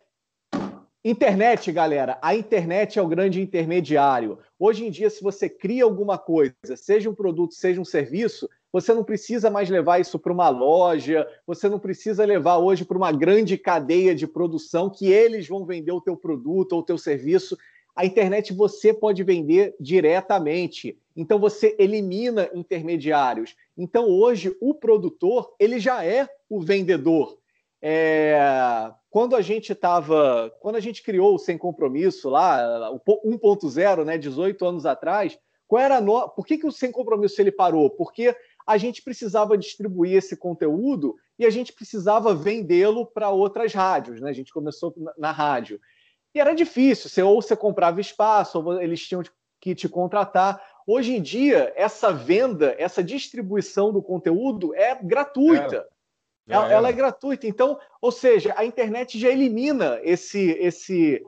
Internet, 1.02 1.72
galera, 1.72 2.18
a 2.20 2.34
internet 2.34 2.98
é 2.98 3.02
o 3.02 3.08
grande 3.08 3.40
intermediário. 3.40 4.38
Hoje 4.58 4.84
em 4.84 4.90
dia, 4.90 5.08
se 5.08 5.22
você 5.22 5.48
cria 5.48 5.82
alguma 5.82 6.18
coisa, 6.18 6.54
seja 6.76 7.08
um 7.08 7.14
produto, 7.14 7.54
seja 7.54 7.80
um 7.80 7.86
serviço, 7.86 8.46
você 8.72 8.94
não 8.94 9.02
precisa 9.02 9.50
mais 9.50 9.68
levar 9.68 10.00
isso 10.00 10.18
para 10.18 10.32
uma 10.32 10.48
loja, 10.48 11.26
você 11.46 11.68
não 11.68 11.78
precisa 11.78 12.24
levar 12.24 12.58
hoje 12.58 12.84
para 12.84 12.96
uma 12.96 13.12
grande 13.12 13.58
cadeia 13.58 14.14
de 14.14 14.26
produção 14.26 14.88
que 14.88 15.10
eles 15.10 15.48
vão 15.48 15.64
vender 15.64 15.92
o 15.92 16.00
teu 16.00 16.16
produto 16.16 16.72
ou 16.72 16.80
o 16.80 16.84
teu 16.84 16.96
serviço. 16.96 17.56
A 17.94 18.06
internet 18.06 18.52
você 18.52 18.94
pode 18.94 19.22
vender 19.22 19.74
diretamente. 19.80 20.96
Então 21.16 21.38
você 21.38 21.74
elimina 21.78 22.48
intermediários. 22.54 23.56
Então 23.76 24.08
hoje 24.08 24.56
o 24.60 24.72
produtor, 24.74 25.54
ele 25.58 25.80
já 25.80 26.04
é 26.04 26.28
o 26.48 26.60
vendedor. 26.60 27.38
É, 27.82 28.38
quando 29.10 29.34
a 29.34 29.40
gente 29.40 29.72
estava, 29.72 30.54
quando 30.60 30.76
a 30.76 30.80
gente 30.80 31.02
criou 31.02 31.34
o 31.34 31.38
Sem 31.38 31.58
Compromisso 31.58 32.28
lá, 32.28 32.90
o 32.92 33.00
1.0, 33.00 34.04
né, 34.04 34.16
18 34.16 34.64
anos 34.64 34.86
atrás, 34.86 35.38
qual 35.66 35.80
era 35.80 36.00
no... 36.00 36.28
por 36.28 36.46
que, 36.46 36.58
que 36.58 36.66
o 36.66 36.72
Sem 36.72 36.92
Compromisso 36.92 37.40
ele 37.40 37.52
parou? 37.52 37.90
Porque 37.90 38.34
a 38.66 38.76
gente 38.76 39.02
precisava 39.02 39.56
distribuir 39.56 40.16
esse 40.16 40.36
conteúdo 40.36 41.16
e 41.38 41.46
a 41.46 41.50
gente 41.50 41.72
precisava 41.72 42.34
vendê-lo 42.34 43.06
para 43.06 43.30
outras 43.30 43.72
rádios, 43.72 44.20
né? 44.20 44.30
A 44.30 44.34
gente 44.34 44.52
começou 44.52 44.92
na, 44.96 45.12
na 45.16 45.32
rádio. 45.32 45.80
E 46.34 46.40
era 46.40 46.54
difícil, 46.54 47.08
você, 47.08 47.22
ou 47.22 47.40
você 47.40 47.56
comprava 47.56 48.00
espaço, 48.00 48.60
ou 48.60 48.80
eles 48.80 49.00
tinham 49.06 49.22
que 49.60 49.74
te 49.74 49.88
contratar. 49.88 50.62
Hoje 50.86 51.14
em 51.16 51.22
dia, 51.22 51.72
essa 51.76 52.12
venda, 52.12 52.74
essa 52.78 53.02
distribuição 53.02 53.92
do 53.92 54.02
conteúdo 54.02 54.74
é 54.74 54.94
gratuita. 54.94 55.88
É. 56.48 56.52
Ela, 56.52 56.72
ela, 56.72 56.88
é 56.88 56.92
gratuita. 56.92 57.46
Então, 57.46 57.78
ou 58.00 58.10
seja, 58.10 58.52
a 58.56 58.64
internet 58.64 59.18
já 59.18 59.28
elimina 59.28 60.00
esse, 60.02 60.50
esse. 60.52 61.24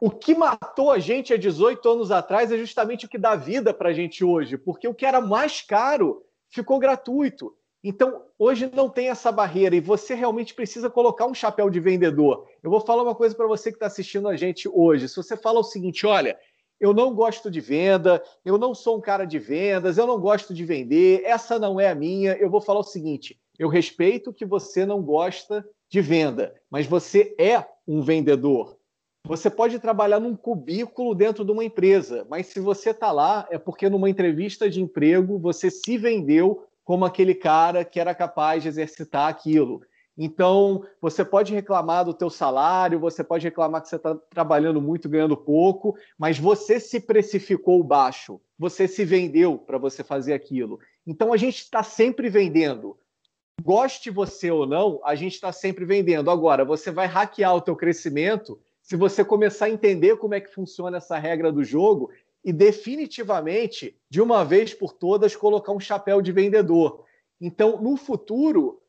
O 0.00 0.10
que 0.10 0.34
matou 0.34 0.90
a 0.90 0.98
gente 0.98 1.32
há 1.32 1.36
18 1.36 1.88
anos 1.88 2.10
atrás 2.10 2.50
é 2.50 2.58
justamente 2.58 3.06
o 3.06 3.08
que 3.08 3.18
dá 3.18 3.36
vida 3.36 3.72
para 3.72 3.90
a 3.90 3.92
gente 3.92 4.24
hoje, 4.24 4.56
porque 4.56 4.88
o 4.88 4.94
que 4.94 5.06
era 5.06 5.20
mais 5.20 5.60
caro 5.60 6.24
ficou 6.50 6.78
gratuito. 6.78 7.54
Então, 7.82 8.22
hoje 8.38 8.70
não 8.74 8.88
tem 8.88 9.08
essa 9.08 9.30
barreira 9.30 9.76
e 9.76 9.80
você 9.80 10.14
realmente 10.14 10.52
precisa 10.52 10.90
colocar 10.90 11.26
um 11.26 11.34
chapéu 11.34 11.70
de 11.70 11.78
vendedor. 11.78 12.46
Eu 12.62 12.70
vou 12.70 12.80
falar 12.80 13.02
uma 13.02 13.14
coisa 13.14 13.34
para 13.34 13.46
você 13.46 13.70
que 13.70 13.76
está 13.76 13.86
assistindo 13.86 14.28
a 14.28 14.36
gente 14.36 14.68
hoje. 14.68 15.08
Se 15.08 15.16
você 15.16 15.36
fala 15.36 15.60
o 15.60 15.64
seguinte: 15.64 16.04
olha, 16.06 16.36
eu 16.80 16.92
não 16.92 17.14
gosto 17.14 17.50
de 17.50 17.60
venda, 17.60 18.22
eu 18.44 18.58
não 18.58 18.74
sou 18.74 18.98
um 18.98 19.00
cara 19.00 19.24
de 19.24 19.38
vendas, 19.38 19.98
eu 19.98 20.06
não 20.06 20.20
gosto 20.20 20.54
de 20.54 20.64
vender, 20.64 21.22
essa 21.24 21.58
não 21.58 21.78
é 21.78 21.88
a 21.88 21.94
minha, 21.94 22.32
eu 22.34 22.50
vou 22.50 22.60
falar 22.60 22.80
o 22.80 22.84
seguinte: 22.84 23.38
eu 23.58 23.68
respeito 23.68 24.32
que 24.32 24.44
você 24.44 24.86
não 24.86 25.02
gosta 25.02 25.64
de 25.88 26.00
venda, 26.00 26.54
mas 26.70 26.86
você 26.86 27.34
é 27.38 27.64
um 27.86 28.00
vendedor. 28.00 28.77
Você 29.28 29.50
pode 29.50 29.78
trabalhar 29.78 30.18
num 30.18 30.34
cubículo 30.34 31.14
dentro 31.14 31.44
de 31.44 31.52
uma 31.52 31.62
empresa, 31.62 32.26
mas 32.30 32.46
se 32.46 32.60
você 32.60 32.92
está 32.92 33.12
lá, 33.12 33.46
é 33.50 33.58
porque 33.58 33.86
numa 33.86 34.08
entrevista 34.08 34.70
de 34.70 34.80
emprego 34.80 35.38
você 35.38 35.70
se 35.70 35.98
vendeu 35.98 36.64
como 36.82 37.04
aquele 37.04 37.34
cara 37.34 37.84
que 37.84 38.00
era 38.00 38.14
capaz 38.14 38.62
de 38.62 38.70
exercitar 38.70 39.28
aquilo. 39.28 39.82
Então, 40.16 40.82
você 40.98 41.26
pode 41.26 41.54
reclamar 41.54 42.06
do 42.06 42.14
teu 42.14 42.30
salário, 42.30 42.98
você 42.98 43.22
pode 43.22 43.44
reclamar 43.44 43.82
que 43.82 43.90
você 43.90 43.96
está 43.96 44.14
trabalhando 44.30 44.80
muito, 44.80 45.10
ganhando 45.10 45.36
pouco, 45.36 45.94
mas 46.16 46.38
você 46.38 46.80
se 46.80 46.98
precificou 46.98 47.84
baixo, 47.84 48.40
você 48.58 48.88
se 48.88 49.04
vendeu 49.04 49.58
para 49.58 49.76
você 49.76 50.02
fazer 50.02 50.32
aquilo. 50.32 50.80
Então, 51.06 51.34
a 51.34 51.36
gente 51.36 51.58
está 51.58 51.82
sempre 51.82 52.30
vendendo. 52.30 52.96
Goste 53.62 54.08
você 54.08 54.50
ou 54.50 54.66
não, 54.66 55.02
a 55.04 55.14
gente 55.14 55.34
está 55.34 55.52
sempre 55.52 55.84
vendendo. 55.84 56.30
Agora, 56.30 56.64
você 56.64 56.90
vai 56.90 57.06
hackear 57.06 57.54
o 57.54 57.60
teu 57.60 57.76
crescimento 57.76 58.58
se 58.88 58.96
você 58.96 59.22
começar 59.22 59.66
a 59.66 59.70
entender 59.70 60.16
como 60.16 60.32
é 60.32 60.40
que 60.40 60.50
funciona 60.50 60.96
essa 60.96 61.18
regra 61.18 61.52
do 61.52 61.62
jogo 61.62 62.10
e 62.42 62.54
definitivamente, 62.54 63.94
de 64.08 64.18
uma 64.18 64.42
vez 64.46 64.72
por 64.72 64.94
todas, 64.94 65.36
colocar 65.36 65.72
um 65.72 65.80
chapéu 65.80 66.22
de 66.22 66.32
vendedor. 66.32 67.04
Então, 67.38 67.82
no 67.82 67.98
futuro, 67.98 68.80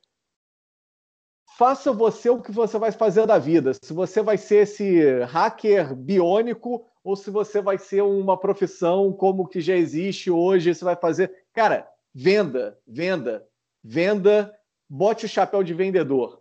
faça 1.57 1.91
você 1.91 2.29
o 2.29 2.41
que 2.41 2.49
você 2.49 2.77
vai 2.77 2.93
fazer 2.93 3.27
da 3.27 3.37
vida. 3.37 3.73
Se 3.73 3.91
você 3.91 4.21
vai 4.21 4.37
ser 4.37 4.63
esse 4.63 5.19
hacker 5.25 5.93
biônico 5.93 6.85
ou 7.03 7.17
se 7.17 7.29
você 7.29 7.61
vai 7.61 7.77
ser 7.77 8.01
uma 8.01 8.37
profissão 8.39 9.11
como 9.11 9.49
que 9.49 9.59
já 9.59 9.75
existe 9.75 10.31
hoje, 10.31 10.73
você 10.73 10.85
vai 10.85 10.95
fazer. 10.95 11.43
Cara, 11.51 11.85
venda, 12.15 12.79
venda, 12.87 13.45
venda, 13.83 14.57
bote 14.89 15.25
o 15.25 15.29
chapéu 15.29 15.61
de 15.61 15.73
vendedor. 15.73 16.38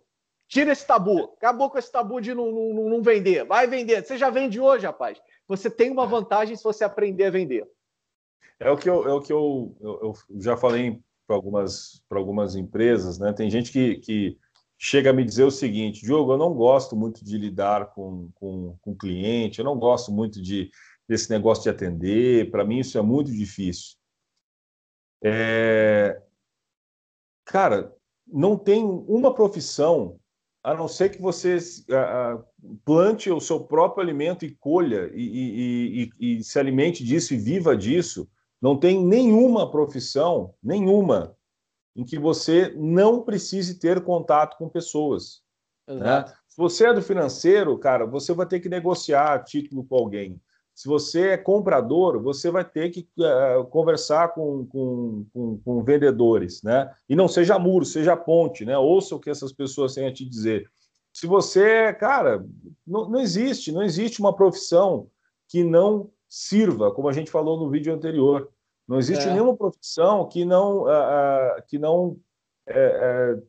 Tira 0.49 0.73
esse 0.73 0.85
tabu. 0.85 1.35
Acabou 1.37 1.69
com 1.69 1.77
esse 1.77 1.91
tabu 1.91 2.19
de 2.19 2.33
não, 2.33 2.51
não, 2.51 2.89
não 2.89 3.01
vender. 3.01 3.45
Vai 3.45 3.67
vender. 3.67 4.03
Você 4.03 4.17
já 4.17 4.29
vende 4.29 4.59
hoje, 4.59 4.85
rapaz 4.85 5.21
você 5.49 5.67
tem 5.67 5.89
uma 5.89 6.05
vantagem 6.05 6.55
se 6.55 6.63
você 6.63 6.83
aprender 6.83 7.25
a 7.25 7.31
vender. 7.31 7.67
É 8.59 8.69
o 8.69 8.77
que 8.77 8.87
eu, 8.87 9.07
é 9.07 9.13
o 9.13 9.19
que 9.19 9.33
eu, 9.33 9.75
eu, 9.81 9.99
eu 10.03 10.41
já 10.41 10.55
falei 10.55 11.01
para 11.25 11.35
algumas, 11.35 12.03
algumas 12.11 12.55
empresas, 12.55 13.17
né? 13.17 13.33
Tem 13.33 13.49
gente 13.49 13.71
que, 13.71 13.95
que 13.95 14.37
chega 14.77 15.09
a 15.09 15.13
me 15.13 15.25
dizer 15.25 15.45
o 15.45 15.51
seguinte: 15.51 16.05
Diogo, 16.05 16.33
eu 16.33 16.37
não 16.37 16.53
gosto 16.53 16.95
muito 16.95 17.25
de 17.25 17.35
lidar 17.35 17.93
com, 17.93 18.29
com, 18.35 18.77
com 18.79 18.95
cliente, 18.95 19.57
eu 19.57 19.65
não 19.65 19.79
gosto 19.79 20.11
muito 20.11 20.39
de, 20.39 20.69
desse 21.07 21.31
negócio 21.31 21.63
de 21.63 21.69
atender, 21.69 22.51
para 22.51 22.63
mim 22.63 22.79
isso 22.79 22.97
é 22.97 23.01
muito 23.01 23.31
difícil. 23.31 23.97
É... 25.23 26.21
Cara, 27.43 27.91
não 28.27 28.55
tem 28.55 28.83
uma 28.85 29.33
profissão 29.33 30.19
a 30.63 30.73
não 30.73 30.87
ser 30.87 31.09
que 31.09 31.21
você 31.21 31.57
plante 32.83 33.31
o 33.31 33.39
seu 33.39 33.61
próprio 33.61 34.03
alimento 34.03 34.45
e 34.45 34.55
colha 34.55 35.09
e, 35.13 35.21
e, 35.21 36.11
e, 36.19 36.39
e, 36.39 36.43
se 36.43 36.59
alimente 36.59 37.03
disso 37.03 37.33
e 37.33 37.37
viva 37.37 37.75
disso, 37.75 38.29
não 38.61 38.77
tem 38.77 39.03
nenhuma 39.03 39.71
profissão, 39.71 40.53
nenhuma, 40.61 41.35
em 41.95 42.03
que 42.03 42.19
você 42.19 42.73
não 42.77 43.21
precise 43.21 43.79
ter 43.79 44.03
contato 44.03 44.57
com 44.57 44.67
pessoas. 44.67 45.41
Né? 45.87 46.25
Se 46.47 46.57
você 46.57 46.87
é 46.87 46.93
do 46.93 47.01
financeiro, 47.01 47.77
cara, 47.77 48.05
você 48.05 48.33
vai 48.33 48.45
ter 48.45 48.59
que 48.59 48.69
negociar 48.69 49.43
título 49.43 49.83
com 49.83 49.95
alguém. 49.95 50.41
Se 50.79 50.87
você 50.87 51.31
é 51.31 51.37
comprador, 51.37 52.23
você 52.23 52.49
vai 52.49 52.63
ter 52.63 52.89
que 52.89 53.05
uh, 53.19 53.65
conversar 53.65 54.29
com, 54.29 54.65
com, 54.65 55.25
com, 55.33 55.57
com, 55.57 55.83
vendedores, 55.83 56.63
né? 56.63 56.89
E 57.09 57.17
não 57.17 57.27
seja 57.27 57.59
muro, 57.59 57.83
seja 57.83 58.15
ponte, 58.15 58.63
né? 58.63 58.77
Ouça 58.77 59.13
o 59.13 59.19
que 59.19 59.29
essas 59.29 59.51
pessoas 59.51 59.93
têm 59.93 60.07
a 60.07 60.13
te 60.13 60.23
dizer. 60.23 60.71
Se 61.11 61.27
você, 61.27 61.91
cara, 61.95 62.45
não, 62.87 63.09
não 63.09 63.19
existe, 63.19 63.73
não 63.73 63.83
existe 63.83 64.21
uma 64.21 64.33
profissão 64.33 65.09
que 65.49 65.65
não 65.65 66.09
sirva, 66.29 66.93
como 66.93 67.09
a 67.09 67.13
gente 67.13 67.29
falou 67.29 67.59
no 67.59 67.69
vídeo 67.69 67.93
anterior. 67.93 68.49
Não 68.87 68.99
existe 68.99 69.27
é. 69.27 69.33
nenhuma 69.33 69.57
profissão 69.57 70.29
que 70.29 70.45
não, 70.45 70.83
uh, 70.83 71.57
uh, 71.57 71.61
que 71.67 71.77
não 71.77 72.17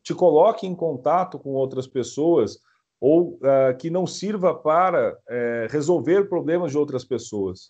te 0.03 0.13
coloque 0.13 0.67
em 0.67 0.75
contato 0.75 1.39
com 1.39 1.51
outras 1.51 1.87
pessoas 1.87 2.59
ou 3.01 3.39
uh, 3.41 3.75
que 3.79 3.89
não 3.89 4.05
sirva 4.05 4.53
para 4.53 5.13
uh, 5.13 5.71
resolver 5.71 6.29
problemas 6.29 6.71
de 6.71 6.77
outras 6.77 7.03
pessoas. 7.03 7.65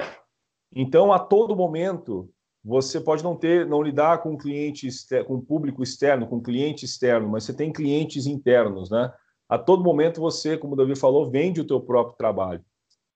Então, 0.75 1.13
a 1.13 1.19
todo 1.19 1.55
momento, 1.55 2.29
você 2.61 2.99
pode 2.99 3.23
não 3.23 3.37
ter, 3.37 3.65
não 3.65 3.81
lidar 3.81 4.21
com 4.21 4.37
cliente, 4.37 4.89
com 5.25 5.39
público 5.39 5.81
externo, 5.81 6.27
com 6.27 6.41
cliente 6.41 6.83
externo, 6.83 7.29
mas 7.29 7.45
você 7.45 7.53
tem 7.53 7.71
clientes 7.71 8.27
internos, 8.27 8.91
né? 8.91 9.11
A 9.47 9.57
todo 9.57 9.83
momento 9.83 10.19
você, 10.19 10.57
como 10.57 10.73
o 10.73 10.75
Davi 10.77 10.95
falou, 10.97 11.29
vende 11.29 11.61
o 11.61 11.67
teu 11.67 11.79
próprio 11.79 12.17
trabalho. 12.17 12.63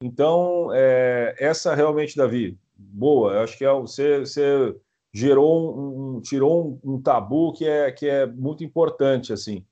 Então, 0.01 0.70
é, 0.74 1.36
essa 1.38 1.76
realmente, 1.76 2.16
Davi, 2.16 2.57
boa. 2.78 3.34
Eu 3.34 3.39
acho 3.41 3.57
que 3.57 3.66
é, 3.66 3.74
você, 3.74 4.20
você 4.20 4.76
gerou 5.13 5.78
um, 5.78 6.16
um 6.18 6.22
tirou 6.22 6.80
um, 6.84 6.95
um, 6.95 7.01
tabu 7.01 7.53
que 7.53 7.66
é, 7.66 7.91
que 7.91 8.07
é 8.07 8.26
muito 8.26 8.63
importante, 8.63 9.32
assim 9.32 9.66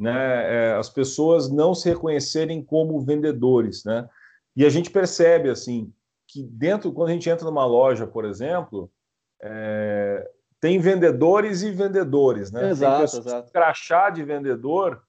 né, 0.00 0.70
é, 0.70 0.72
as 0.74 0.88
pessoas 0.88 1.50
não 1.50 1.74
se 1.74 1.88
reconhecerem 1.88 2.64
como 2.64 3.00
vendedores, 3.00 3.84
né? 3.84 4.08
E 4.56 4.64
a 4.64 4.70
gente 4.70 4.90
percebe 4.90 5.48
assim 5.48 5.92
que 6.28 6.42
dentro, 6.42 6.92
quando 6.92 7.10
a 7.10 7.12
gente 7.12 7.28
entra 7.28 7.44
numa 7.44 7.66
loja, 7.66 8.06
por 8.06 8.24
exemplo, 8.24 8.90
é, 9.42 10.26
tem 10.60 10.78
vendedores 10.78 11.62
e 11.62 11.70
vendedores, 11.70 12.50
né? 12.50 12.70
Exato, 12.70 13.10
tem 13.10 13.20
exato. 13.20 13.52
crachá 13.52 14.08
de 14.08 14.24
vendedor, 14.24 15.02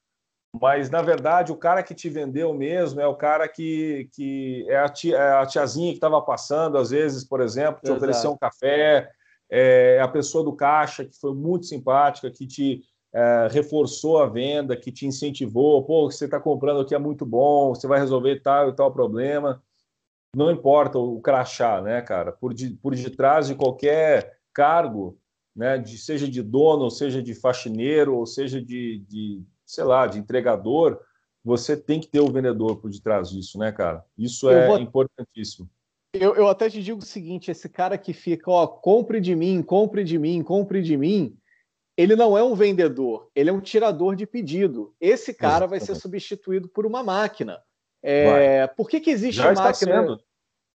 mas 0.59 0.89
na 0.89 1.01
verdade 1.01 1.51
o 1.51 1.57
cara 1.57 1.81
que 1.81 1.95
te 1.95 2.09
vendeu 2.09 2.53
mesmo 2.53 2.99
é 2.99 3.07
o 3.07 3.15
cara 3.15 3.47
que, 3.47 4.09
que 4.13 4.65
é, 4.69 4.77
a 4.77 4.89
tia, 4.89 5.17
é 5.17 5.33
a 5.41 5.45
tiazinha 5.45 5.91
que 5.91 5.97
estava 5.97 6.21
passando, 6.21 6.77
às 6.77 6.89
vezes, 6.89 7.23
por 7.23 7.41
exemplo, 7.41 7.81
te 7.83 7.91
ofereceu 7.91 8.31
um 8.31 8.37
café, 8.37 9.09
é 9.49 9.99
a 10.01 10.07
pessoa 10.07 10.43
do 10.43 10.55
caixa 10.55 11.05
que 11.05 11.17
foi 11.19 11.33
muito 11.33 11.67
simpática, 11.67 12.31
que 12.31 12.47
te 12.47 12.81
é, 13.13 13.47
reforçou 13.51 14.19
a 14.19 14.27
venda, 14.27 14.75
que 14.75 14.91
te 14.91 15.05
incentivou, 15.05 15.83
pô, 15.83 16.09
você 16.09 16.25
está 16.25 16.39
comprando 16.39 16.81
aqui 16.81 16.95
é 16.95 16.99
muito 16.99 17.25
bom, 17.25 17.69
você 17.69 17.87
vai 17.87 17.99
resolver 17.99 18.41
tal 18.41 18.69
e 18.69 18.75
tal 18.75 18.91
problema. 18.91 19.61
Não 20.35 20.49
importa 20.49 20.97
o 20.97 21.21
crachá, 21.21 21.79
né, 21.79 22.01
cara? 22.01 22.31
Por, 22.31 22.53
de, 22.53 22.71
por 22.71 22.95
detrás 22.95 23.47
de 23.47 23.55
qualquer 23.55 24.39
cargo, 24.51 25.15
né, 25.55 25.77
de, 25.77 25.95
seja 25.97 26.27
de 26.27 26.41
dono, 26.41 26.85
ou 26.85 26.89
seja 26.89 27.21
de 27.21 27.35
faxineiro, 27.35 28.15
ou 28.15 28.25
seja 28.25 28.59
de, 28.59 29.05
de, 29.07 29.43
sei 29.63 29.83
lá, 29.83 30.07
de 30.07 30.17
entregador, 30.17 30.99
você 31.43 31.77
tem 31.77 31.99
que 31.99 32.07
ter 32.07 32.19
o 32.19 32.31
vendedor 32.31 32.77
por 32.77 32.89
detrás 32.89 33.29
disso, 33.29 33.59
né, 33.59 33.71
cara? 33.71 34.03
Isso 34.17 34.49
é 34.49 34.67
vou... 34.67 34.79
importantíssimo. 34.79 35.69
Eu, 36.13 36.35
eu 36.35 36.47
até 36.47 36.69
te 36.69 36.81
digo 36.81 36.99
o 36.99 37.05
seguinte: 37.05 37.51
esse 37.51 37.67
cara 37.67 37.97
que 37.97 38.13
fica, 38.13 38.49
ó, 38.49 38.65
compre 38.65 39.19
de 39.19 39.35
mim, 39.35 39.61
compre 39.61 40.03
de 40.03 40.17
mim, 40.17 40.41
compre 40.43 40.81
de 40.81 40.95
mim, 40.95 41.35
ele 41.95 42.15
não 42.15 42.37
é 42.37 42.43
um 42.43 42.55
vendedor, 42.55 43.29
ele 43.35 43.49
é 43.49 43.53
um 43.53 43.61
tirador 43.61 44.15
de 44.15 44.25
pedido. 44.25 44.93
Esse 44.99 45.33
cara 45.33 45.67
vai 45.67 45.79
ser 45.79 45.95
substituído 45.95 46.67
por 46.67 46.85
uma 46.85 47.03
máquina. 47.03 47.61
É, 48.01 48.67
por 48.67 48.89
que, 48.89 48.99
que 48.99 49.11
existe 49.11 49.37
já 49.37 49.51
a 49.51 49.53
máquina? 49.53 49.69
Está 49.69 49.73
sendo. 49.73 50.23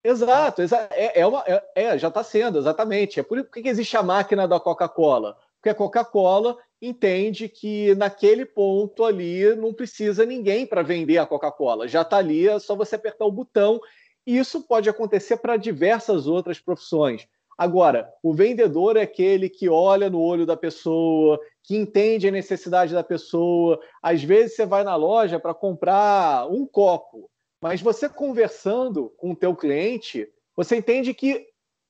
Exato, 0.06 0.60
é, 0.90 1.20
é, 1.20 1.26
uma, 1.26 1.42
é, 1.46 1.64
é 1.74 1.98
já 1.98 2.08
está 2.08 2.22
sendo, 2.22 2.58
exatamente. 2.58 3.18
É 3.18 3.22
por, 3.22 3.42
por 3.42 3.52
que, 3.52 3.62
que 3.62 3.68
existe 3.68 3.96
a 3.96 4.02
máquina 4.02 4.46
da 4.46 4.60
Coca-Cola? 4.60 5.36
Porque 5.56 5.70
a 5.70 5.74
Coca-Cola 5.74 6.58
entende 6.82 7.48
que 7.48 7.94
naquele 7.94 8.44
ponto 8.44 9.02
ali 9.02 9.54
não 9.56 9.72
precisa 9.72 10.26
ninguém 10.26 10.66
para 10.66 10.82
vender 10.82 11.16
a 11.16 11.24
Coca-Cola. 11.24 11.88
Já 11.88 12.02
está 12.02 12.18
ali, 12.18 12.46
é 12.46 12.58
só 12.58 12.76
você 12.76 12.96
apertar 12.96 13.24
o 13.24 13.32
botão. 13.32 13.80
E 14.26 14.36
isso 14.36 14.62
pode 14.62 14.90
acontecer 14.90 15.38
para 15.38 15.56
diversas 15.56 16.26
outras 16.26 16.60
profissões. 16.60 17.26
Agora, 17.56 18.12
o 18.22 18.32
vendedor 18.34 18.96
é 18.96 19.02
aquele 19.02 19.48
que 19.48 19.68
olha 19.68 20.10
no 20.10 20.20
olho 20.20 20.44
da 20.44 20.56
pessoa, 20.56 21.38
que 21.62 21.76
entende 21.76 22.28
a 22.28 22.32
necessidade 22.32 22.92
da 22.92 23.04
pessoa. 23.04 23.80
Às 24.02 24.22
vezes 24.22 24.56
você 24.56 24.66
vai 24.66 24.82
na 24.82 24.96
loja 24.96 25.38
para 25.38 25.54
comprar 25.54 26.50
um 26.50 26.66
copo, 26.66 27.30
mas 27.60 27.80
você 27.80 28.08
conversando 28.08 29.12
com 29.16 29.30
o 29.32 29.36
teu 29.36 29.54
cliente, 29.54 30.28
você 30.56 30.76
entende 30.76 31.14
que 31.14 31.46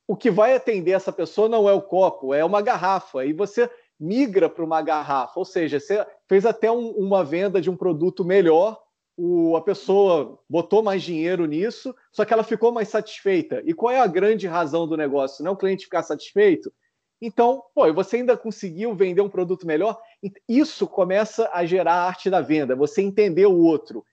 o 0.07 0.15
que 0.15 0.31
vai 0.31 0.55
atender 0.55 0.93
essa 0.93 1.13
pessoa 1.13 1.49
não 1.49 1.69
é 1.69 1.73
o 1.73 1.83
copo, 1.83 2.35
é 2.35 2.45
uma 2.45 2.61
garrafa. 2.61 3.25
E 3.25 3.33
você 3.33 3.71
migra 3.99 4.51
para 4.51 4.65
uma 4.65 4.83
garrafa, 4.83 5.39
ou 5.39 5.45
seja, 5.45 5.81
você 5.81 6.07
fez 6.29 6.45
até 6.45 6.71
um, 6.71 6.91
uma 6.91 7.25
venda 7.25 7.61
de 7.61 7.71
um 7.71 7.77
produto 7.77 8.25
melhor, 8.25 8.81
o, 9.17 9.57
a 9.57 9.63
pessoa 9.63 10.39
botou 10.49 10.83
mais 10.83 11.03
dinheiro 11.03 11.47
nisso, 11.47 11.95
só 12.13 12.25
que 12.25 12.33
ela 12.33 12.43
ficou 12.43 12.73
mais 12.73 12.89
satisfeita. 12.89 13.63
E 13.65 13.73
qual 13.73 13.93
é 13.93 14.01
a 14.01 14.07
grande 14.07 14.47
razão 14.47 14.87
do 14.87 14.97
negócio? 14.97 15.45
Não 15.45 15.53
é 15.53 15.55
o 15.55 15.57
cliente 15.57 15.85
ficar 15.85 16.03
satisfeito? 16.03 16.73
Então, 17.21 17.63
pô, 17.75 17.93
você 17.93 18.17
ainda 18.17 18.37
conseguiu 18.37 18.95
vender 18.95 19.23
um 19.23 19.29
produto 19.29 19.67
melhor? 19.67 20.01
Isso 20.49 20.87
começa 20.87 21.49
a 21.53 21.65
gerar 21.65 21.95
a 21.95 22.07
arte 22.07 22.29
da 22.29 22.41
venda, 22.41 22.77
você 22.77 23.03
entender 23.03 23.47
o 23.47 23.57
outro. 23.57 24.05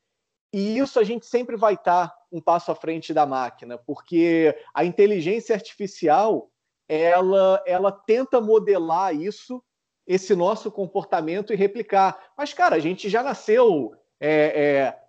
E 0.53 0.77
isso 0.77 0.99
a 0.99 1.03
gente 1.03 1.25
sempre 1.25 1.57
vai 1.57 1.73
estar 1.73 2.13
um 2.31 2.39
passo 2.39 2.71
à 2.71 2.75
frente 2.75 3.13
da 3.13 3.25
máquina, 3.25 3.77
porque 3.77 4.55
a 4.73 4.85
inteligência 4.85 5.55
artificial 5.55 6.49
ela, 6.87 7.63
ela 7.65 7.91
tenta 7.91 8.41
modelar 8.41 9.15
isso 9.15 9.63
esse 10.05 10.35
nosso 10.35 10.69
comportamento 10.69 11.53
e 11.53 11.55
replicar. 11.55 12.19
Mas, 12.37 12.53
cara, 12.53 12.75
a 12.75 12.79
gente 12.79 13.09
já 13.09 13.23
nasceu 13.23 13.93
é, 14.21 14.29
é, 14.29 14.99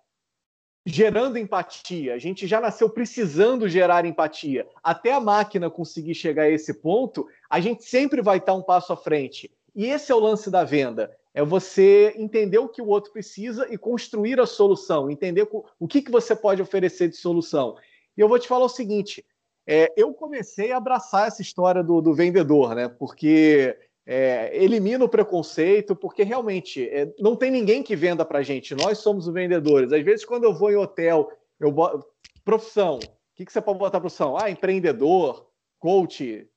gerando 0.85 1.37
empatia, 1.37 2.15
a 2.15 2.17
gente 2.17 2.47
já 2.47 2.59
nasceu 2.59 2.89
precisando 2.89 3.69
gerar 3.69 4.05
empatia. 4.05 4.67
Até 4.83 5.13
a 5.13 5.19
máquina 5.19 5.69
conseguir 5.69 6.15
chegar 6.15 6.43
a 6.43 6.49
esse 6.49 6.73
ponto, 6.73 7.27
a 7.49 7.59
gente 7.59 7.83
sempre 7.83 8.21
vai 8.21 8.39
estar 8.39 8.53
um 8.53 8.63
passo 8.63 8.91
à 8.91 8.97
frente. 8.97 9.51
E 9.75 9.85
esse 9.85 10.11
é 10.11 10.15
o 10.15 10.19
lance 10.19 10.49
da 10.49 10.63
venda. 10.63 11.15
É 11.33 11.43
você 11.43 12.13
entender 12.17 12.57
o 12.57 12.67
que 12.67 12.81
o 12.81 12.87
outro 12.87 13.11
precisa 13.11 13.67
e 13.71 13.77
construir 13.77 14.39
a 14.39 14.45
solução, 14.45 15.09
entender 15.09 15.47
o 15.79 15.87
que, 15.87 16.01
que 16.01 16.11
você 16.11 16.35
pode 16.35 16.61
oferecer 16.61 17.07
de 17.07 17.15
solução. 17.15 17.75
E 18.15 18.21
eu 18.21 18.27
vou 18.27 18.37
te 18.37 18.47
falar 18.47 18.65
o 18.65 18.69
seguinte: 18.69 19.25
é, 19.65 19.91
eu 19.95 20.13
comecei 20.13 20.71
a 20.71 20.77
abraçar 20.77 21.27
essa 21.27 21.41
história 21.41 21.83
do, 21.83 22.01
do 22.01 22.13
vendedor, 22.13 22.75
né? 22.75 22.87
Porque 22.87 23.75
é, 24.05 24.51
elimina 24.53 25.05
o 25.05 25.09
preconceito, 25.09 25.95
porque 25.95 26.23
realmente 26.23 26.87
é, 26.89 27.13
não 27.19 27.35
tem 27.35 27.49
ninguém 27.49 27.81
que 27.81 27.95
venda 27.95 28.25
para 28.25 28.41
gente, 28.41 28.75
nós 28.75 28.97
somos 28.97 29.27
os 29.27 29.33
vendedores. 29.33 29.93
Às 29.93 30.03
vezes, 30.03 30.25
quando 30.25 30.43
eu 30.43 30.53
vou 30.53 30.71
em 30.71 30.75
hotel, 30.75 31.31
eu 31.59 31.71
boto, 31.71 32.05
profissão, 32.43 32.97
o 32.97 33.35
que, 33.35 33.45
que 33.45 33.53
você 33.53 33.61
pode 33.61 33.79
botar 33.79 33.99
profissão? 33.99 34.37
Ah, 34.37 34.49
empreendedor, 34.49 35.47
coach. 35.79 36.47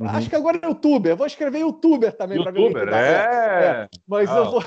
Uhum. 0.00 0.08
Acho 0.08 0.28
que 0.28 0.36
agora 0.36 0.60
é 0.62 0.66
youtuber, 0.66 1.16
vou 1.16 1.26
escrever 1.26 1.60
youtuber 1.60 2.12
também 2.16 2.42
para 2.42 2.52
ver. 2.52 2.60
Youtuber, 2.60 2.88
é. 2.88 3.64
é. 3.64 3.88
Mas 4.06 4.28
ah, 4.30 4.36
eu 4.36 4.50
vou, 4.50 4.62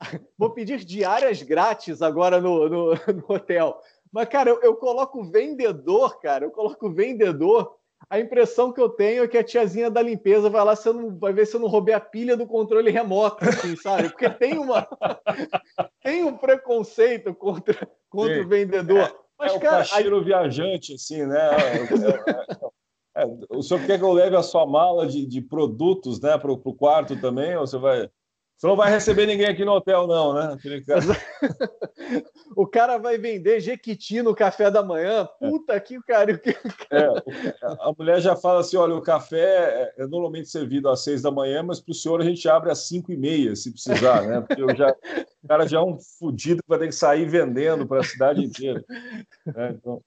vou 0.38 0.50
pedir 0.50 0.84
diárias 0.84 1.42
grátis 1.42 2.02
agora 2.02 2.40
no, 2.40 2.68
no, 2.68 2.94
no 3.14 3.34
hotel. 3.34 3.80
Mas, 4.12 4.28
cara, 4.28 4.50
eu, 4.50 4.60
eu 4.60 4.74
coloco 4.74 5.22
vendedor, 5.22 6.18
cara, 6.20 6.44
eu 6.44 6.50
coloco 6.50 6.90
vendedor 6.90 7.76
a 8.08 8.18
impressão 8.18 8.72
que 8.72 8.80
eu 8.80 8.88
tenho 8.88 9.24
é 9.24 9.28
que 9.28 9.36
a 9.36 9.44
tiazinha 9.44 9.90
da 9.90 10.00
limpeza 10.00 10.48
vai 10.48 10.64
lá, 10.64 10.74
você 10.74 10.92
não, 10.92 11.18
vai 11.18 11.32
ver 11.32 11.46
se 11.46 11.56
eu 11.56 11.60
não 11.60 11.68
roubei 11.68 11.94
a 11.94 12.00
pilha 12.00 12.36
do 12.36 12.46
controle 12.46 12.90
remoto, 12.90 13.48
assim, 13.48 13.76
sabe? 13.76 14.08
Porque 14.08 14.28
tem 14.30 14.58
uma 14.58 14.86
tem 16.02 16.24
um 16.24 16.36
preconceito 16.36 17.34
contra, 17.34 17.88
contra 18.08 18.42
o 18.42 18.48
vendedor. 18.48 19.00
É, 19.00 19.14
Mas, 19.38 19.52
é 19.52 19.56
o 19.56 19.60
cara, 19.60 19.76
caixeiro 19.76 20.18
aí... 20.18 20.24
viajante, 20.24 20.94
assim, 20.94 21.26
né? 21.26 21.50
É, 23.14 23.20
é, 23.20 23.22
é, 23.22 23.26
o 23.50 23.62
senhor 23.62 23.84
quer 23.86 23.98
que 23.98 24.04
eu 24.04 24.12
leve 24.12 24.36
a 24.36 24.42
sua 24.42 24.66
mala 24.66 25.06
de, 25.06 25.26
de 25.26 25.40
produtos 25.40 26.20
né, 26.20 26.38
para 26.38 26.50
o 26.50 26.74
quarto 26.74 27.20
também? 27.20 27.56
Ou 27.56 27.66
você 27.66 27.78
vai. 27.78 28.10
Você 28.60 28.66
não 28.66 28.76
vai 28.76 28.90
receber 28.90 29.24
ninguém 29.24 29.46
aqui 29.46 29.64
no 29.64 29.72
hotel, 29.72 30.06
não, 30.06 30.34
né? 30.34 30.54
o 32.54 32.66
cara 32.66 32.98
vai 32.98 33.16
vender 33.16 33.58
Jequiti 33.58 34.20
no 34.20 34.34
café 34.34 34.70
da 34.70 34.82
manhã. 34.82 35.26
Puta 35.38 35.72
é. 35.72 35.80
que 35.80 35.98
pariu. 36.04 36.38
É, 36.90 37.06
a 37.62 37.90
mulher 37.96 38.20
já 38.20 38.36
fala 38.36 38.60
assim: 38.60 38.76
olha, 38.76 38.94
o 38.94 39.00
café 39.00 39.94
é, 39.96 40.02
é 40.02 40.06
normalmente 40.06 40.50
servido 40.50 40.90
às 40.90 41.02
seis 41.02 41.22
da 41.22 41.30
manhã, 41.30 41.62
mas 41.62 41.80
para 41.80 41.92
o 41.92 41.94
senhor 41.94 42.20
a 42.20 42.24
gente 42.24 42.46
abre 42.50 42.70
às 42.70 42.86
cinco 42.86 43.10
e 43.10 43.16
meia, 43.16 43.56
se 43.56 43.72
precisar, 43.72 44.26
né? 44.26 44.42
Porque 44.42 44.60
eu 44.60 44.76
já, 44.76 44.94
o 45.42 45.48
cara 45.48 45.66
já 45.66 45.78
é 45.78 45.82
um 45.82 45.98
fudido 45.98 46.62
que 46.62 46.68
vai 46.68 46.80
ter 46.80 46.88
que 46.88 46.94
sair 46.94 47.24
vendendo 47.24 47.86
para 47.86 48.00
a 48.00 48.04
cidade 48.04 48.44
inteira. 48.44 48.84
É, 49.56 49.70
então, 49.70 50.02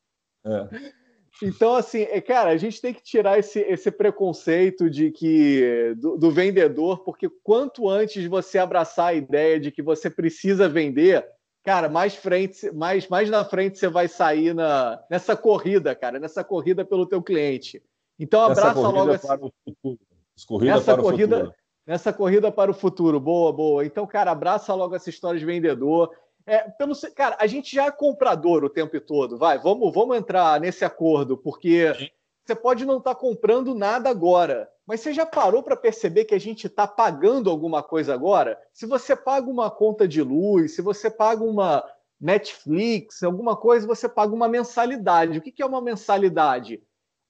é. 0.46 1.03
Então, 1.42 1.76
assim, 1.76 2.04
é, 2.04 2.22
cara, 2.22 2.52
a 2.52 2.58
gente 2.58 2.80
tem 2.80 2.94
que 2.94 3.02
tirar 3.02 3.40
esse, 3.40 3.60
esse 3.60 3.90
preconceito 3.90 4.90
de 4.90 5.12
que 5.12 5.96
do, 5.98 6.18
do, 6.18 6.32
vendedor, 6.32 7.00
porque 7.00 7.28
quanto 7.44 7.90
antes 7.90 8.26
você 8.28 8.60
abraçar 8.60 9.08
a 9.08 9.14
ideia 9.14 9.60
de 9.60 9.72
que 9.72 9.82
você 9.82 10.10
precisa 10.10 10.70
vender, 10.70 11.26
cara, 11.64 11.90
mais 11.90 12.16
frente, 12.16 12.72
mais, 12.72 13.08
mais 13.08 13.30
na 13.30 13.44
frente 13.44 13.80
você 13.80 13.88
vai 13.88 14.08
sair 14.08 14.54
na, 14.54 15.04
nessa 15.10 15.36
corrida, 15.36 15.96
cara, 15.96 16.20
nessa 16.20 16.44
corrida 16.44 16.86
pelo 16.86 17.08
teu 17.08 17.22
cliente. 17.22 17.82
Então, 18.20 18.42
abraça 18.42 18.80
logo 18.80 19.12
essa 19.12 19.28
para 19.28 19.46
o 19.46 19.54
futuro. 19.66 20.00
Corrida 20.48 20.74
nessa 20.76 20.94
para 20.94 21.04
corrida, 21.04 21.36
o 21.36 21.40
futuro. 21.40 21.56
Nessa 21.86 22.14
corrida 22.14 22.52
para 22.52 22.72
o 22.72 22.74
futuro, 22.74 23.20
boa, 23.20 23.52
boa. 23.52 23.86
Então, 23.86 24.08
cara, 24.08 24.32
abraça 24.32 24.74
logo 24.74 24.96
essa 24.96 25.10
história 25.10 25.40
de 25.40 25.46
vendedor. 25.46 26.12
É, 26.46 26.60
pelo, 26.72 26.94
cara, 27.16 27.38
a 27.40 27.48
gente 27.48 27.74
já 27.74 27.86
é 27.86 27.92
comprador 27.92 28.64
o 28.64 28.70
tempo 28.70 29.00
todo, 29.00 29.38
vai, 29.38 29.58
vamos, 29.58 29.94
vamos 29.94 30.18
entrar 30.18 30.60
nesse 30.60 30.84
acordo, 30.84 31.38
porque 31.38 31.94
Sim. 31.94 32.10
você 32.46 32.54
pode 32.54 32.86
não 32.86 32.98
estar 32.98 33.16
tá 33.16 33.20
comprando 33.20 33.74
nada 33.74 34.10
agora, 34.10 34.70
mas 34.86 35.00
você 35.00 35.14
já 35.14 35.26
parou 35.26 35.64
para 35.64 35.78
perceber 35.78 36.26
que 36.26 36.36
a 36.36 36.40
gente 36.40 36.68
está 36.68 36.86
pagando 36.86 37.50
alguma 37.50 37.82
coisa 37.82 38.14
agora? 38.14 38.60
Se 38.74 38.86
você 38.86 39.16
paga 39.16 39.50
uma 39.50 39.72
conta 39.72 40.06
de 40.06 40.22
luz, 40.22 40.76
se 40.76 40.82
você 40.82 41.10
paga 41.10 41.44
uma 41.44 41.84
Netflix, 42.20 43.24
alguma 43.24 43.56
coisa, 43.56 43.88
você 43.88 44.08
paga 44.10 44.34
uma 44.34 44.48
mensalidade. 44.48 45.38
O 45.38 45.42
que, 45.42 45.52
que 45.52 45.62
é 45.62 45.66
uma 45.66 45.82
mensalidade? 45.82 46.82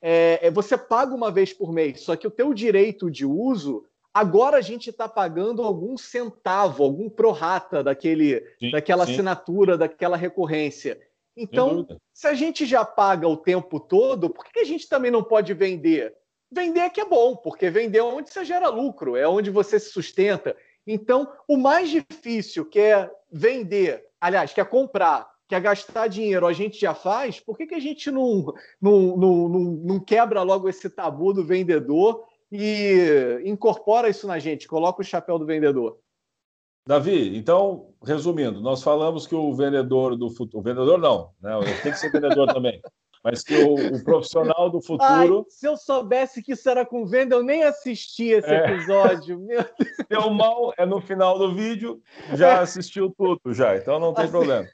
É, 0.01 0.39
é, 0.47 0.51
você 0.51 0.77
paga 0.77 1.15
uma 1.15 1.31
vez 1.31 1.53
por 1.53 1.71
mês, 1.71 2.01
só 2.01 2.15
que 2.15 2.27
o 2.27 2.31
teu 2.31 2.53
direito 2.53 3.09
de 3.09 3.25
uso 3.25 3.85
Agora 4.13 4.57
a 4.57 4.61
gente 4.61 4.91
está 4.91 5.09
pagando 5.09 5.63
algum 5.63 5.97
centavo, 5.97 6.83
algum 6.83 7.09
prorata 7.09 7.83
daquele, 7.83 8.45
sim, 8.59 8.69
daquela 8.69 9.05
sim. 9.05 9.13
assinatura, 9.13 9.77
daquela 9.77 10.15
recorrência. 10.15 10.99
Então, 11.35 11.87
se 12.13 12.27
a 12.27 12.35
gente 12.35 12.63
já 12.65 12.85
paga 12.85 13.27
o 13.27 13.35
tempo 13.35 13.79
todo, 13.79 14.29
por 14.29 14.45
que 14.45 14.59
a 14.59 14.63
gente 14.63 14.87
também 14.87 15.09
não 15.09 15.23
pode 15.23 15.51
vender? 15.55 16.13
Vender 16.51 16.81
é 16.81 16.89
que 16.89 17.01
é 17.01 17.05
bom, 17.05 17.35
porque 17.35 17.71
vender 17.71 17.97
é 17.97 18.03
onde 18.03 18.29
você 18.29 18.45
gera 18.45 18.69
lucro, 18.69 19.15
é 19.15 19.27
onde 19.27 19.49
você 19.49 19.79
se 19.79 19.89
sustenta. 19.89 20.55
Então, 20.85 21.27
o 21.47 21.57
mais 21.57 21.89
difícil 21.89 22.65
que 22.65 22.79
é 22.79 23.09
vender, 23.31 24.05
aliás, 24.21 24.53
que 24.53 24.61
é 24.61 24.65
comprar, 24.65 25.27
que 25.47 25.55
é 25.55 25.59
gastar 25.59 26.07
dinheiro, 26.07 26.45
a 26.45 26.53
gente 26.53 26.79
já 26.79 26.93
faz, 26.93 27.39
por 27.39 27.57
que, 27.57 27.65
que 27.65 27.75
a 27.75 27.79
gente 27.79 28.11
não, 28.11 28.53
não, 28.79 29.17
não, 29.17 29.49
não, 29.49 29.59
não 29.59 29.99
quebra 29.99 30.43
logo 30.43 30.69
esse 30.69 30.87
tabu 30.87 31.33
do 31.33 31.43
vendedor 31.43 32.23
e 32.55 33.41
incorpora 33.45 34.07
isso 34.07 34.27
na 34.27 34.37
gente, 34.37 34.67
coloca 34.67 35.01
o 35.01 35.05
chapéu 35.05 35.39
do 35.39 35.45
vendedor. 35.45 35.97
Davi, 36.87 37.35
então, 37.35 37.93
resumindo, 38.05 38.61
nós 38.61 38.83
falamos 38.83 39.25
que 39.25 39.33
o 39.33 39.53
vendedor 39.55 40.15
do 40.15 40.29
futuro. 40.29 40.59
O 40.59 40.61
vendedor 40.61 40.99
não, 40.99 41.31
né? 41.41 41.51
Tem 41.81 41.91
que 41.91 41.97
ser 41.97 42.11
vendedor 42.11 42.53
também. 42.53 42.79
Mas 43.23 43.41
que 43.41 43.55
o, 43.55 43.95
o 43.95 44.03
profissional 44.03 44.69
do 44.69 44.81
futuro. 44.81 45.05
Ai, 45.39 45.45
se 45.47 45.65
eu 45.65 45.77
soubesse 45.77 46.43
que 46.43 46.51
isso 46.51 46.69
era 46.69 46.85
com 46.85 47.05
venda, 47.05 47.35
eu 47.35 47.41
nem 47.41 47.63
assistia 47.63 48.39
esse 48.39 48.49
é. 48.49 48.65
episódio. 48.65 49.39
Meu 49.39 49.63
Deu 50.09 50.29
mal, 50.29 50.73
é 50.77 50.85
no 50.85 50.99
final 50.99 51.39
do 51.39 51.55
vídeo, 51.55 52.01
já 52.33 52.59
assistiu 52.59 53.15
tudo, 53.17 53.53
já, 53.53 53.77
então 53.77 53.97
não 53.97 54.13
tem 54.13 54.25
assim... 54.25 54.31
problema. 54.31 54.67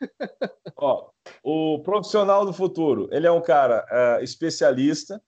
Ó, 0.75 1.09
o 1.43 1.79
profissional 1.83 2.43
do 2.43 2.51
futuro, 2.51 3.07
ele 3.11 3.27
é 3.27 3.31
um 3.31 3.41
cara 3.41 3.85
é, 3.87 4.23
especialista, 4.23 5.21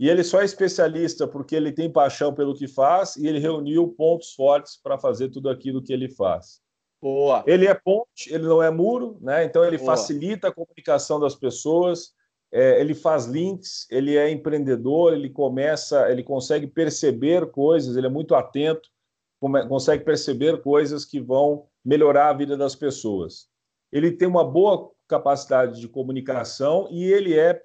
e 0.00 0.08
ele 0.08 0.24
só 0.24 0.40
é 0.40 0.46
especialista 0.46 1.28
porque 1.28 1.54
ele 1.54 1.70
tem 1.70 1.92
paixão 1.92 2.32
pelo 2.32 2.54
que 2.54 2.66
faz 2.66 3.16
e 3.16 3.26
ele 3.26 3.38
reuniu 3.38 3.86
pontos 3.86 4.32
fortes 4.32 4.80
para 4.82 4.96
fazer 4.96 5.28
tudo 5.28 5.50
aquilo 5.50 5.82
que 5.82 5.92
ele 5.92 6.08
faz. 6.08 6.62
Boa. 7.02 7.44
Ele 7.46 7.66
é 7.66 7.74
ponte, 7.74 8.32
ele 8.32 8.44
não 8.44 8.62
é 8.62 8.70
muro, 8.70 9.18
né? 9.20 9.44
Então 9.44 9.62
ele 9.62 9.76
Boa. 9.76 9.94
facilita 9.94 10.48
a 10.48 10.52
comunicação 10.52 11.20
das 11.20 11.34
pessoas, 11.34 12.14
é, 12.50 12.80
ele 12.80 12.94
faz 12.94 13.26
links, 13.26 13.86
ele 13.90 14.16
é 14.16 14.30
empreendedor, 14.30 15.12
ele 15.12 15.28
começa, 15.28 16.10
ele 16.10 16.22
consegue 16.22 16.66
perceber 16.66 17.50
coisas, 17.50 17.94
ele 17.94 18.06
é 18.06 18.10
muito 18.10 18.34
atento, 18.34 18.88
consegue 19.68 20.02
perceber 20.02 20.62
coisas 20.62 21.04
que 21.04 21.20
vão 21.20 21.66
melhorar 21.84 22.30
a 22.30 22.34
vida 22.34 22.56
das 22.56 22.74
pessoas. 22.74 23.48
Ele 23.92 24.10
tem 24.10 24.26
uma 24.26 24.44
boa 24.44 24.90
capacidade 25.06 25.78
de 25.78 25.88
comunicação 25.88 26.88
e 26.90 27.04
ele 27.04 27.38
é 27.38 27.60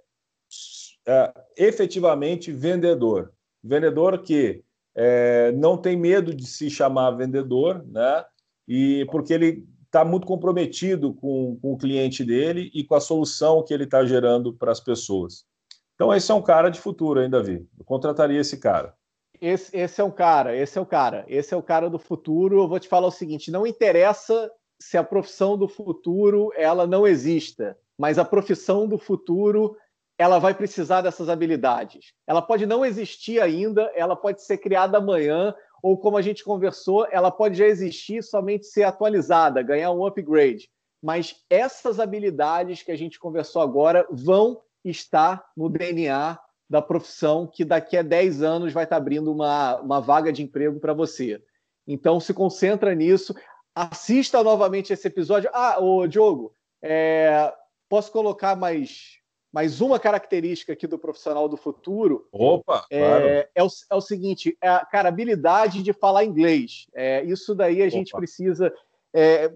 é, 1.08 1.34
efetivamente 1.58 2.52
vendedor. 2.52 3.32
Vendedor 3.64 4.22
que 4.22 4.64
é, 4.96 5.52
não 5.52 5.78
tem 5.78 5.98
medo 5.98 6.34
de 6.34 6.46
se 6.46 6.70
chamar 6.70 7.12
vendedor, 7.12 7.86
né? 7.88 8.26
E 8.68 9.06
porque 9.12 9.34
ele 9.34 9.68
está 9.86 10.04
muito 10.04 10.26
comprometido 10.26 11.14
com, 11.14 11.58
com, 11.62 11.74
o 11.74 11.78
cliente 11.78 12.24
dele 12.24 12.70
e 12.74 12.84
com 12.84 12.96
a 12.96 13.00
solução 13.00 13.64
que 13.64 13.74
ele 13.74 13.84
está 13.84 14.04
gerando 14.06 14.54
para 14.54 14.72
as 14.72 14.80
pessoas. 14.80 15.46
Então, 15.94 16.14
esse 16.14 16.30
é 16.32 16.36
um 16.36 16.42
cara 16.42 16.70
de 16.70 16.80
futuro, 16.80 17.22
hein, 17.22 17.30
Davi? 17.30 17.66
Eu 17.78 17.86
contrataria 17.86 18.40
esse 18.40 18.58
cara. 18.58 18.94
Esse, 19.40 19.76
esse 19.76 20.02
é 20.02 20.04
um 20.04 20.12
cara, 20.12 20.56
esse 20.56 20.78
é 20.78 20.82
o 20.82 20.86
cara, 20.86 21.26
esse 21.28 21.54
é 21.54 21.58
o 21.58 21.64
cara 21.64 21.90
do 21.90 22.00
futuro. 22.00 22.60
Eu 22.60 22.68
vou 22.68 22.80
te 22.80 22.88
falar 22.88 23.08
o 23.08 23.12
seguinte: 23.12 23.52
não 23.52 23.68
interessa 23.68 24.52
se 24.80 24.98
a 24.98 25.04
profissão 25.04 25.58
do 25.58 25.68
futuro 25.68 26.52
ela 26.56 26.86
não 26.86 27.08
exista, 27.08 27.78
mas 27.98 28.18
a 28.18 28.26
profissão 28.26 28.88
do 28.88 28.98
futuro 28.98 29.78
ela 30.18 30.40
vai 30.40 30.54
precisar 30.54 31.02
dessas 31.02 31.28
habilidades. 31.28 32.14
Ela 32.26 32.42
pode 32.42 32.66
não 32.66 32.86
existir 32.86 33.42
ainda, 33.42 33.92
ela 33.96 34.16
pode 34.16 34.42
ser 34.44 34.58
criada 34.58 34.98
amanhã, 34.98 35.54
ou 35.84 35.98
como 35.98 36.18
a 36.18 36.22
gente 36.22 36.44
conversou, 36.44 37.08
ela 37.12 37.30
pode 37.30 37.56
já 37.56 37.66
existir, 37.66 38.24
somente 38.24 38.66
ser 38.66 38.84
atualizada, 38.84 39.62
ganhar 39.62 39.92
um 39.92 40.06
upgrade. 40.06 40.70
Mas 41.04 41.36
essas 41.50 42.00
habilidades 42.00 42.82
que 42.82 42.92
a 42.92 42.98
gente 42.98 43.20
conversou 43.20 43.62
agora 43.62 44.08
vão 44.10 44.62
estar 44.84 45.46
no 45.56 45.70
DNA 45.70 46.40
da 46.70 46.82
profissão 46.82 47.46
que 47.46 47.64
daqui 47.64 47.96
a 47.96 48.02
10 48.02 48.42
anos 48.42 48.74
vai 48.74 48.86
estar 48.86 48.98
abrindo 48.98 49.32
uma, 49.32 49.76
uma 49.82 50.02
vaga 50.02 50.34
de 50.34 50.42
emprego 50.42 50.80
para 50.80 50.94
você. 50.94 51.42
Então 51.88 52.20
se 52.20 52.34
concentra 52.34 52.96
nisso, 52.96 53.36
assista 53.76 54.44
novamente 54.44 54.92
esse 54.92 55.08
episódio. 55.08 55.50
Ah, 55.54 55.80
o 55.80 56.08
Diogo, 56.08 56.56
é, 56.82 57.54
posso 57.88 58.12
colocar 58.12 58.56
mais 58.56 59.20
mais 59.56 59.80
uma 59.80 59.98
característica 59.98 60.74
aqui 60.74 60.86
do 60.86 61.00
profissional 61.00 61.48
do 61.48 61.56
futuro. 61.56 62.28
Opa, 62.30 62.86
é, 62.90 63.00
claro. 63.00 63.26
é, 63.26 63.64
o, 63.64 63.68
é 63.90 63.96
o 63.96 64.02
seguinte, 64.02 64.58
é 64.62 64.68
a 64.68 64.86
cara, 64.86 65.08
habilidade 65.08 65.82
de 65.82 65.94
falar 65.94 66.26
inglês. 66.26 66.88
É, 66.94 67.24
isso 67.24 67.56
daí 67.56 67.82
a 67.82 67.86
Opa. 67.86 67.90
gente 67.90 68.12
precisa. 68.12 68.74
É, 69.14 69.54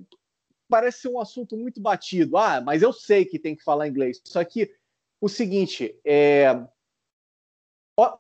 parece 0.70 1.06
um 1.10 1.20
assunto 1.20 1.58
muito 1.58 1.82
batido. 1.82 2.38
Ah, 2.38 2.62
mas 2.62 2.82
eu 2.82 2.94
sei 2.94 3.26
que 3.26 3.38
tem 3.38 3.58
que 3.58 3.62
falar 3.62 3.90
inglês. 3.90 4.22
Só 4.24 4.42
que 4.46 4.74
o 5.20 5.28
seguinte, 5.28 5.94
é, 6.06 6.64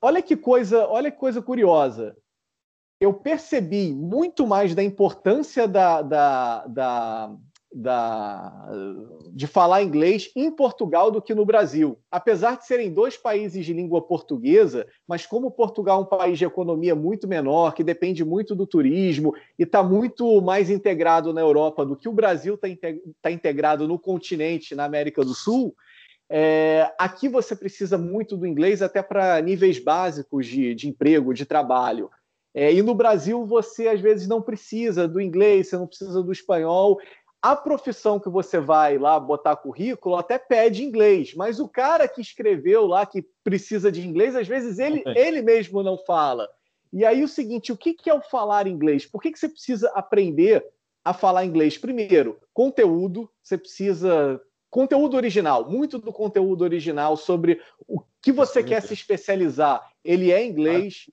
olha 0.01 0.21
que 0.21 0.35
coisa, 0.35 0.85
olha 0.85 1.09
que 1.09 1.17
coisa 1.17 1.41
curiosa. 1.41 2.13
Eu 2.99 3.13
percebi 3.13 3.93
muito 3.93 4.45
mais 4.45 4.75
da 4.75 4.83
importância 4.83 5.65
da, 5.65 6.01
da, 6.01 6.67
da 6.67 7.37
da, 7.71 8.67
de 9.31 9.45
falar 9.45 9.83
inglês 9.83 10.31
em 10.35 10.49
Portugal 10.51 11.11
do 11.11 11.21
que 11.21 11.35
no 11.35 11.45
Brasil. 11.45 11.99
Apesar 12.09 12.57
de 12.57 12.65
serem 12.65 12.91
dois 12.91 13.15
países 13.15 13.65
de 13.65 13.73
língua 13.73 14.01
portuguesa, 14.01 14.87
mas 15.07 15.25
como 15.25 15.51
Portugal 15.51 15.99
é 15.99 16.03
um 16.03 16.05
país 16.05 16.37
de 16.37 16.45
economia 16.45 16.95
muito 16.95 17.27
menor, 17.27 17.73
que 17.73 17.83
depende 17.83 18.25
muito 18.25 18.55
do 18.55 18.65
turismo 18.65 19.35
e 19.57 19.63
está 19.63 19.83
muito 19.83 20.41
mais 20.41 20.69
integrado 20.69 21.31
na 21.31 21.41
Europa 21.41 21.85
do 21.85 21.95
que 21.95 22.09
o 22.09 22.13
Brasil 22.13 22.55
está 22.55 22.67
tá 23.21 23.31
integrado 23.31 23.87
no 23.87 23.99
continente, 23.99 24.73
na 24.73 24.85
América 24.85 25.23
do 25.23 25.35
Sul, 25.35 25.75
é, 26.31 26.93
aqui 26.99 27.27
você 27.27 27.55
precisa 27.55 27.97
muito 27.97 28.37
do 28.37 28.45
inglês 28.45 28.83
até 28.83 29.01
para 29.01 29.41
níveis 29.41 29.79
básicos 29.79 30.45
de, 30.45 30.75
de 30.75 30.87
emprego, 30.87 31.33
de 31.33 31.43
trabalho. 31.43 32.09
É, 32.53 32.73
e 32.73 32.81
no 32.81 32.93
Brasil 32.93 33.45
você 33.45 33.87
às 33.87 33.99
vezes 33.99 34.27
não 34.27 34.41
precisa 34.41 35.07
do 35.07 35.19
inglês, 35.19 35.69
você 35.69 35.77
não 35.77 35.87
precisa 35.87 36.21
do 36.21 36.31
espanhol, 36.31 36.99
a 37.41 37.55
profissão 37.55 38.19
que 38.19 38.29
você 38.29 38.59
vai 38.59 38.97
lá 38.97 39.19
botar 39.19 39.55
currículo 39.55 40.15
até 40.15 40.37
pede 40.37 40.83
inglês, 40.83 41.33
mas 41.33 41.59
o 41.59 41.67
cara 41.67 42.07
que 42.07 42.19
escreveu 42.19 42.85
lá 42.85 43.05
que 43.05 43.25
precisa 43.43 43.91
de 43.91 44.05
inglês, 44.05 44.35
às 44.35 44.47
vezes 44.47 44.77
ele, 44.77 45.03
ele 45.15 45.41
mesmo 45.41 45.81
não 45.81 45.97
fala. 45.97 46.49
E 46.91 47.05
aí 47.05 47.23
o 47.23 47.27
seguinte, 47.27 47.71
o 47.71 47.77
que, 47.77 47.95
é 48.09 48.13
o 48.13 48.21
falar 48.21 48.67
inglês? 48.67 49.05
Por 49.05 49.21
que, 49.21 49.31
que 49.31 49.39
você 49.39 49.47
precisa 49.47 49.89
aprender 49.95 50.65
a 51.03 51.13
falar 51.13 51.45
inglês? 51.45 51.77
Primeiro, 51.77 52.39
conteúdo, 52.53 53.29
você 53.41 53.57
precisa 53.57 54.41
conteúdo 54.69 55.15
original, 55.15 55.67
muito 55.69 55.97
do 55.97 56.11
conteúdo 56.11 56.63
original 56.63 57.17
sobre 57.17 57.59
o 57.87 58.01
que 58.21 58.31
você 58.31 58.63
quer 58.63 58.81
se 58.81 58.93
especializar. 58.93 59.81
Ele 60.03 60.31
é 60.31 60.45
inglês, 60.45 61.09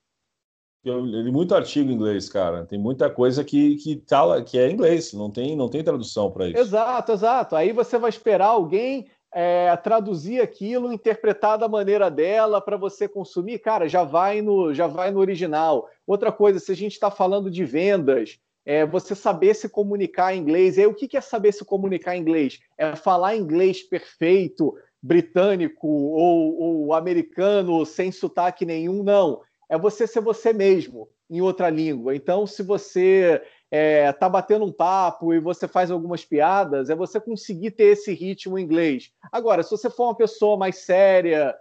eu 0.90 1.04
li 1.04 1.32
muito 1.32 1.54
artigo 1.54 1.90
em 1.90 1.94
inglês, 1.94 2.28
cara. 2.28 2.64
Tem 2.64 2.78
muita 2.78 3.10
coisa 3.10 3.42
que, 3.42 3.76
que, 3.76 3.96
tá, 3.96 4.40
que 4.42 4.58
é 4.58 4.70
inglês, 4.70 5.12
não 5.12 5.30
tem, 5.30 5.56
não 5.56 5.68
tem 5.68 5.82
tradução 5.82 6.30
para 6.30 6.48
isso. 6.48 6.58
Exato, 6.58 7.12
exato. 7.12 7.56
Aí 7.56 7.72
você 7.72 7.98
vai 7.98 8.08
esperar 8.08 8.48
alguém 8.48 9.08
é, 9.32 9.76
traduzir 9.76 10.40
aquilo, 10.40 10.92
interpretar 10.92 11.58
da 11.58 11.68
maneira 11.68 12.10
dela 12.10 12.60
para 12.60 12.76
você 12.76 13.08
consumir. 13.08 13.58
Cara, 13.58 13.88
já 13.88 14.04
vai 14.04 14.40
no, 14.40 14.72
já 14.72 14.86
vai 14.86 15.10
no 15.10 15.18
original. 15.18 15.88
Outra 16.06 16.30
coisa, 16.30 16.60
se 16.60 16.70
a 16.70 16.76
gente 16.76 16.92
está 16.92 17.10
falando 17.10 17.50
de 17.50 17.64
vendas, 17.64 18.38
é 18.64 18.86
você 18.86 19.14
saber 19.14 19.54
se 19.54 19.68
comunicar 19.68 20.34
em 20.34 20.38
inglês. 20.38 20.76
E 20.76 20.82
aí, 20.82 20.86
o 20.86 20.94
que 20.94 21.16
é 21.16 21.20
saber 21.20 21.52
se 21.52 21.64
comunicar 21.64 22.16
em 22.16 22.20
inglês? 22.20 22.60
É 22.78 22.94
falar 22.94 23.36
inglês 23.36 23.82
perfeito, 23.82 24.76
britânico 25.02 25.86
ou, 25.88 26.60
ou 26.60 26.94
americano 26.94 27.84
sem 27.84 28.12
sotaque 28.12 28.64
nenhum, 28.64 29.02
não 29.02 29.40
é 29.68 29.78
você 29.78 30.06
ser 30.06 30.20
você 30.20 30.52
mesmo 30.52 31.08
em 31.28 31.40
outra 31.40 31.68
língua. 31.68 32.14
Então, 32.14 32.46
se 32.46 32.62
você 32.62 33.42
está 33.42 33.46
é, 33.70 34.12
tá 34.12 34.28
batendo 34.28 34.64
um 34.64 34.72
papo 34.72 35.34
e 35.34 35.40
você 35.40 35.66
faz 35.66 35.90
algumas 35.90 36.24
piadas, 36.24 36.88
é 36.88 36.94
você 36.94 37.20
conseguir 37.20 37.72
ter 37.72 37.84
esse 37.84 38.12
ritmo 38.12 38.58
em 38.58 38.62
inglês. 38.62 39.10
Agora, 39.32 39.62
se 39.62 39.70
você 39.70 39.90
for 39.90 40.04
uma 40.04 40.16
pessoa 40.16 40.56
mais 40.56 40.76
séria, 40.78 41.54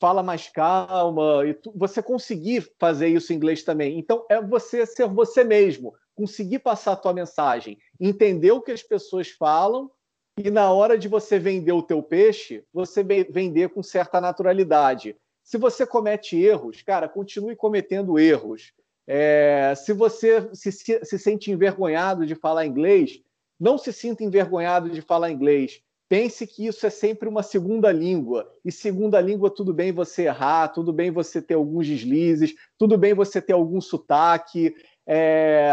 fala 0.00 0.22
mais 0.22 0.48
calma, 0.48 1.46
e 1.46 1.54
tu, 1.54 1.72
você 1.76 2.02
conseguir 2.02 2.68
fazer 2.78 3.08
isso 3.08 3.32
em 3.32 3.36
inglês 3.36 3.62
também. 3.62 3.98
Então, 3.98 4.24
é 4.28 4.42
você 4.42 4.84
ser 4.84 5.08
você 5.08 5.44
mesmo, 5.44 5.94
conseguir 6.14 6.58
passar 6.58 6.92
a 6.92 6.96
tua 6.96 7.12
mensagem, 7.12 7.78
entender 8.00 8.52
o 8.52 8.60
que 8.60 8.72
as 8.72 8.82
pessoas 8.82 9.30
falam 9.30 9.90
e 10.36 10.50
na 10.50 10.72
hora 10.72 10.98
de 10.98 11.06
você 11.06 11.38
vender 11.38 11.72
o 11.72 11.82
teu 11.82 12.02
peixe, 12.02 12.64
você 12.72 13.04
vender 13.04 13.68
com 13.68 13.82
certa 13.82 14.20
naturalidade. 14.20 15.16
Se 15.44 15.58
você 15.58 15.86
comete 15.86 16.36
erros, 16.36 16.80
cara, 16.80 17.06
continue 17.08 17.54
cometendo 17.54 18.18
erros. 18.18 18.72
É, 19.06 19.74
se 19.76 19.92
você 19.92 20.48
se, 20.54 20.72
se, 20.72 21.18
sente 21.18 21.50
envergonhado 21.50 22.24
de 22.24 22.34
falar 22.34 22.64
inglês, 22.64 23.20
não 23.60 23.76
se 23.76 23.92
sinta 23.92 24.24
envergonhado 24.24 24.88
de 24.88 25.02
falar 25.02 25.30
inglês. 25.30 25.82
Pense 26.08 26.46
que 26.46 26.66
isso 26.66 26.86
é 26.86 26.90
sempre 26.90 27.28
uma 27.28 27.42
segunda 27.42 27.92
língua. 27.92 28.50
E 28.64 28.72
segunda 28.72 29.20
língua, 29.20 29.50
tudo 29.50 29.74
bem 29.74 29.92
você 29.92 30.22
errar, 30.24 30.68
tudo 30.68 30.92
bem 30.92 31.10
você 31.10 31.42
ter 31.42 31.54
alguns 31.54 31.86
deslizes, 31.86 32.54
tudo 32.78 32.96
bem 32.96 33.12
você 33.12 33.40
ter 33.40 33.52
algum 33.52 33.80
sotaque. 33.80 34.74
É... 35.06 35.70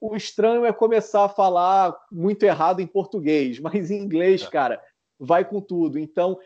O, 0.00 0.16
estranho 0.16 0.64
é 0.64 0.72
começar 0.72 1.24
a 1.24 1.28
falar 1.28 1.96
muito 2.10 2.42
errado 2.42 2.80
em 2.80 2.86
português, 2.86 3.58
mas 3.60 3.90
em 3.90 3.98
inglês, 3.98 4.42
é. 4.42 4.50
cara, 4.50 4.82
vai 5.18 5.44
com 5.44 5.60
tudo. 5.60 5.98
Então, 5.98 6.38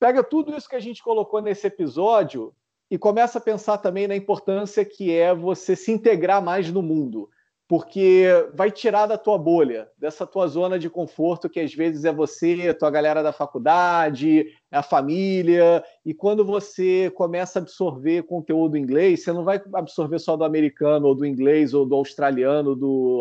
pega 0.00 0.24
tudo 0.24 0.56
isso 0.56 0.68
que 0.68 0.74
a 0.74 0.80
gente 0.80 1.02
colocou 1.02 1.42
nesse 1.42 1.66
episódio 1.66 2.54
e 2.90 2.98
começa 2.98 3.38
a 3.38 3.40
pensar 3.40 3.78
também 3.78 4.08
na 4.08 4.16
importância 4.16 4.84
que 4.84 5.14
é 5.14 5.34
você 5.34 5.76
se 5.76 5.92
integrar 5.92 6.42
mais 6.42 6.72
no 6.72 6.82
mundo, 6.82 7.28
porque 7.70 8.26
vai 8.52 8.68
tirar 8.68 9.06
da 9.06 9.16
tua 9.16 9.38
bolha, 9.38 9.88
dessa 9.96 10.26
tua 10.26 10.48
zona 10.48 10.76
de 10.76 10.90
conforto 10.90 11.48
que 11.48 11.60
às 11.60 11.72
vezes 11.72 12.04
é 12.04 12.12
você, 12.12 12.66
a 12.68 12.74
tua 12.74 12.90
galera 12.90 13.22
da 13.22 13.32
faculdade, 13.32 14.44
é 14.72 14.76
a 14.76 14.82
família, 14.82 15.80
e 16.04 16.12
quando 16.12 16.44
você 16.44 17.12
começa 17.14 17.60
a 17.60 17.62
absorver 17.62 18.24
conteúdo 18.24 18.76
inglês, 18.76 19.22
você 19.22 19.32
não 19.32 19.44
vai 19.44 19.62
absorver 19.72 20.18
só 20.18 20.36
do 20.36 20.42
americano 20.42 21.06
ou 21.06 21.14
do 21.14 21.24
inglês 21.24 21.72
ou 21.72 21.86
do 21.86 21.94
australiano, 21.94 22.74
do 22.74 23.20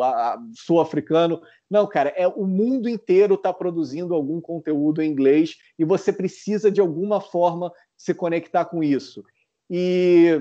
sul-africano, 0.56 1.39
não, 1.70 1.86
cara, 1.86 2.12
é 2.18 2.28
o 2.28 2.47
mundo 2.47 2.89
inteiro 2.89 3.36
está 3.36 3.54
produzindo 3.54 4.16
algum 4.16 4.41
conteúdo 4.41 5.04
em 5.04 5.12
inglês 5.12 5.58
e 5.78 5.86
você 5.86 6.12
precisa 6.12 6.72
de 6.72 6.82
alguma 6.82 7.22
forma 7.22 7.72
se 7.95 8.16
conectar 8.16 8.66
com 8.66 8.84
isso. 8.84 9.24
E 9.70 10.39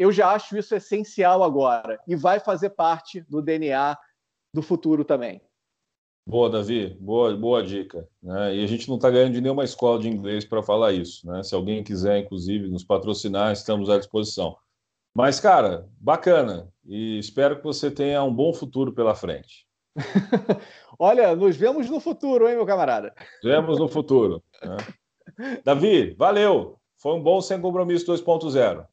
eu 0.00 0.10
já 0.10 0.30
acho 0.30 0.56
isso 0.56 0.74
essencial 0.74 1.42
agora 1.42 2.00
e 2.08 2.16
vai 2.16 2.40
fazer 2.40 2.70
parte 2.70 3.20
do 3.28 3.42
DNA 3.42 3.98
do 4.54 4.62
futuro 4.62 5.04
também. 5.04 5.42
Boa, 6.26 6.48
Davi, 6.48 6.96
boa, 6.98 7.36
boa 7.36 7.62
dica. 7.62 8.08
Né? 8.22 8.56
E 8.56 8.64
a 8.64 8.66
gente 8.66 8.88
não 8.88 8.96
está 8.96 9.10
ganhando 9.10 9.34
de 9.34 9.42
nenhuma 9.42 9.62
escola 9.62 10.00
de 10.00 10.08
inglês 10.08 10.42
para 10.46 10.62
falar 10.62 10.92
isso. 10.92 11.26
Né? 11.26 11.42
Se 11.42 11.54
alguém 11.54 11.84
quiser, 11.84 12.16
inclusive, 12.16 12.66
nos 12.70 12.82
patrocinar, 12.82 13.52
estamos 13.52 13.90
à 13.90 13.98
disposição. 13.98 14.56
Mas, 15.14 15.38
cara, 15.38 15.86
bacana. 15.98 16.72
E 16.86 17.18
espero 17.18 17.58
que 17.58 17.64
você 17.64 17.90
tenha 17.90 18.22
um 18.22 18.32
bom 18.32 18.54
futuro 18.54 18.94
pela 18.94 19.14
frente. 19.14 19.66
Olha, 20.98 21.36
nos 21.36 21.56
vemos 21.56 21.90
no 21.90 22.00
futuro, 22.00 22.48
hein, 22.48 22.56
meu 22.56 22.64
camarada? 22.64 23.12
Nos 23.44 23.52
vemos 23.52 23.78
no 23.78 23.86
futuro. 23.86 24.42
Né? 24.62 25.58
Davi, 25.62 26.14
valeu. 26.14 26.78
Foi 26.96 27.12
um 27.12 27.22
bom 27.22 27.38
Sem 27.42 27.60
Compromisso 27.60 28.06
2.0. 28.06 28.86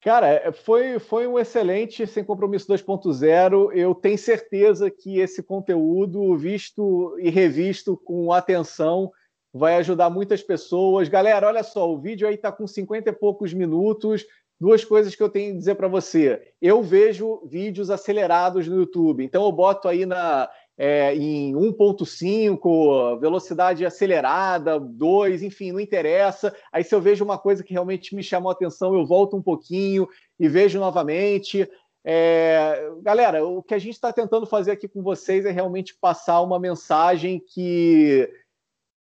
Cara, 0.00 0.28
é, 0.28 0.52
foi, 0.52 0.98
foi 0.98 1.26
um 1.26 1.38
excelente 1.38 2.06
Sem 2.06 2.22
Compromisso 2.22 2.68
2.0. 2.68 3.72
Eu 3.72 3.94
tenho 3.94 4.18
certeza 4.18 4.90
que 4.90 5.18
esse 5.18 5.42
conteúdo, 5.42 6.36
visto 6.36 7.16
e 7.18 7.28
revisto 7.30 7.96
com 7.96 8.32
atenção, 8.32 9.10
vai 9.52 9.76
ajudar 9.76 10.08
muitas 10.08 10.42
pessoas. 10.42 11.08
Galera, 11.08 11.48
olha 11.48 11.62
só, 11.62 11.90
o 11.90 11.98
vídeo 11.98 12.28
aí 12.28 12.34
está 12.34 12.52
com 12.52 12.66
50 12.66 13.10
e 13.10 13.12
poucos 13.12 13.52
minutos 13.52 14.24
duas 14.60 14.84
coisas 14.84 15.14
que 15.14 15.22
eu 15.22 15.28
tenho 15.28 15.54
a 15.54 15.56
dizer 15.56 15.74
para 15.76 15.88
você. 15.88 16.52
Eu 16.60 16.82
vejo 16.82 17.42
vídeos 17.46 17.90
acelerados 17.90 18.66
no 18.66 18.76
YouTube, 18.76 19.24
então 19.24 19.44
eu 19.44 19.52
boto 19.52 19.88
aí 19.88 20.04
na 20.04 20.48
é, 20.78 21.12
em 21.16 21.52
1.5, 21.54 23.18
velocidade 23.18 23.84
acelerada, 23.84 24.78
2, 24.78 25.42
enfim, 25.42 25.72
não 25.72 25.80
interessa. 25.80 26.54
Aí 26.72 26.84
se 26.84 26.94
eu 26.94 27.00
vejo 27.00 27.24
uma 27.24 27.36
coisa 27.36 27.64
que 27.64 27.72
realmente 27.72 28.14
me 28.14 28.22
chamou 28.22 28.48
a 28.48 28.52
atenção, 28.52 28.94
eu 28.94 29.04
volto 29.04 29.36
um 29.36 29.42
pouquinho 29.42 30.08
e 30.38 30.48
vejo 30.48 30.78
novamente. 30.78 31.68
É, 32.04 32.90
galera, 33.02 33.44
o 33.44 33.60
que 33.60 33.74
a 33.74 33.78
gente 33.78 33.94
está 33.94 34.12
tentando 34.12 34.46
fazer 34.46 34.70
aqui 34.70 34.86
com 34.86 35.02
vocês 35.02 35.44
é 35.44 35.50
realmente 35.50 35.96
passar 36.00 36.40
uma 36.40 36.60
mensagem 36.60 37.42
que 37.44 38.30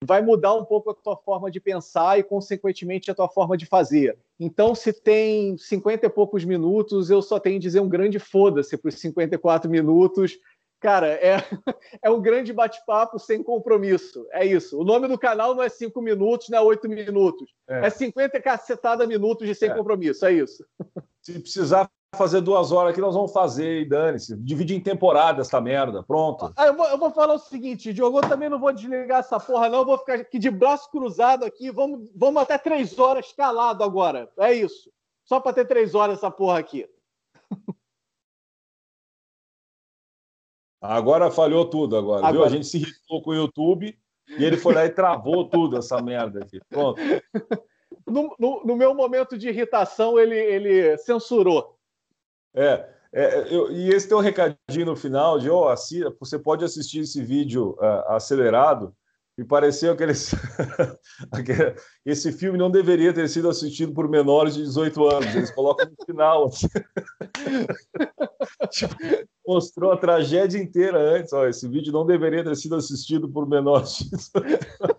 vai 0.05 0.23
mudar 0.23 0.55
um 0.55 0.65
pouco 0.65 0.91
a 0.91 0.95
tua 0.95 1.17
forma 1.17 1.51
de 1.51 1.59
pensar 1.59 2.19
e, 2.19 2.23
consequentemente, 2.23 3.11
a 3.11 3.15
tua 3.15 3.29
forma 3.29 3.57
de 3.57 3.67
fazer. 3.67 4.17
Então, 4.39 4.75
se 4.75 4.93
tem 4.93 5.57
50 5.57 6.07
e 6.07 6.11
poucos 6.11 6.45
minutos, 6.45 7.11
eu 7.11 7.23
só 7.23 7.41
tenho 7.41 7.57
que 7.57 7.63
dizer 7.63 7.81
um 7.81 7.89
grande 7.89 8.19
foda-se 8.19 8.77
para 8.77 8.91
os 8.91 8.97
54 8.97 9.71
minutos. 9.71 10.39
Cara, 10.85 11.09
é, 11.13 11.37
é 12.03 12.11
um 12.11 12.21
grande 12.21 12.53
bate-papo 12.53 13.19
sem 13.19 13.43
compromisso. 13.43 14.27
É 14.31 14.45
isso. 14.45 14.79
O 14.79 14.85
nome 14.85 15.09
do 15.09 15.19
canal 15.19 15.55
não 15.55 15.63
é 15.63 15.69
5 15.71 15.99
minutos, 16.03 16.51
não 16.51 16.59
é 16.59 16.61
8 16.61 16.87
minutos. 16.91 17.51
É, 17.67 17.87
é 17.87 17.91
50 17.91 18.39
cacetada 18.43 19.07
minutos 19.07 19.49
de 19.49 19.55
sem 19.55 19.71
é. 19.71 19.75
compromisso. 19.75 20.27
É 20.27 20.33
isso. 20.35 20.63
Se 21.25 21.41
precisar 21.41 21.91
fazer 22.15 22.43
duas 22.43 22.71
horas 22.71 22.93
aqui, 22.93 23.01
nós 23.01 23.15
vamos 23.15 23.33
fazer 23.33 23.81
e 23.81 23.89
dane-se. 23.89 24.37
Divide 24.37 24.75
em 24.75 24.81
temporada 24.81 25.41
essa 25.41 25.59
merda. 25.59 26.03
Pronto. 26.03 26.53
Ah, 26.55 26.67
eu, 26.67 26.77
vou, 26.77 26.87
eu, 26.87 26.99
vou, 26.99 27.11
falar 27.11 27.33
o 27.33 27.39
seguinte, 27.39 27.91
Diogo, 27.95 28.19
eu 28.19 28.29
também 28.29 28.51
não 28.51 28.61
vou 28.61 28.71
desligar 28.71 29.21
essa 29.21 29.41
porra, 29.41 29.71
não. 29.71 29.79
Eu 29.79 29.87
vou 29.87 29.97
ficar 29.97 30.17
aqui 30.17 30.39
de 30.39 30.51
braço 30.51 30.91
cruzado 30.91 31.47
aqui. 31.47 31.71
Vamos, 31.71 32.11
vamos 32.15 32.43
até 32.43 32.59
três 32.59 32.99
horas 32.99 33.33
calado 33.33 33.83
agora. 33.83 34.31
É 34.39 34.53
isso. 34.53 34.93
Só 35.25 35.41
para 35.41 35.55
ter 35.55 35.65
três 35.67 35.95
horas 35.95 36.19
essa 36.19 36.31
porra 36.31 36.59
aqui. 36.59 36.87
Agora 40.87 41.31
falhou 41.31 41.65
tudo 41.65 41.97
agora, 41.97 42.19
agora. 42.19 42.33
viu? 42.33 42.45
A 42.45 42.49
gente 42.51 42.67
se 42.67 42.77
irritou 42.77 43.23
com 43.23 43.31
o 43.31 43.35
YouTube 43.35 43.99
e 44.37 44.45
ele 44.45 44.59
foi 44.59 44.75
lá 44.75 44.85
e 44.85 44.91
travou 44.91 45.49
tudo 45.49 45.79
essa 45.79 46.01
merda 46.03 46.41
aqui. 46.41 46.61
Pronto. 46.69 47.01
No, 48.07 48.37
no, 48.39 48.63
no, 48.67 48.77
meu 48.77 48.95
momento 48.95 49.39
de 49.39 49.49
irritação, 49.49 50.19
ele, 50.19 50.37
ele 50.37 50.99
censurou. 50.99 51.79
É, 52.55 52.87
é 53.11 53.47
eu, 53.51 53.73
e 53.73 53.89
esse 53.89 54.07
teu 54.07 54.19
recadinho 54.19 54.85
no 54.85 54.95
final 54.95 55.39
de, 55.39 55.49
oh, 55.49 55.69
assim, 55.69 56.03
você 56.21 56.39
pode 56.39 56.67
assistir 56.67 57.01
esse 57.01 57.23
vídeo 57.23 57.79
uh, 57.81 58.13
acelerado, 58.13 58.95
me 59.37 59.45
pareceu 59.45 59.97
que 59.97 60.03
eles... 60.03 60.35
esse 62.07 62.33
filme 62.33 62.57
não 62.57 62.71
deveria 62.71 63.13
ter 63.13 63.29
sido 63.29 63.49
assistido 63.49 63.93
por 63.93 64.09
menores 64.09 64.55
de 64.55 64.63
18 64.63 65.09
anos, 65.09 65.35
eles 65.35 65.51
colocam 65.51 65.87
no 65.87 66.07
final. 66.07 66.47
Assim. 66.47 66.69
tipo, 68.71 68.95
mostrou 69.47 69.93
a 69.93 69.97
tragédia 69.97 70.59
inteira 70.59 70.99
antes, 70.99 71.33
ó, 71.33 71.47
esse 71.47 71.69
vídeo 71.69 71.93
não 71.93 72.07
deveria 72.07 72.45
ter 72.45 72.57
sido 72.57 72.77
assistido 72.77 73.29
por 73.29 73.49
menores 73.49 73.99
de 73.99 74.11
18 74.11 74.57
anos. 74.83 74.95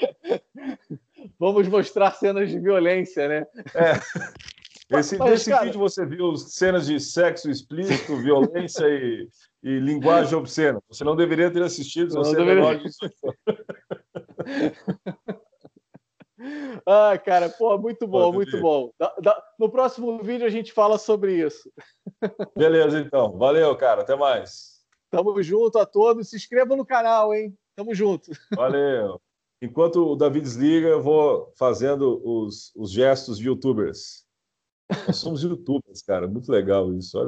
Vamos 1.38 1.68
mostrar 1.68 2.12
cenas 2.12 2.50
de 2.50 2.58
violência, 2.58 3.28
né? 3.28 3.46
É. 3.74 4.98
Esse, 4.98 5.16
Mas, 5.16 5.30
nesse 5.30 5.50
cara... 5.50 5.64
vídeo 5.64 5.78
você 5.78 6.04
viu 6.04 6.36
cenas 6.36 6.86
de 6.86 6.98
sexo 6.98 7.48
explícito, 7.48 8.16
violência 8.16 8.84
e, 8.86 9.28
e, 9.62 9.78
linguagem 9.78 10.36
obscena. 10.36 10.82
Você 10.88 11.04
não 11.04 11.16
deveria 11.16 11.50
ter 11.50 11.62
assistido 11.62 12.14
você 12.14 12.36
não 12.36 12.50
é 12.50 12.54
deveria... 12.54 12.80
Ah, 16.86 17.18
cara, 17.18 17.50
pô, 17.50 17.76
muito 17.76 18.06
bom, 18.06 18.24
Pode 18.24 18.36
muito 18.36 18.52
vir. 18.52 18.62
bom. 18.62 18.90
Da, 18.98 19.14
da, 19.22 19.44
no 19.58 19.70
próximo 19.70 20.22
vídeo 20.22 20.46
a 20.46 20.50
gente 20.50 20.72
fala 20.72 20.98
sobre 20.98 21.34
isso. 21.34 21.70
Beleza, 22.56 22.98
então. 22.98 23.36
Valeu, 23.36 23.76
cara. 23.76 24.02
Até 24.02 24.16
mais. 24.16 24.80
Tamo 25.10 25.40
junto 25.42 25.78
a 25.78 25.84
todos. 25.84 26.30
Se 26.30 26.36
inscrevam 26.36 26.76
no 26.76 26.86
canal, 26.86 27.34
hein? 27.34 27.54
Tamo 27.76 27.94
junto. 27.94 28.30
Valeu. 28.56 29.20
Enquanto 29.62 30.12
o 30.12 30.16
Davi 30.16 30.40
desliga, 30.40 30.88
eu 30.88 31.02
vou 31.02 31.52
fazendo 31.58 32.20
os, 32.24 32.72
os 32.74 32.90
gestos 32.90 33.36
de 33.36 33.46
youtubers. 33.46 34.24
Nós 35.06 35.16
somos 35.16 35.42
youtubers, 35.42 36.02
cara. 36.02 36.26
Muito 36.26 36.50
legal 36.50 36.92
isso. 36.94 37.18
Olha 37.18 37.26